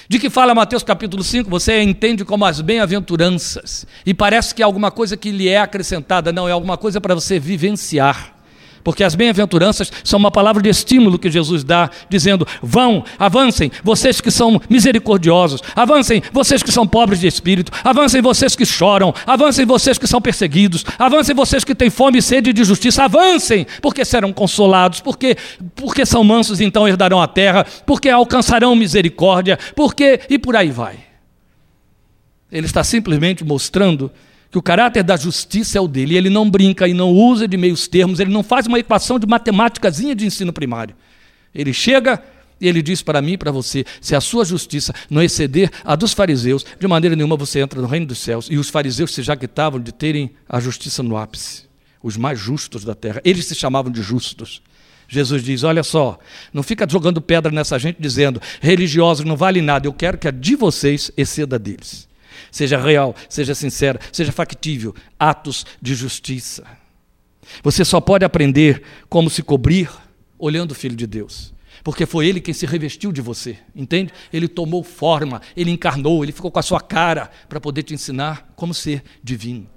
De 0.08 0.18
que 0.18 0.28
fala 0.28 0.54
Mateus 0.54 0.82
capítulo 0.82 1.22
5? 1.22 1.48
Você 1.48 1.80
entende 1.80 2.24
como 2.24 2.44
as 2.44 2.60
bem-aventuranças. 2.60 3.86
E 4.04 4.12
parece 4.12 4.54
que 4.54 4.62
é 4.62 4.64
alguma 4.64 4.90
coisa 4.90 5.16
que 5.16 5.30
lhe 5.30 5.48
é 5.48 5.58
acrescentada. 5.58 6.32
Não, 6.32 6.48
é 6.48 6.52
alguma 6.52 6.76
coisa 6.76 7.00
para 7.00 7.14
você 7.14 7.38
vivenciar. 7.38 8.34
Porque 8.85 9.03
as 9.03 9.14
bem-aventuranças 9.14 9.91
são 10.05 10.18
uma 10.18 10.30
palavra 10.30 10.62
de 10.62 10.68
estímulo 10.68 11.18
que 11.18 11.30
Jesus 11.30 11.64
dá, 11.64 11.91
dizendo: 12.11 12.47
vão, 12.62 13.03
avancem, 13.18 13.72
vocês 13.82 14.20
que 14.20 14.30
são 14.30 14.61
misericordiosos, 14.68 15.62
avancem, 15.74 16.22
vocês 16.30 16.62
que 16.62 16.70
são 16.70 16.87
pobres 16.87 17.18
de 17.18 17.26
espírito, 17.26 17.72
avancem, 17.82 18.20
vocês 18.20 18.55
que 18.55 18.66
choram, 18.66 19.14
avancem, 19.26 19.64
vocês 19.64 19.97
que 19.97 20.07
são 20.07 20.20
perseguidos, 20.20 20.85
avancem, 20.99 21.35
vocês 21.35 21.64
que 21.64 21.74
têm 21.74 21.89
fome 21.89 22.18
e 22.18 22.22
sede 22.22 22.53
de 22.53 22.62
justiça, 22.62 23.05
avancem, 23.05 23.66
porque 23.80 24.05
serão 24.05 24.32
consolados, 24.35 25.01
porque, 25.01 25.35
porque 25.74 26.05
são 26.05 26.22
mansos, 26.22 26.61
então 26.61 26.87
herdarão 26.87 27.22
a 27.22 27.26
terra, 27.26 27.66
porque 27.87 28.11
alcançarão 28.11 28.76
misericórdia, 28.76 29.59
porque. 29.74 30.20
e 30.28 30.39
por 30.39 30.55
aí 30.55 30.70
vai. 30.70 30.99
Ele 32.53 32.66
está 32.66 32.85
simplesmente 32.85 33.43
mostrando 33.43 34.12
que 34.55 34.59
o 34.59 34.62
caráter 34.62 35.02
da 35.02 35.16
justiça 35.16 35.78
é 35.78 35.80
o 35.80 35.88
dele, 35.88 36.16
ele 36.16 36.30
não 36.30 36.48
brinca 36.48 36.86
e 36.86 36.94
não 36.94 37.11
usa 37.11 37.48
de 37.48 37.57
meios 37.57 37.88
termos, 37.88 38.20
ele 38.20 38.30
não 38.30 38.44
faz 38.44 38.68
uma 38.68 38.78
equação 38.78 39.18
de 39.18 39.26
matemáticazinha 39.26 40.14
de 40.14 40.24
ensino 40.24 40.52
primário. 40.52 40.94
Ele 41.52 41.72
chega 41.72 42.22
e 42.61 42.68
ele 42.68 42.80
diz 42.80 43.02
para 43.02 43.20
mim 43.20 43.32
e 43.32 43.36
para 43.36 43.50
você: 43.50 43.84
se 44.00 44.14
a 44.14 44.20
sua 44.20 44.44
justiça 44.44 44.94
não 45.11 45.20
exceder 45.20 45.72
a 45.84 45.96
dos 45.96 46.12
fariseus, 46.12 46.64
de 46.78 46.86
maneira 46.86 47.16
nenhuma 47.16 47.36
você 47.36 47.59
entra 47.59 47.80
no 47.80 47.88
reino 47.88 48.07
dos 48.07 48.18
céus. 48.18 48.46
E 48.48 48.57
os 48.57 48.70
fariseus 48.70 49.12
se 49.12 49.24
jactavam 49.24 49.80
de 49.80 49.90
terem 49.90 50.30
a 50.48 50.61
justiça 50.61 51.02
no 51.02 51.16
ápice, 51.16 51.64
os 52.00 52.16
mais 52.16 52.38
justos 52.38 52.84
da 52.84 52.94
terra. 52.94 53.20
Eles 53.24 53.46
se 53.46 53.57
chamavam 53.57 53.90
de 53.90 54.02
justos. 54.02 54.62
Jesus 55.09 55.42
diz: 55.42 55.64
Olha 55.64 55.82
só, 55.82 56.16
não 56.52 56.62
fica 56.62 56.88
jogando 56.88 57.20
pedra 57.20 57.50
nessa 57.50 57.76
gente 57.76 57.96
dizendo 57.98 58.40
religiosos 58.61 59.26
não 59.26 59.34
vale 59.34 59.61
nada, 59.61 59.88
eu 59.88 59.92
quero 59.92 60.16
que 60.16 60.28
a 60.28 60.30
de 60.30 60.55
vocês 60.55 61.11
exceda 61.16 61.59
deles 61.59 62.07
seja 62.51 62.78
real, 62.78 63.14
seja 63.28 63.55
sincera, 63.55 64.01
seja 64.12 64.32
factível, 64.32 64.95
atos 65.18 65.64
de 65.80 65.95
justiça. 65.95 66.64
Você 67.62 67.85
só 67.85 68.01
pode 68.01 68.24
aprender 68.24 68.82
como 69.09 69.28
se 69.28 69.43
cobrir 69.43 69.91
olhando 70.39 70.72
o 70.72 70.74
Filho 70.74 70.97
de 70.97 71.07
Deus. 71.07 71.53
Porque 71.82 72.07
foi 72.07 72.26
ele 72.26 72.41
quem 72.41 72.55
se 72.55 72.64
revestiu 72.64 73.12
de 73.12 73.20
você, 73.20 73.59
entende? 73.74 74.12
Ele 74.32 74.49
tomou 74.49 74.82
forma, 74.82 75.43
ele 75.55 75.70
encarnou, 75.70 76.24
ele 76.24 76.32
ficou 76.32 76.51
com 76.51 76.59
a 76.59 76.62
sua 76.62 76.80
cara 76.80 77.30
para 77.49 77.61
poder 77.61 77.82
te 77.82 77.93
ensinar 77.93 78.53
como 78.57 78.72
ser 78.72 79.03
divino. 79.22 79.68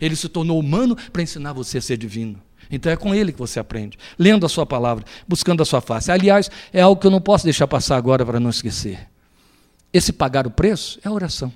Ele 0.00 0.16
se 0.16 0.28
tornou 0.28 0.58
humano 0.58 0.96
para 1.12 1.22
ensinar 1.22 1.52
você 1.52 1.78
a 1.78 1.82
ser 1.82 1.96
divino. 1.96 2.40
Então 2.70 2.90
é 2.90 2.96
com 2.96 3.14
ele 3.14 3.32
que 3.32 3.38
você 3.38 3.60
aprende, 3.60 3.98
lendo 4.18 4.46
a 4.46 4.48
sua 4.48 4.64
palavra, 4.64 5.04
buscando 5.28 5.62
a 5.62 5.66
sua 5.66 5.80
face. 5.80 6.10
Aliás, 6.10 6.50
é 6.72 6.80
algo 6.80 7.00
que 7.00 7.06
eu 7.06 7.10
não 7.10 7.20
posso 7.20 7.44
deixar 7.44 7.68
passar 7.68 7.96
agora 7.96 8.24
para 8.24 8.40
não 8.40 8.50
esquecer. 8.50 9.08
Esse 9.92 10.12
pagar 10.12 10.46
o 10.46 10.50
preço 10.50 10.98
é 11.04 11.08
a 11.08 11.12
oração. 11.12 11.52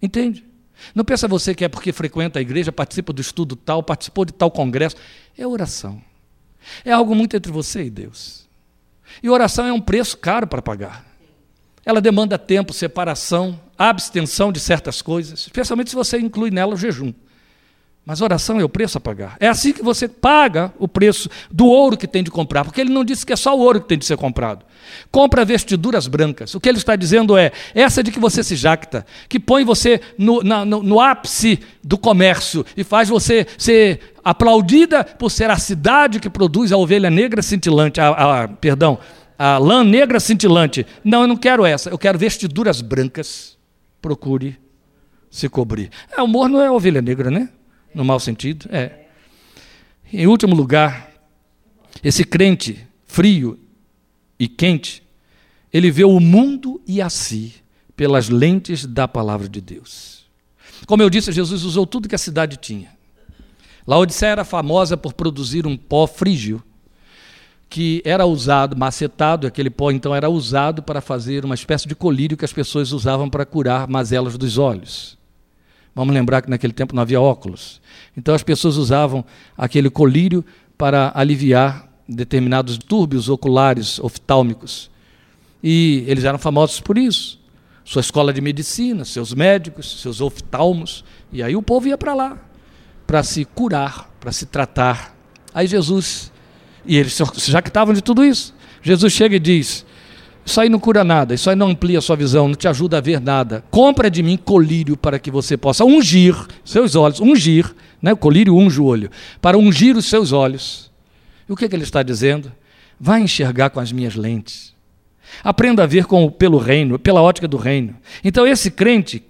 Entende? 0.00 0.44
Não 0.94 1.04
pensa 1.04 1.26
você 1.26 1.54
que 1.54 1.64
é 1.64 1.68
porque 1.68 1.92
frequenta 1.92 2.38
a 2.38 2.42
igreja, 2.42 2.70
participa 2.70 3.12
do 3.12 3.20
estudo 3.20 3.56
tal, 3.56 3.82
participou 3.82 4.24
de 4.24 4.32
tal 4.32 4.50
congresso. 4.50 4.96
É 5.36 5.46
oração. 5.46 6.02
É 6.84 6.92
algo 6.92 7.14
muito 7.14 7.36
entre 7.36 7.50
você 7.50 7.84
e 7.84 7.90
Deus. 7.90 8.48
E 9.22 9.28
oração 9.28 9.66
é 9.66 9.72
um 9.72 9.80
preço 9.80 10.16
caro 10.18 10.46
para 10.46 10.62
pagar. 10.62 11.06
Ela 11.84 12.00
demanda 12.00 12.38
tempo, 12.38 12.72
separação, 12.72 13.58
abstenção 13.76 14.52
de 14.52 14.60
certas 14.60 15.00
coisas, 15.00 15.40
especialmente 15.40 15.90
se 15.90 15.96
você 15.96 16.18
inclui 16.18 16.50
nela 16.50 16.74
o 16.74 16.76
jejum. 16.76 17.12
Mas 18.08 18.22
oração 18.22 18.58
é 18.58 18.64
o 18.64 18.70
preço 18.70 18.96
a 18.96 19.00
pagar. 19.02 19.36
É 19.38 19.48
assim 19.48 19.70
que 19.70 19.82
você 19.82 20.08
paga 20.08 20.72
o 20.78 20.88
preço 20.88 21.28
do 21.50 21.66
ouro 21.66 21.94
que 21.94 22.06
tem 22.06 22.22
de 22.22 22.30
comprar, 22.30 22.64
porque 22.64 22.80
ele 22.80 22.88
não 22.88 23.04
disse 23.04 23.26
que 23.26 23.34
é 23.34 23.36
só 23.36 23.54
o 23.54 23.60
ouro 23.60 23.82
que 23.82 23.88
tem 23.88 23.98
de 23.98 24.06
ser 24.06 24.16
comprado. 24.16 24.64
Compra 25.10 25.44
vestiduras 25.44 26.08
brancas. 26.08 26.54
O 26.54 26.60
que 26.60 26.70
ele 26.70 26.78
está 26.78 26.96
dizendo 26.96 27.36
é 27.36 27.52
essa 27.74 28.02
de 28.02 28.10
que 28.10 28.18
você 28.18 28.42
se 28.42 28.56
jacta, 28.56 29.04
que 29.28 29.38
põe 29.38 29.62
você 29.62 30.00
no, 30.16 30.42
na, 30.42 30.64
no, 30.64 30.82
no 30.82 30.98
ápice 30.98 31.60
do 31.84 31.98
comércio 31.98 32.64
e 32.74 32.82
faz 32.82 33.10
você 33.10 33.46
ser 33.58 34.14
aplaudida 34.24 35.04
por 35.04 35.28
ser 35.30 35.50
a 35.50 35.58
cidade 35.58 36.18
que 36.18 36.30
produz 36.30 36.72
a 36.72 36.78
ovelha 36.78 37.10
negra 37.10 37.42
cintilante, 37.42 38.00
a, 38.00 38.08
a, 38.44 38.48
perdão, 38.48 38.98
a 39.38 39.58
lã 39.58 39.84
negra 39.84 40.18
cintilante. 40.18 40.86
Não, 41.04 41.20
eu 41.20 41.28
não 41.28 41.36
quero 41.36 41.66
essa. 41.66 41.90
Eu 41.90 41.98
quero 41.98 42.18
vestiduras 42.18 42.80
brancas. 42.80 43.58
Procure 44.00 44.58
se 45.30 45.46
cobrir. 45.46 45.90
É, 46.10 46.22
o 46.22 46.24
amor 46.24 46.48
não 46.48 46.62
é 46.62 46.70
ovelha 46.70 47.02
negra, 47.02 47.30
né? 47.30 47.50
No 47.94 48.04
mau 48.04 48.20
sentido? 48.20 48.68
É. 48.70 49.06
Em 50.12 50.26
último 50.26 50.54
lugar, 50.54 51.10
esse 52.02 52.24
crente 52.24 52.86
frio 53.06 53.58
e 54.38 54.46
quente, 54.48 55.02
ele 55.72 55.90
vê 55.90 56.04
o 56.04 56.20
mundo 56.20 56.80
e 56.86 57.02
a 57.02 57.10
si 57.10 57.54
pelas 57.96 58.28
lentes 58.28 58.86
da 58.86 59.08
palavra 59.08 59.48
de 59.48 59.60
Deus. 59.60 60.24
Como 60.86 61.02
eu 61.02 61.10
disse, 61.10 61.32
Jesus 61.32 61.64
usou 61.64 61.86
tudo 61.86 62.08
que 62.08 62.14
a 62.14 62.18
cidade 62.18 62.56
tinha. 62.56 62.96
Laodicea 63.86 64.28
era 64.28 64.44
famosa 64.44 64.96
por 64.96 65.12
produzir 65.12 65.66
um 65.66 65.76
pó 65.76 66.06
frígio 66.06 66.62
que 67.68 68.00
era 68.04 68.24
usado, 68.24 68.76
macetado, 68.76 69.46
aquele 69.46 69.68
pó 69.68 69.90
então 69.90 70.14
era 70.14 70.30
usado 70.30 70.82
para 70.82 71.00
fazer 71.00 71.44
uma 71.44 71.54
espécie 71.54 71.86
de 71.86 71.94
colírio 71.94 72.36
que 72.36 72.44
as 72.44 72.52
pessoas 72.52 72.92
usavam 72.92 73.28
para 73.28 73.44
curar 73.44 73.86
mazelas 73.88 74.38
dos 74.38 74.56
olhos. 74.56 75.17
Vamos 75.98 76.14
lembrar 76.14 76.42
que 76.42 76.48
naquele 76.48 76.72
tempo 76.72 76.94
não 76.94 77.02
havia 77.02 77.20
óculos. 77.20 77.80
Então 78.16 78.32
as 78.32 78.44
pessoas 78.44 78.76
usavam 78.76 79.24
aquele 79.56 79.90
colírio 79.90 80.44
para 80.76 81.10
aliviar 81.12 81.88
determinados 82.08 82.78
túrbios 82.78 83.28
oculares 83.28 83.98
oftálmicos. 83.98 84.92
E 85.60 86.04
eles 86.06 86.22
eram 86.22 86.38
famosos 86.38 86.78
por 86.78 86.96
isso. 86.96 87.40
Sua 87.84 87.98
escola 87.98 88.32
de 88.32 88.40
medicina, 88.40 89.04
seus 89.04 89.34
médicos, 89.34 90.00
seus 90.00 90.20
oftalmos. 90.20 91.04
E 91.32 91.42
aí 91.42 91.56
o 91.56 91.62
povo 91.62 91.88
ia 91.88 91.98
para 91.98 92.14
lá 92.14 92.38
para 93.04 93.24
se 93.24 93.44
curar, 93.44 94.08
para 94.20 94.30
se 94.30 94.46
tratar. 94.46 95.16
Aí 95.52 95.66
Jesus, 95.66 96.30
e 96.86 96.96
eles 96.96 97.18
já 97.46 97.60
que 97.60 97.70
estavam 97.70 97.92
de 97.92 98.02
tudo 98.02 98.24
isso, 98.24 98.54
Jesus 98.82 99.12
chega 99.12 99.34
e 99.34 99.40
diz: 99.40 99.84
isso 100.48 100.62
aí 100.62 100.70
não 100.70 100.80
cura 100.80 101.04
nada, 101.04 101.34
isso 101.34 101.50
aí 101.50 101.54
não 101.54 101.68
amplia 101.68 101.98
a 101.98 102.00
sua 102.00 102.16
visão, 102.16 102.48
não 102.48 102.54
te 102.54 102.66
ajuda 102.66 102.96
a 102.96 103.00
ver 103.02 103.20
nada. 103.20 103.62
Compra 103.70 104.10
de 104.10 104.22
mim 104.22 104.38
colírio 104.38 104.96
para 104.96 105.18
que 105.18 105.30
você 105.30 105.58
possa 105.58 105.84
ungir 105.84 106.34
seus 106.64 106.96
olhos, 106.96 107.20
ungir, 107.20 107.70
né? 108.00 108.14
o 108.14 108.16
colírio 108.16 108.56
unge 108.56 108.80
o 108.80 108.84
olho, 108.86 109.10
para 109.42 109.58
ungir 109.58 109.94
os 109.94 110.06
seus 110.06 110.32
olhos. 110.32 110.90
E 111.46 111.52
o 111.52 111.56
que, 111.56 111.66
é 111.66 111.68
que 111.68 111.76
ele 111.76 111.82
está 111.82 112.02
dizendo? 112.02 112.50
Vai 112.98 113.20
enxergar 113.20 113.68
com 113.68 113.78
as 113.78 113.92
minhas 113.92 114.14
lentes. 114.14 114.74
Aprenda 115.44 115.82
a 115.82 115.86
ver 115.86 116.06
com, 116.06 116.30
pelo 116.30 116.56
reino, 116.56 116.98
pela 116.98 117.20
ótica 117.20 117.46
do 117.46 117.58
reino. 117.58 117.94
Então, 118.24 118.46
esse 118.46 118.70
crente 118.70 119.22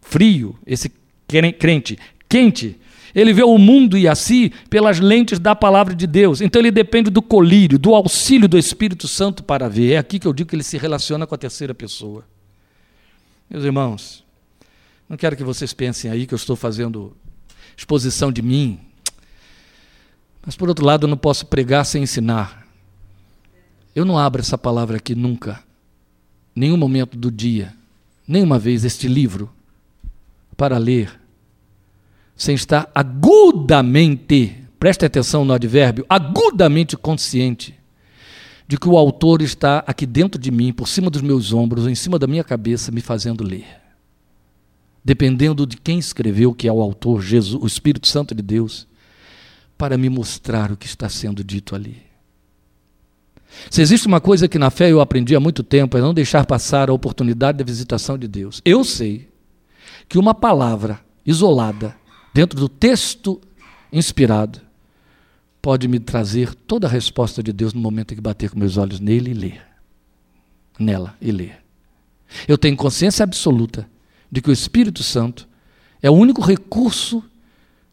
frio, 0.00 0.56
esse 0.66 0.90
crente 1.58 1.98
quente, 2.26 2.77
ele 3.14 3.32
vê 3.32 3.42
o 3.42 3.58
mundo 3.58 3.96
e 3.96 4.06
a 4.06 4.14
si 4.14 4.52
pelas 4.68 5.00
lentes 5.00 5.38
da 5.38 5.54
palavra 5.54 5.94
de 5.94 6.06
Deus. 6.06 6.40
Então 6.40 6.60
ele 6.60 6.70
depende 6.70 7.10
do 7.10 7.22
colírio, 7.22 7.78
do 7.78 7.94
auxílio 7.94 8.48
do 8.48 8.58
Espírito 8.58 9.08
Santo 9.08 9.42
para 9.42 9.68
ver. 9.68 9.92
É 9.92 9.98
aqui 9.98 10.18
que 10.18 10.26
eu 10.26 10.32
digo 10.32 10.50
que 10.50 10.56
ele 10.56 10.62
se 10.62 10.76
relaciona 10.78 11.26
com 11.26 11.34
a 11.34 11.38
terceira 11.38 11.74
pessoa. 11.74 12.24
Meus 13.48 13.64
irmãos, 13.64 14.24
não 15.08 15.16
quero 15.16 15.36
que 15.36 15.44
vocês 15.44 15.72
pensem 15.72 16.10
aí 16.10 16.26
que 16.26 16.34
eu 16.34 16.36
estou 16.36 16.54
fazendo 16.54 17.16
exposição 17.76 18.30
de 18.30 18.42
mim. 18.42 18.78
Mas 20.44 20.56
por 20.56 20.68
outro 20.68 20.84
lado, 20.84 21.04
eu 21.04 21.08
não 21.08 21.16
posso 21.16 21.46
pregar 21.46 21.84
sem 21.84 22.02
ensinar. 22.02 22.66
Eu 23.94 24.04
não 24.04 24.18
abro 24.18 24.40
essa 24.40 24.56
palavra 24.56 24.98
aqui 24.98 25.14
nunca, 25.14 25.62
nenhum 26.54 26.76
momento 26.76 27.16
do 27.16 27.32
dia, 27.32 27.74
nenhuma 28.26 28.58
vez 28.58 28.84
este 28.84 29.08
livro 29.08 29.50
para 30.56 30.78
ler 30.78 31.18
sem 32.38 32.54
estar 32.54 32.88
agudamente, 32.94 34.56
preste 34.78 35.04
atenção 35.04 35.44
no 35.44 35.52
advérbio, 35.52 36.06
agudamente 36.08 36.96
consciente 36.96 37.74
de 38.68 38.78
que 38.78 38.88
o 38.88 38.96
autor 38.96 39.42
está 39.42 39.82
aqui 39.84 40.06
dentro 40.06 40.40
de 40.40 40.52
mim, 40.52 40.72
por 40.72 40.86
cima 40.86 41.10
dos 41.10 41.20
meus 41.20 41.52
ombros, 41.52 41.88
em 41.88 41.96
cima 41.96 42.16
da 42.16 42.28
minha 42.28 42.44
cabeça, 42.44 42.92
me 42.92 43.00
fazendo 43.00 43.42
ler. 43.42 43.66
Dependendo 45.04 45.66
de 45.66 45.78
quem 45.78 45.98
escreveu, 45.98 46.54
que 46.54 46.68
é 46.68 46.72
o 46.72 46.80
autor, 46.80 47.20
Jesus, 47.22 47.60
o 47.60 47.66
Espírito 47.66 48.06
Santo 48.06 48.34
de 48.34 48.42
Deus, 48.42 48.86
para 49.76 49.98
me 49.98 50.08
mostrar 50.08 50.70
o 50.70 50.76
que 50.76 50.86
está 50.86 51.08
sendo 51.08 51.42
dito 51.42 51.74
ali. 51.74 52.02
Se 53.68 53.80
existe 53.80 54.06
uma 54.06 54.20
coisa 54.20 54.46
que 54.46 54.58
na 54.58 54.70
fé 54.70 54.92
eu 54.92 55.00
aprendi 55.00 55.34
há 55.34 55.40
muito 55.40 55.64
tempo, 55.64 55.96
é 55.96 56.00
não 56.00 56.14
deixar 56.14 56.46
passar 56.46 56.88
a 56.88 56.92
oportunidade 56.92 57.58
da 57.58 57.64
visitação 57.64 58.16
de 58.16 58.28
Deus. 58.28 58.60
Eu 58.64 58.84
sei 58.84 59.28
que 60.08 60.18
uma 60.18 60.34
palavra 60.34 61.00
isolada 61.26 61.96
dentro 62.32 62.58
do 62.58 62.68
texto 62.68 63.40
inspirado, 63.92 64.60
pode 65.60 65.88
me 65.88 65.98
trazer 65.98 66.54
toda 66.54 66.86
a 66.86 66.90
resposta 66.90 67.42
de 67.42 67.52
Deus 67.52 67.74
no 67.74 67.80
momento 67.80 68.12
em 68.12 68.16
que 68.16 68.20
bater 68.20 68.50
com 68.50 68.58
meus 68.58 68.76
olhos 68.76 69.00
nele 69.00 69.30
e 69.30 69.34
ler. 69.34 69.66
Nela 70.78 71.16
e 71.20 71.32
ler. 71.32 71.58
Eu 72.46 72.56
tenho 72.56 72.76
consciência 72.76 73.22
absoluta 73.22 73.88
de 74.30 74.40
que 74.40 74.50
o 74.50 74.52
Espírito 74.52 75.02
Santo 75.02 75.48
é 76.02 76.10
o 76.10 76.14
único 76.14 76.40
recurso 76.40 77.22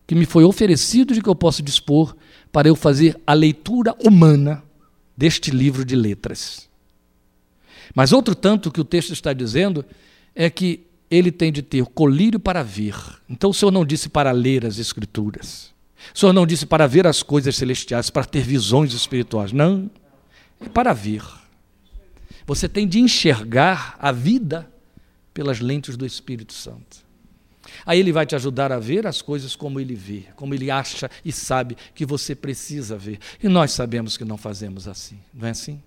que 0.06 0.14
me 0.14 0.26
foi 0.26 0.44
oferecido 0.44 1.14
de 1.14 1.22
que 1.22 1.30
eu 1.30 1.36
posso 1.36 1.64
dispor 1.64 2.16
para 2.52 2.68
eu 2.68 2.76
fazer 2.76 3.20
a 3.26 3.34
leitura 3.34 3.96
humana 4.00 4.64
deste 5.18 5.50
livro 5.50 5.84
de 5.84 5.96
letras. 5.96 6.70
Mas 7.94 8.12
outro 8.12 8.36
tanto 8.36 8.72
que 8.72 8.82
o 8.82 8.86
texto 8.86 9.14
está 9.14 9.34
dizendo 9.34 9.84
é 10.36 10.50
que 10.50 10.86
ele 11.10 11.32
tem 11.32 11.52
de 11.52 11.62
ter 11.62 11.86
colírio 11.86 12.40
para 12.40 12.64
ver. 12.64 12.96
Então 13.30 13.50
o 13.50 13.54
Senhor 13.54 13.72
não 13.72 13.86
disse 13.86 14.10
para 14.10 14.32
ler 14.32 14.66
as 14.66 14.80
Escrituras. 14.80 15.74
O 16.14 16.18
Senhor 16.18 16.34
não 16.34 16.46
disse 16.46 16.66
para 16.66 16.88
ver 16.88 17.08
as 17.08 17.24
coisas 17.24 17.56
celestiais, 17.56 18.10
para 18.10 18.26
ter 18.26 18.42
visões 18.42 18.94
espirituais. 18.94 19.52
Não. 19.52 19.90
É 20.60 20.70
para 20.70 20.94
ver. 20.94 21.24
Você 22.46 22.70
tem 22.70 22.88
de 22.88 23.00
enxergar 23.00 23.98
a 24.00 24.12
vida 24.12 24.70
pelas 25.34 25.60
lentes 25.60 25.98
do 25.98 26.06
Espírito 26.06 26.54
Santo. 26.54 27.04
Aí 27.86 28.00
ele 28.00 28.12
vai 28.12 28.26
te 28.26 28.36
ajudar 28.36 28.72
a 28.72 28.80
ver 28.80 29.08
as 29.08 29.22
coisas 29.22 29.56
como 29.56 29.80
ele 29.80 29.96
vê, 29.96 30.26
como 30.36 30.54
ele 30.54 30.70
acha 30.70 31.10
e 31.24 31.32
sabe 31.32 31.76
que 31.94 32.06
você 32.06 32.36
precisa 32.36 32.98
ver. 32.98 33.20
E 33.42 33.50
nós 33.50 33.72
sabemos 33.72 34.16
que 34.18 34.24
não 34.24 34.38
fazemos 34.38 34.88
assim, 34.88 35.20
não 35.34 35.48
é 35.48 35.52
assim? 35.52 35.82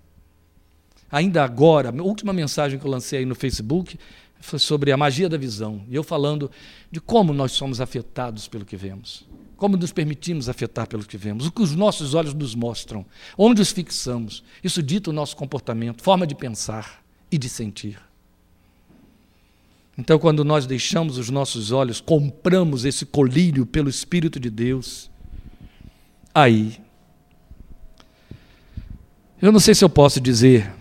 Ainda 1.11 1.43
agora, 1.43 1.89
a 1.89 2.03
última 2.03 2.31
mensagem 2.31 2.77
que 2.77 2.85
eu 2.85 2.91
lancei 2.91 3.19
aí 3.19 3.25
no 3.25 3.33
Facebook 3.33 3.97
sobre 4.41 4.91
a 4.91 4.97
magia 4.97 5.29
da 5.29 5.37
visão. 5.37 5.83
E 5.89 5.95
eu 5.95 6.03
falando 6.03 6.49
de 6.91 6.99
como 6.99 7.33
nós 7.33 7.51
somos 7.51 7.81
afetados 7.81 8.47
pelo 8.47 8.65
que 8.65 8.77
vemos. 8.77 9.27
Como 9.57 9.75
nos 9.75 9.91
permitimos 9.91 10.47
afetar 10.47 10.87
pelo 10.87 11.03
que 11.03 11.17
vemos. 11.17 11.45
O 11.45 11.51
que 11.51 11.61
os 11.61 11.75
nossos 11.75 12.13
olhos 12.13 12.33
nos 12.33 12.55
mostram. 12.55 13.05
Onde 13.37 13.61
os 13.61 13.71
fixamos. 13.71 14.43
Isso 14.63 14.81
dita 14.81 15.09
o 15.09 15.13
nosso 15.13 15.35
comportamento, 15.35 16.01
forma 16.01 16.25
de 16.25 16.35
pensar 16.35 17.03
e 17.31 17.37
de 17.37 17.49
sentir. 17.49 17.99
Então, 19.97 20.17
quando 20.17 20.45
nós 20.45 20.65
deixamos 20.65 21.17
os 21.17 21.29
nossos 21.29 21.73
olhos, 21.73 21.99
compramos 21.99 22.85
esse 22.85 23.05
colírio 23.05 23.65
pelo 23.65 23.89
Espírito 23.89 24.39
de 24.39 24.49
Deus, 24.49 25.11
aí. 26.33 26.79
Eu 29.41 29.51
não 29.51 29.59
sei 29.59 29.75
se 29.75 29.83
eu 29.83 29.89
posso 29.89 30.21
dizer 30.21 30.73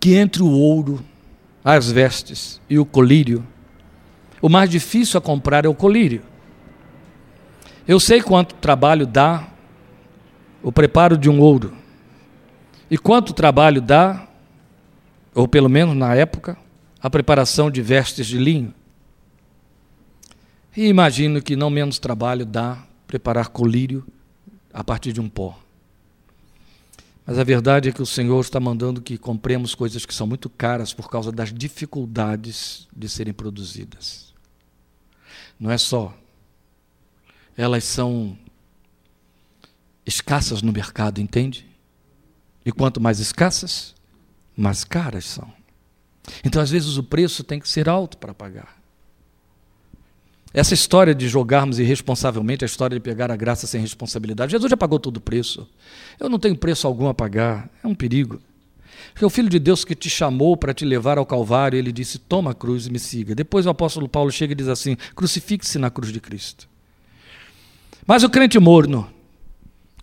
que 0.00 0.14
entre 0.14 0.42
o 0.42 0.50
ouro 0.50 1.04
as 1.68 1.90
vestes 1.90 2.60
e 2.70 2.78
o 2.78 2.84
colírio, 2.84 3.44
o 4.40 4.48
mais 4.48 4.70
difícil 4.70 5.18
a 5.18 5.20
comprar 5.20 5.64
é 5.64 5.68
o 5.68 5.74
colírio. 5.74 6.22
Eu 7.88 7.98
sei 7.98 8.22
quanto 8.22 8.54
trabalho 8.54 9.04
dá 9.04 9.48
o 10.62 10.70
preparo 10.70 11.18
de 11.18 11.28
um 11.28 11.40
ouro. 11.40 11.76
E 12.88 12.96
quanto 12.96 13.32
trabalho 13.32 13.80
dá, 13.80 14.28
ou 15.34 15.48
pelo 15.48 15.68
menos 15.68 15.96
na 15.96 16.14
época, 16.14 16.56
a 17.02 17.10
preparação 17.10 17.68
de 17.68 17.82
vestes 17.82 18.28
de 18.28 18.38
linho. 18.38 18.72
E 20.76 20.86
imagino 20.86 21.42
que 21.42 21.56
não 21.56 21.68
menos 21.68 21.98
trabalho 21.98 22.46
dá 22.46 22.78
preparar 23.08 23.48
colírio 23.48 24.06
a 24.72 24.84
partir 24.84 25.12
de 25.12 25.20
um 25.20 25.28
pó. 25.28 25.58
Mas 27.26 27.40
a 27.40 27.44
verdade 27.44 27.88
é 27.88 27.92
que 27.92 28.00
o 28.00 28.06
Senhor 28.06 28.40
está 28.40 28.60
mandando 28.60 29.02
que 29.02 29.18
compremos 29.18 29.74
coisas 29.74 30.06
que 30.06 30.14
são 30.14 30.28
muito 30.28 30.48
caras 30.48 30.94
por 30.94 31.10
causa 31.10 31.32
das 31.32 31.52
dificuldades 31.52 32.86
de 32.96 33.08
serem 33.08 33.34
produzidas. 33.34 34.32
Não 35.58 35.70
é 35.70 35.76
só. 35.76 36.16
Elas 37.56 37.82
são 37.82 38.38
escassas 40.06 40.62
no 40.62 40.72
mercado, 40.72 41.20
entende? 41.20 41.66
E 42.64 42.70
quanto 42.70 43.00
mais 43.00 43.18
escassas, 43.18 43.92
mais 44.56 44.84
caras 44.84 45.24
são. 45.24 45.52
Então, 46.44 46.62
às 46.62 46.70
vezes, 46.70 46.96
o 46.96 47.02
preço 47.02 47.42
tem 47.42 47.58
que 47.58 47.68
ser 47.68 47.88
alto 47.88 48.18
para 48.18 48.32
pagar. 48.32 48.75
Essa 50.56 50.72
história 50.72 51.14
de 51.14 51.28
jogarmos 51.28 51.78
irresponsavelmente, 51.78 52.64
a 52.64 52.66
história 52.66 52.96
de 52.96 53.00
pegar 53.02 53.30
a 53.30 53.36
graça 53.36 53.66
sem 53.66 53.78
responsabilidade, 53.78 54.52
Jesus 54.52 54.70
já 54.70 54.76
pagou 54.76 54.98
todo 54.98 55.18
o 55.18 55.20
preço. 55.20 55.68
Eu 56.18 56.30
não 56.30 56.38
tenho 56.38 56.56
preço 56.56 56.86
algum 56.86 57.08
a 57.08 57.12
pagar. 57.12 57.68
É 57.84 57.86
um 57.86 57.94
perigo. 57.94 58.40
Porque 59.12 59.26
o 59.26 59.28
Filho 59.28 59.50
de 59.50 59.58
Deus 59.58 59.84
que 59.84 59.94
te 59.94 60.08
chamou 60.08 60.56
para 60.56 60.72
te 60.72 60.82
levar 60.82 61.18
ao 61.18 61.26
Calvário, 61.26 61.78
ele 61.78 61.92
disse: 61.92 62.18
Toma 62.18 62.52
a 62.52 62.54
cruz 62.54 62.86
e 62.86 62.90
me 62.90 62.98
siga. 62.98 63.34
Depois 63.34 63.66
o 63.66 63.68
apóstolo 63.68 64.08
Paulo 64.08 64.32
chega 64.32 64.54
e 64.54 64.56
diz 64.56 64.68
assim: 64.68 64.96
Crucifique-se 65.14 65.78
na 65.78 65.90
cruz 65.90 66.10
de 66.10 66.20
Cristo. 66.20 66.66
Mas 68.06 68.22
o 68.22 68.30
crente 68.30 68.58
morno, 68.58 69.06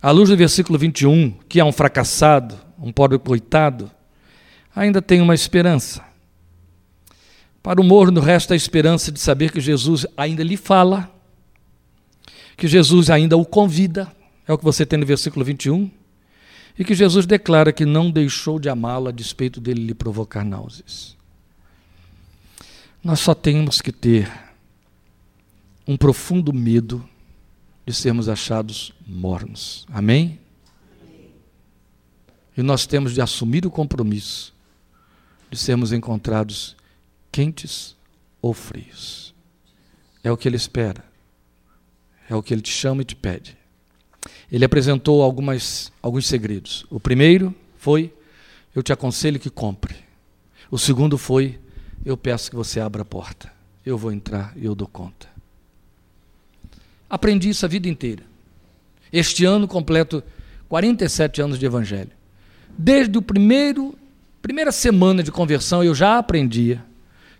à 0.00 0.12
luz 0.12 0.28
do 0.28 0.36
versículo 0.36 0.78
21, 0.78 1.32
que 1.48 1.58
é 1.58 1.64
um 1.64 1.72
fracassado, 1.72 2.54
um 2.78 2.92
pobre 2.92 3.18
coitado, 3.18 3.90
ainda 4.72 5.02
tem 5.02 5.20
uma 5.20 5.34
esperança. 5.34 6.13
Para 7.64 7.80
o 7.80 7.84
morno 7.84 8.20
resta 8.20 8.52
a 8.52 8.56
esperança 8.58 9.10
de 9.10 9.18
saber 9.18 9.50
que 9.50 9.58
Jesus 9.58 10.06
ainda 10.18 10.44
lhe 10.44 10.54
fala, 10.54 11.10
que 12.58 12.68
Jesus 12.68 13.08
ainda 13.08 13.38
o 13.38 13.44
convida, 13.46 14.14
é 14.46 14.52
o 14.52 14.58
que 14.58 14.64
você 14.64 14.84
tem 14.84 14.98
no 14.98 15.06
versículo 15.06 15.42
21, 15.42 15.90
e 16.78 16.84
que 16.84 16.94
Jesus 16.94 17.24
declara 17.24 17.72
que 17.72 17.86
não 17.86 18.10
deixou 18.10 18.58
de 18.58 18.68
amá-lo 18.68 19.08
a 19.08 19.10
despeito 19.10 19.62
dele 19.62 19.82
lhe 19.82 19.94
provocar 19.94 20.44
náuseas. 20.44 21.16
Nós 23.02 23.20
só 23.20 23.34
temos 23.34 23.80
que 23.80 23.90
ter 23.90 24.30
um 25.88 25.96
profundo 25.96 26.52
medo 26.52 27.02
de 27.86 27.94
sermos 27.94 28.28
achados 28.28 28.92
mornos. 29.06 29.86
Amém? 29.90 30.38
E 32.54 32.62
nós 32.62 32.84
temos 32.84 33.14
de 33.14 33.22
assumir 33.22 33.64
o 33.64 33.70
compromisso 33.70 34.52
de 35.50 35.56
sermos 35.56 35.94
encontrados 35.94 36.76
quentes 37.34 37.96
ou 38.40 38.54
frios. 38.54 39.34
É 40.22 40.30
o 40.30 40.36
que 40.36 40.46
ele 40.46 40.54
espera. 40.54 41.04
É 42.30 42.36
o 42.36 42.40
que 42.40 42.54
ele 42.54 42.62
te 42.62 42.70
chama 42.70 43.02
e 43.02 43.04
te 43.04 43.16
pede. 43.16 43.58
Ele 44.52 44.64
apresentou 44.64 45.20
algumas, 45.20 45.92
alguns 46.00 46.28
segredos. 46.28 46.86
O 46.88 47.00
primeiro 47.00 47.52
foi: 47.76 48.14
eu 48.72 48.84
te 48.84 48.92
aconselho 48.92 49.40
que 49.40 49.50
compre. 49.50 49.96
O 50.70 50.78
segundo 50.78 51.18
foi: 51.18 51.58
eu 52.04 52.16
peço 52.16 52.50
que 52.50 52.56
você 52.56 52.78
abra 52.78 53.02
a 53.02 53.04
porta. 53.04 53.52
Eu 53.84 53.98
vou 53.98 54.12
entrar 54.12 54.52
e 54.56 54.64
eu 54.64 54.74
dou 54.76 54.86
conta. 54.86 55.26
Aprendi 57.10 57.48
isso 57.48 57.66
a 57.66 57.68
vida 57.68 57.88
inteira. 57.88 58.22
Este 59.12 59.44
ano 59.44 59.66
completo 59.66 60.22
47 60.68 61.42
anos 61.42 61.58
de 61.58 61.66
evangelho. 61.66 62.12
Desde 62.78 63.18
o 63.18 63.22
primeiro 63.22 63.98
primeira 64.40 64.70
semana 64.70 65.20
de 65.20 65.32
conversão 65.32 65.82
eu 65.82 65.96
já 65.96 66.16
aprendia 66.16 66.84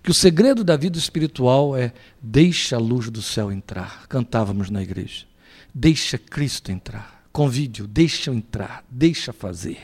que 0.05 0.11
o 0.11 0.14
segredo 0.14 0.62
da 0.62 0.76
vida 0.76 0.98
espiritual 0.98 1.76
é 1.76 1.92
deixa 2.22 2.76
a 2.76 2.78
luz 2.78 3.11
do 3.11 3.20
céu 3.20 3.50
entrar. 3.50 4.07
Cantávamos 4.07 4.70
na 4.70 4.82
igreja. 4.82 5.26
Deixa 5.74 6.16
Cristo 6.16 6.70
entrar. 6.70 7.26
Convide-o, 7.32 7.88
deixa 7.88 8.30
entrar, 8.30 8.84
deixa 8.88 9.32
fazer. 9.32 9.80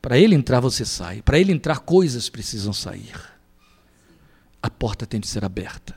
Para 0.00 0.16
ele 0.16 0.36
entrar 0.36 0.60
você 0.60 0.84
sai, 0.84 1.22
para 1.22 1.40
ele 1.40 1.50
entrar 1.50 1.80
coisas 1.80 2.28
precisam 2.28 2.72
sair. 2.72 3.20
A 4.62 4.70
porta 4.70 5.04
tem 5.04 5.18
de 5.18 5.26
ser 5.26 5.44
aberta 5.44 5.96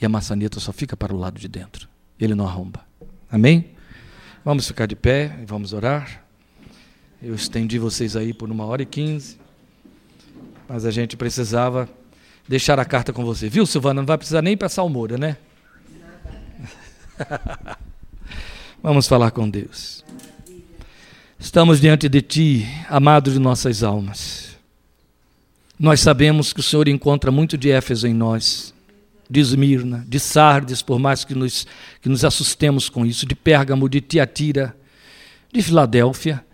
e 0.00 0.06
a 0.06 0.08
maçaneta 0.08 0.58
só 0.58 0.72
fica 0.72 0.96
para 0.96 1.12
o 1.12 1.18
lado 1.18 1.38
de 1.38 1.48
dentro 1.48 1.88
ele 2.18 2.34
não 2.34 2.46
arromba. 2.46 2.84
Amém? 3.30 3.70
Vamos 4.44 4.66
ficar 4.66 4.86
de 4.86 4.96
pé 4.96 5.38
e 5.40 5.44
vamos 5.44 5.72
orar. 5.72 6.24
Eu 7.22 7.34
estendi 7.34 7.78
vocês 7.78 8.16
aí 8.16 8.32
por 8.32 8.50
uma 8.50 8.64
hora 8.64 8.82
e 8.82 8.86
quinze, 8.86 9.38
mas 10.68 10.84
a 10.84 10.90
gente 10.90 11.16
precisava 11.16 11.88
deixar 12.48 12.80
a 12.80 12.84
carta 12.84 13.12
com 13.12 13.24
você. 13.24 13.48
Viu, 13.48 13.66
Silvana? 13.66 14.00
Não 14.00 14.06
vai 14.06 14.16
precisar 14.16 14.42
nem 14.42 14.56
para 14.56 14.68
Salmoura, 14.68 15.18
né? 15.18 15.36
Vamos 18.82 19.06
falar 19.06 19.30
com 19.30 19.48
Deus. 19.48 20.04
Estamos 21.38 21.80
diante 21.80 22.08
de 22.08 22.22
Ti, 22.22 22.66
amado 22.88 23.30
de 23.30 23.38
nossas 23.38 23.82
almas. 23.82 24.56
Nós 25.78 26.00
sabemos 26.00 26.52
que 26.52 26.60
o 26.60 26.62
Senhor 26.62 26.88
encontra 26.88 27.30
muito 27.30 27.56
de 27.56 27.70
Éfeso 27.70 28.06
em 28.06 28.14
nós 28.14 28.74
de 29.30 29.40
Esmirna, 29.40 30.04
de 30.08 30.18
Sardes, 30.18 30.80
por 30.80 30.98
mais 30.98 31.24
que 31.24 31.34
nos, 31.34 31.66
que 32.00 32.08
nos 32.08 32.24
assustemos 32.24 32.88
com 32.88 33.04
isso, 33.04 33.26
de 33.26 33.34
Pérgamo, 33.34 33.88
de 33.88 34.00
Tiatira, 34.00 34.74
de 35.52 35.62
Filadélfia. 35.62 36.44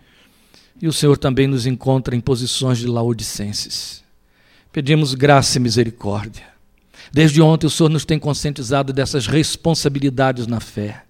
E 0.81 0.87
o 0.87 0.93
Senhor 0.93 1.17
também 1.17 1.47
nos 1.47 1.65
encontra 1.65 2.15
em 2.15 2.19
posições 2.19 2.77
de 2.77 2.87
laodicenses. 2.87 4.03
Pedimos 4.75 5.13
graça 5.13 5.57
e 5.57 5.61
misericórdia. 5.61 6.43
Desde 7.09 7.41
ontem 7.41 7.65
o 7.65 7.69
Senhor 7.69 7.87
nos 7.87 8.03
tem 8.03 8.19
conscientizado 8.19 8.91
dessas 8.91 9.25
responsabilidades 9.25 10.47
na 10.47 10.59
fé, 10.59 11.03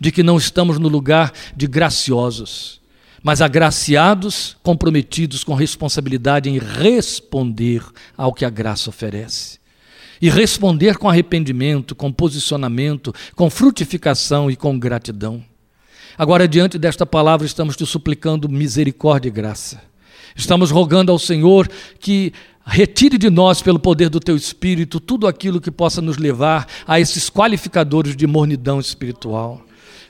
de 0.00 0.10
que 0.10 0.22
não 0.22 0.38
estamos 0.38 0.78
no 0.78 0.88
lugar 0.88 1.30
de 1.54 1.66
graciosos, 1.66 2.80
mas 3.22 3.42
agraciados, 3.42 4.56
comprometidos 4.62 5.44
com 5.44 5.52
responsabilidade 5.52 6.48
em 6.48 6.58
responder 6.58 7.84
ao 8.16 8.32
que 8.32 8.46
a 8.46 8.48
graça 8.48 8.88
oferece 8.88 9.58
e 10.18 10.30
responder 10.30 10.96
com 10.96 11.06
arrependimento, 11.06 11.94
com 11.94 12.10
posicionamento, 12.10 13.14
com 13.36 13.50
frutificação 13.50 14.50
e 14.50 14.56
com 14.56 14.78
gratidão. 14.78 15.44
Agora, 16.16 16.48
diante 16.48 16.78
desta 16.78 17.04
palavra, 17.04 17.46
estamos 17.46 17.76
te 17.76 17.84
suplicando 17.84 18.48
misericórdia 18.48 19.28
e 19.28 19.30
graça. 19.30 19.90
Estamos 20.34 20.70
rogando 20.70 21.12
ao 21.12 21.18
Senhor 21.18 21.68
que 21.98 22.32
retire 22.70 23.18
de 23.18 23.28
nós, 23.28 23.60
pelo 23.60 23.80
poder 23.80 24.08
do 24.08 24.20
teu 24.20 24.36
espírito, 24.36 25.00
tudo 25.00 25.26
aquilo 25.26 25.60
que 25.60 25.70
possa 25.70 26.00
nos 26.00 26.16
levar 26.16 26.66
a 26.86 27.00
esses 27.00 27.28
qualificadores 27.28 28.16
de 28.16 28.26
mornidão 28.26 28.78
espiritual. 28.78 29.60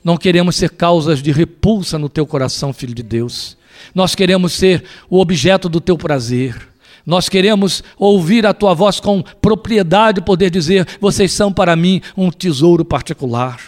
Não 0.04 0.16
queremos 0.16 0.56
ser 0.56 0.70
causas 0.70 1.22
de 1.22 1.32
repulsa 1.32 1.98
no 1.98 2.08
teu 2.08 2.26
coração, 2.26 2.72
filho 2.72 2.94
de 2.94 3.02
Deus. 3.02 3.56
Nós 3.94 4.14
queremos 4.14 4.52
ser 4.52 4.84
o 5.08 5.18
objeto 5.20 5.68
do 5.68 5.80
teu 5.80 5.96
prazer. 5.96 6.68
Nós 7.04 7.30
queremos 7.30 7.82
ouvir 7.98 8.46
a 8.46 8.52
tua 8.52 8.74
voz 8.74 9.00
com 9.00 9.22
propriedade, 9.22 10.20
poder 10.20 10.50
dizer: 10.50 10.86
vocês 11.00 11.32
são 11.32 11.50
para 11.50 11.74
mim 11.74 12.02
um 12.14 12.30
tesouro 12.30 12.84
particular. 12.84 13.58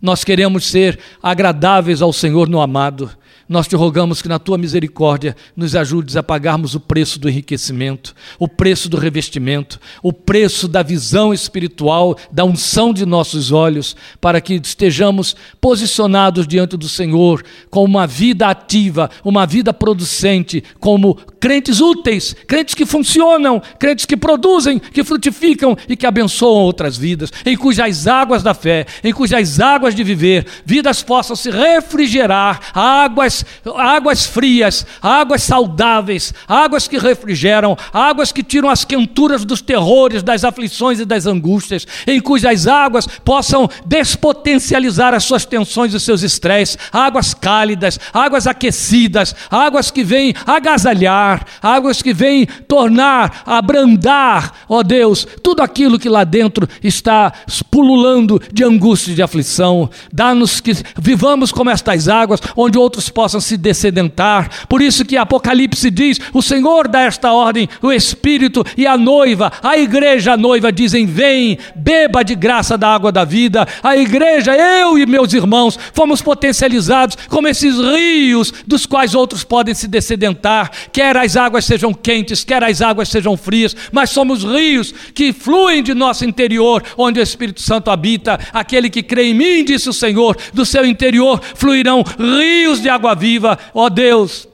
Nós 0.00 0.22
queremos 0.22 0.66
ser 0.66 0.98
agradáveis 1.20 2.00
ao 2.00 2.12
Senhor 2.12 2.48
no 2.48 2.60
amado. 2.60 3.10
Nós 3.48 3.68
te 3.68 3.76
rogamos 3.76 4.20
que 4.20 4.28
na 4.28 4.40
tua 4.40 4.58
misericórdia 4.58 5.36
nos 5.56 5.76
ajudes 5.76 6.16
a 6.16 6.22
pagarmos 6.22 6.74
o 6.74 6.80
preço 6.80 7.20
do 7.20 7.28
enriquecimento, 7.28 8.12
o 8.40 8.48
preço 8.48 8.88
do 8.88 8.96
revestimento, 8.96 9.80
o 10.02 10.12
preço 10.12 10.66
da 10.66 10.82
visão 10.82 11.32
espiritual, 11.32 12.16
da 12.32 12.44
unção 12.44 12.92
de 12.92 13.06
nossos 13.06 13.52
olhos, 13.52 13.94
para 14.20 14.40
que 14.40 14.54
estejamos 14.54 15.36
posicionados 15.60 16.46
diante 16.46 16.76
do 16.76 16.88
Senhor 16.88 17.44
com 17.70 17.84
uma 17.84 18.04
vida 18.04 18.48
ativa, 18.48 19.08
uma 19.24 19.46
vida 19.46 19.72
producente, 19.72 20.64
como 20.80 21.14
crentes 21.46 21.80
úteis, 21.80 22.34
crentes 22.44 22.74
que 22.74 22.84
funcionam, 22.84 23.62
crentes 23.78 24.04
que 24.04 24.16
produzem, 24.16 24.80
que 24.80 25.04
frutificam 25.04 25.76
e 25.88 25.94
que 25.94 26.04
abençoam 26.04 26.64
outras 26.64 26.96
vidas, 26.96 27.32
em 27.44 27.56
cujas 27.56 28.08
águas 28.08 28.42
da 28.42 28.52
fé, 28.52 28.84
em 29.04 29.12
cujas 29.12 29.60
águas 29.60 29.94
de 29.94 30.02
viver, 30.02 30.44
vidas 30.64 31.04
possam 31.04 31.36
se 31.36 31.48
refrigerar, 31.48 32.72
águas 32.74 33.44
águas, 33.76 34.26
frias, 34.26 34.84
águas 35.00 35.44
saudáveis, 35.44 36.34
águas 36.48 36.88
que 36.88 36.98
refrigeram, 36.98 37.76
águas 37.92 38.32
que 38.32 38.42
tiram 38.42 38.68
as 38.68 38.84
quenturas 38.84 39.44
dos 39.44 39.60
terrores, 39.60 40.24
das 40.24 40.42
aflições 40.42 40.98
e 40.98 41.04
das 41.04 41.26
angústias, 41.26 41.86
em 42.08 42.20
cujas 42.20 42.66
águas 42.66 43.06
possam 43.24 43.68
despotencializar 43.84 45.14
as 45.14 45.22
suas 45.22 45.44
tensões 45.44 45.94
e 45.94 46.00
seus 46.00 46.24
estresses, 46.24 46.76
águas 46.92 47.34
cálidas, 47.34 48.00
águas 48.12 48.48
aquecidas, 48.48 49.32
águas 49.48 49.92
que 49.92 50.02
vêm 50.02 50.34
agasalhar, 50.44 51.35
restaurar, 51.36 51.44
águas 51.60 52.00
que 52.00 52.14
vêm 52.14 52.46
tornar, 52.46 53.42
abrandar, 53.44 54.52
ó 54.68 54.82
Deus, 54.82 55.26
tudo 55.42 55.62
aquilo 55.62 55.98
que 55.98 56.08
lá 56.08 56.24
dentro 56.24 56.68
está 56.82 57.32
pululando 57.70 58.40
de 58.52 58.64
angústia 58.64 59.12
e 59.12 59.14
de 59.14 59.22
aflição. 59.22 59.90
Dá-nos 60.12 60.60
que 60.60 60.72
vivamos 60.98 61.52
como 61.52 61.70
estas 61.70 62.08
águas, 62.08 62.40
onde 62.56 62.78
outros 62.78 63.08
possam 63.08 63.40
se 63.40 63.56
descedentar. 63.56 64.66
Por 64.68 64.80
isso 64.80 65.04
que 65.04 65.16
Apocalipse 65.16 65.90
diz: 65.90 66.20
o 66.32 66.42
Senhor 66.42 66.88
dá 66.88 67.02
esta 67.02 67.32
ordem, 67.32 67.68
o 67.82 67.92
Espírito 67.92 68.64
e 68.76 68.86
a 68.86 68.96
noiva, 68.96 69.52
a 69.62 69.76
igreja, 69.76 70.32
a 70.32 70.36
noiva 70.36 70.72
dizem: 70.72 71.06
vem, 71.06 71.58
beba 71.74 72.22
de 72.22 72.34
graça 72.34 72.78
da 72.78 72.88
água 72.88 73.12
da 73.12 73.24
vida. 73.24 73.66
A 73.82 73.96
igreja, 73.96 74.54
eu 74.56 74.98
e 74.98 75.06
meus 75.06 75.32
irmãos, 75.32 75.78
fomos 75.92 76.22
potencializados 76.22 77.16
como 77.28 77.48
esses 77.48 77.76
rios 77.76 78.52
dos 78.66 78.86
quais 78.86 79.14
outros 79.14 79.44
podem 79.44 79.74
se 79.74 79.88
descedentar, 79.88 80.70
quer 80.92 81.15
as 81.16 81.36
águas 81.36 81.64
sejam 81.64 81.92
quentes, 81.92 82.44
quer 82.44 82.62
as 82.62 82.80
águas 82.80 83.08
sejam 83.08 83.36
frias, 83.36 83.74
mas 83.90 84.10
somos 84.10 84.44
rios 84.44 84.92
que 85.14 85.32
fluem 85.32 85.82
de 85.82 85.94
nosso 85.94 86.24
interior, 86.24 86.82
onde 86.96 87.20
o 87.20 87.22
Espírito 87.22 87.60
Santo 87.60 87.90
habita. 87.90 88.38
Aquele 88.52 88.90
que 88.90 89.02
crê 89.02 89.30
em 89.30 89.34
mim, 89.34 89.64
disse 89.64 89.88
o 89.88 89.92
Senhor, 89.92 90.36
do 90.52 90.64
seu 90.64 90.84
interior 90.84 91.40
fluirão 91.54 92.04
rios 92.18 92.80
de 92.80 92.88
água 92.88 93.14
viva. 93.14 93.58
Ó 93.74 93.88
Deus, 93.88 94.48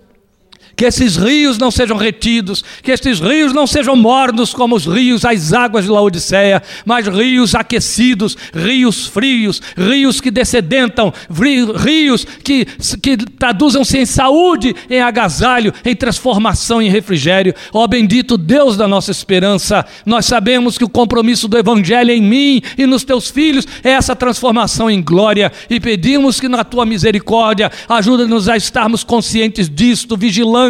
que 0.76 0.84
esses 0.84 1.16
rios 1.16 1.58
não 1.58 1.70
sejam 1.70 1.96
retidos, 1.96 2.64
que 2.82 2.90
esses 2.90 3.20
rios 3.20 3.52
não 3.52 3.66
sejam 3.66 3.94
mornos 3.94 4.54
como 4.54 4.74
os 4.74 4.86
rios, 4.86 5.24
as 5.24 5.52
águas 5.52 5.84
de 5.84 5.90
Laodiceia, 5.90 6.62
mas 6.84 7.06
rios 7.06 7.54
aquecidos, 7.54 8.36
rios 8.54 9.06
frios, 9.06 9.60
rios 9.76 10.20
que 10.20 10.30
descedentam, 10.30 11.12
rios 11.30 12.26
que, 12.42 12.64
que 13.00 13.16
traduzam-se 13.16 13.98
em 13.98 14.06
saúde, 14.06 14.74
em 14.88 15.00
agasalho, 15.00 15.72
em 15.84 15.94
transformação, 15.94 16.80
em 16.80 16.88
refrigério. 16.88 17.54
Ó 17.72 17.86
bendito 17.86 18.38
Deus 18.38 18.76
da 18.76 18.88
nossa 18.88 19.10
esperança, 19.10 19.84
nós 20.06 20.26
sabemos 20.26 20.78
que 20.78 20.84
o 20.84 20.88
compromisso 20.88 21.48
do 21.48 21.58
Evangelho 21.58 22.10
em 22.10 22.22
mim 22.22 22.62
e 22.76 22.86
nos 22.86 23.04
teus 23.04 23.30
filhos 23.30 23.66
é 23.84 23.90
essa 23.90 24.16
transformação 24.16 24.90
em 24.90 25.02
glória 25.02 25.52
e 25.68 25.78
pedimos 25.78 26.40
que 26.40 26.48
na 26.48 26.64
tua 26.64 26.86
misericórdia 26.86 27.70
ajuda-nos 27.88 28.48
a 28.48 28.56
estarmos 28.56 29.04
conscientes 29.04 29.68
disto, 29.68 30.16
vigilantes 30.16 30.61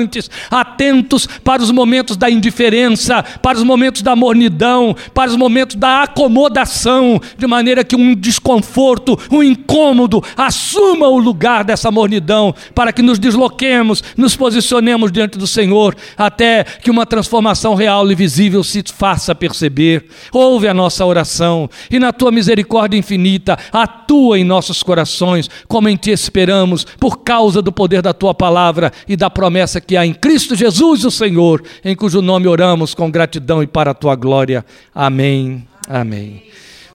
atentos 0.50 1.26
para 1.42 1.62
os 1.62 1.70
momentos 1.70 2.16
da 2.16 2.30
indiferença, 2.30 3.22
para 3.22 3.58
os 3.58 3.64
momentos 3.64 4.02
da 4.02 4.16
mornidão, 4.16 4.94
para 5.12 5.30
os 5.30 5.36
momentos 5.36 5.76
da 5.76 6.04
acomodação, 6.04 7.20
de 7.36 7.46
maneira 7.46 7.84
que 7.84 7.96
um 7.96 8.14
desconforto, 8.14 9.18
um 9.30 9.42
incômodo 9.42 10.22
assuma 10.36 11.08
o 11.08 11.18
lugar 11.18 11.64
dessa 11.64 11.90
mornidão, 11.90 12.54
para 12.74 12.92
que 12.92 13.02
nos 13.02 13.18
desloquemos, 13.18 14.02
nos 14.16 14.36
posicionemos 14.36 15.12
diante 15.12 15.38
do 15.38 15.46
Senhor, 15.46 15.94
até 16.16 16.64
que 16.64 16.90
uma 16.90 17.06
transformação 17.06 17.74
real 17.74 18.10
e 18.10 18.14
visível 18.14 18.62
se 18.64 18.82
faça 18.94 19.34
perceber. 19.34 20.06
Ouve 20.32 20.68
a 20.68 20.74
nossa 20.74 21.04
oração 21.04 21.68
e 21.90 21.98
na 21.98 22.12
tua 22.12 22.30
misericórdia 22.30 22.98
infinita, 22.98 23.58
atua 23.72 24.38
em 24.38 24.44
nossos 24.44 24.82
corações, 24.82 25.48
como 25.68 25.88
em 25.88 25.96
ti 25.96 26.10
esperamos, 26.10 26.84
por 26.98 27.18
causa 27.18 27.60
do 27.60 27.72
poder 27.72 28.02
da 28.02 28.12
tua 28.12 28.34
palavra 28.34 28.92
e 29.08 29.16
da 29.16 29.28
promessa 29.28 29.80
que 29.86 29.96
há 29.96 30.06
em 30.06 30.14
Cristo 30.14 30.54
Jesus, 30.54 31.04
o 31.04 31.10
Senhor, 31.10 31.62
em 31.84 31.94
cujo 31.94 32.22
nome 32.22 32.46
oramos 32.46 32.94
com 32.94 33.10
gratidão 33.10 33.62
e 33.62 33.66
para 33.66 33.90
a 33.90 33.94
tua 33.94 34.14
glória. 34.14 34.64
Amém. 34.94 35.66
Amém. 35.88 36.42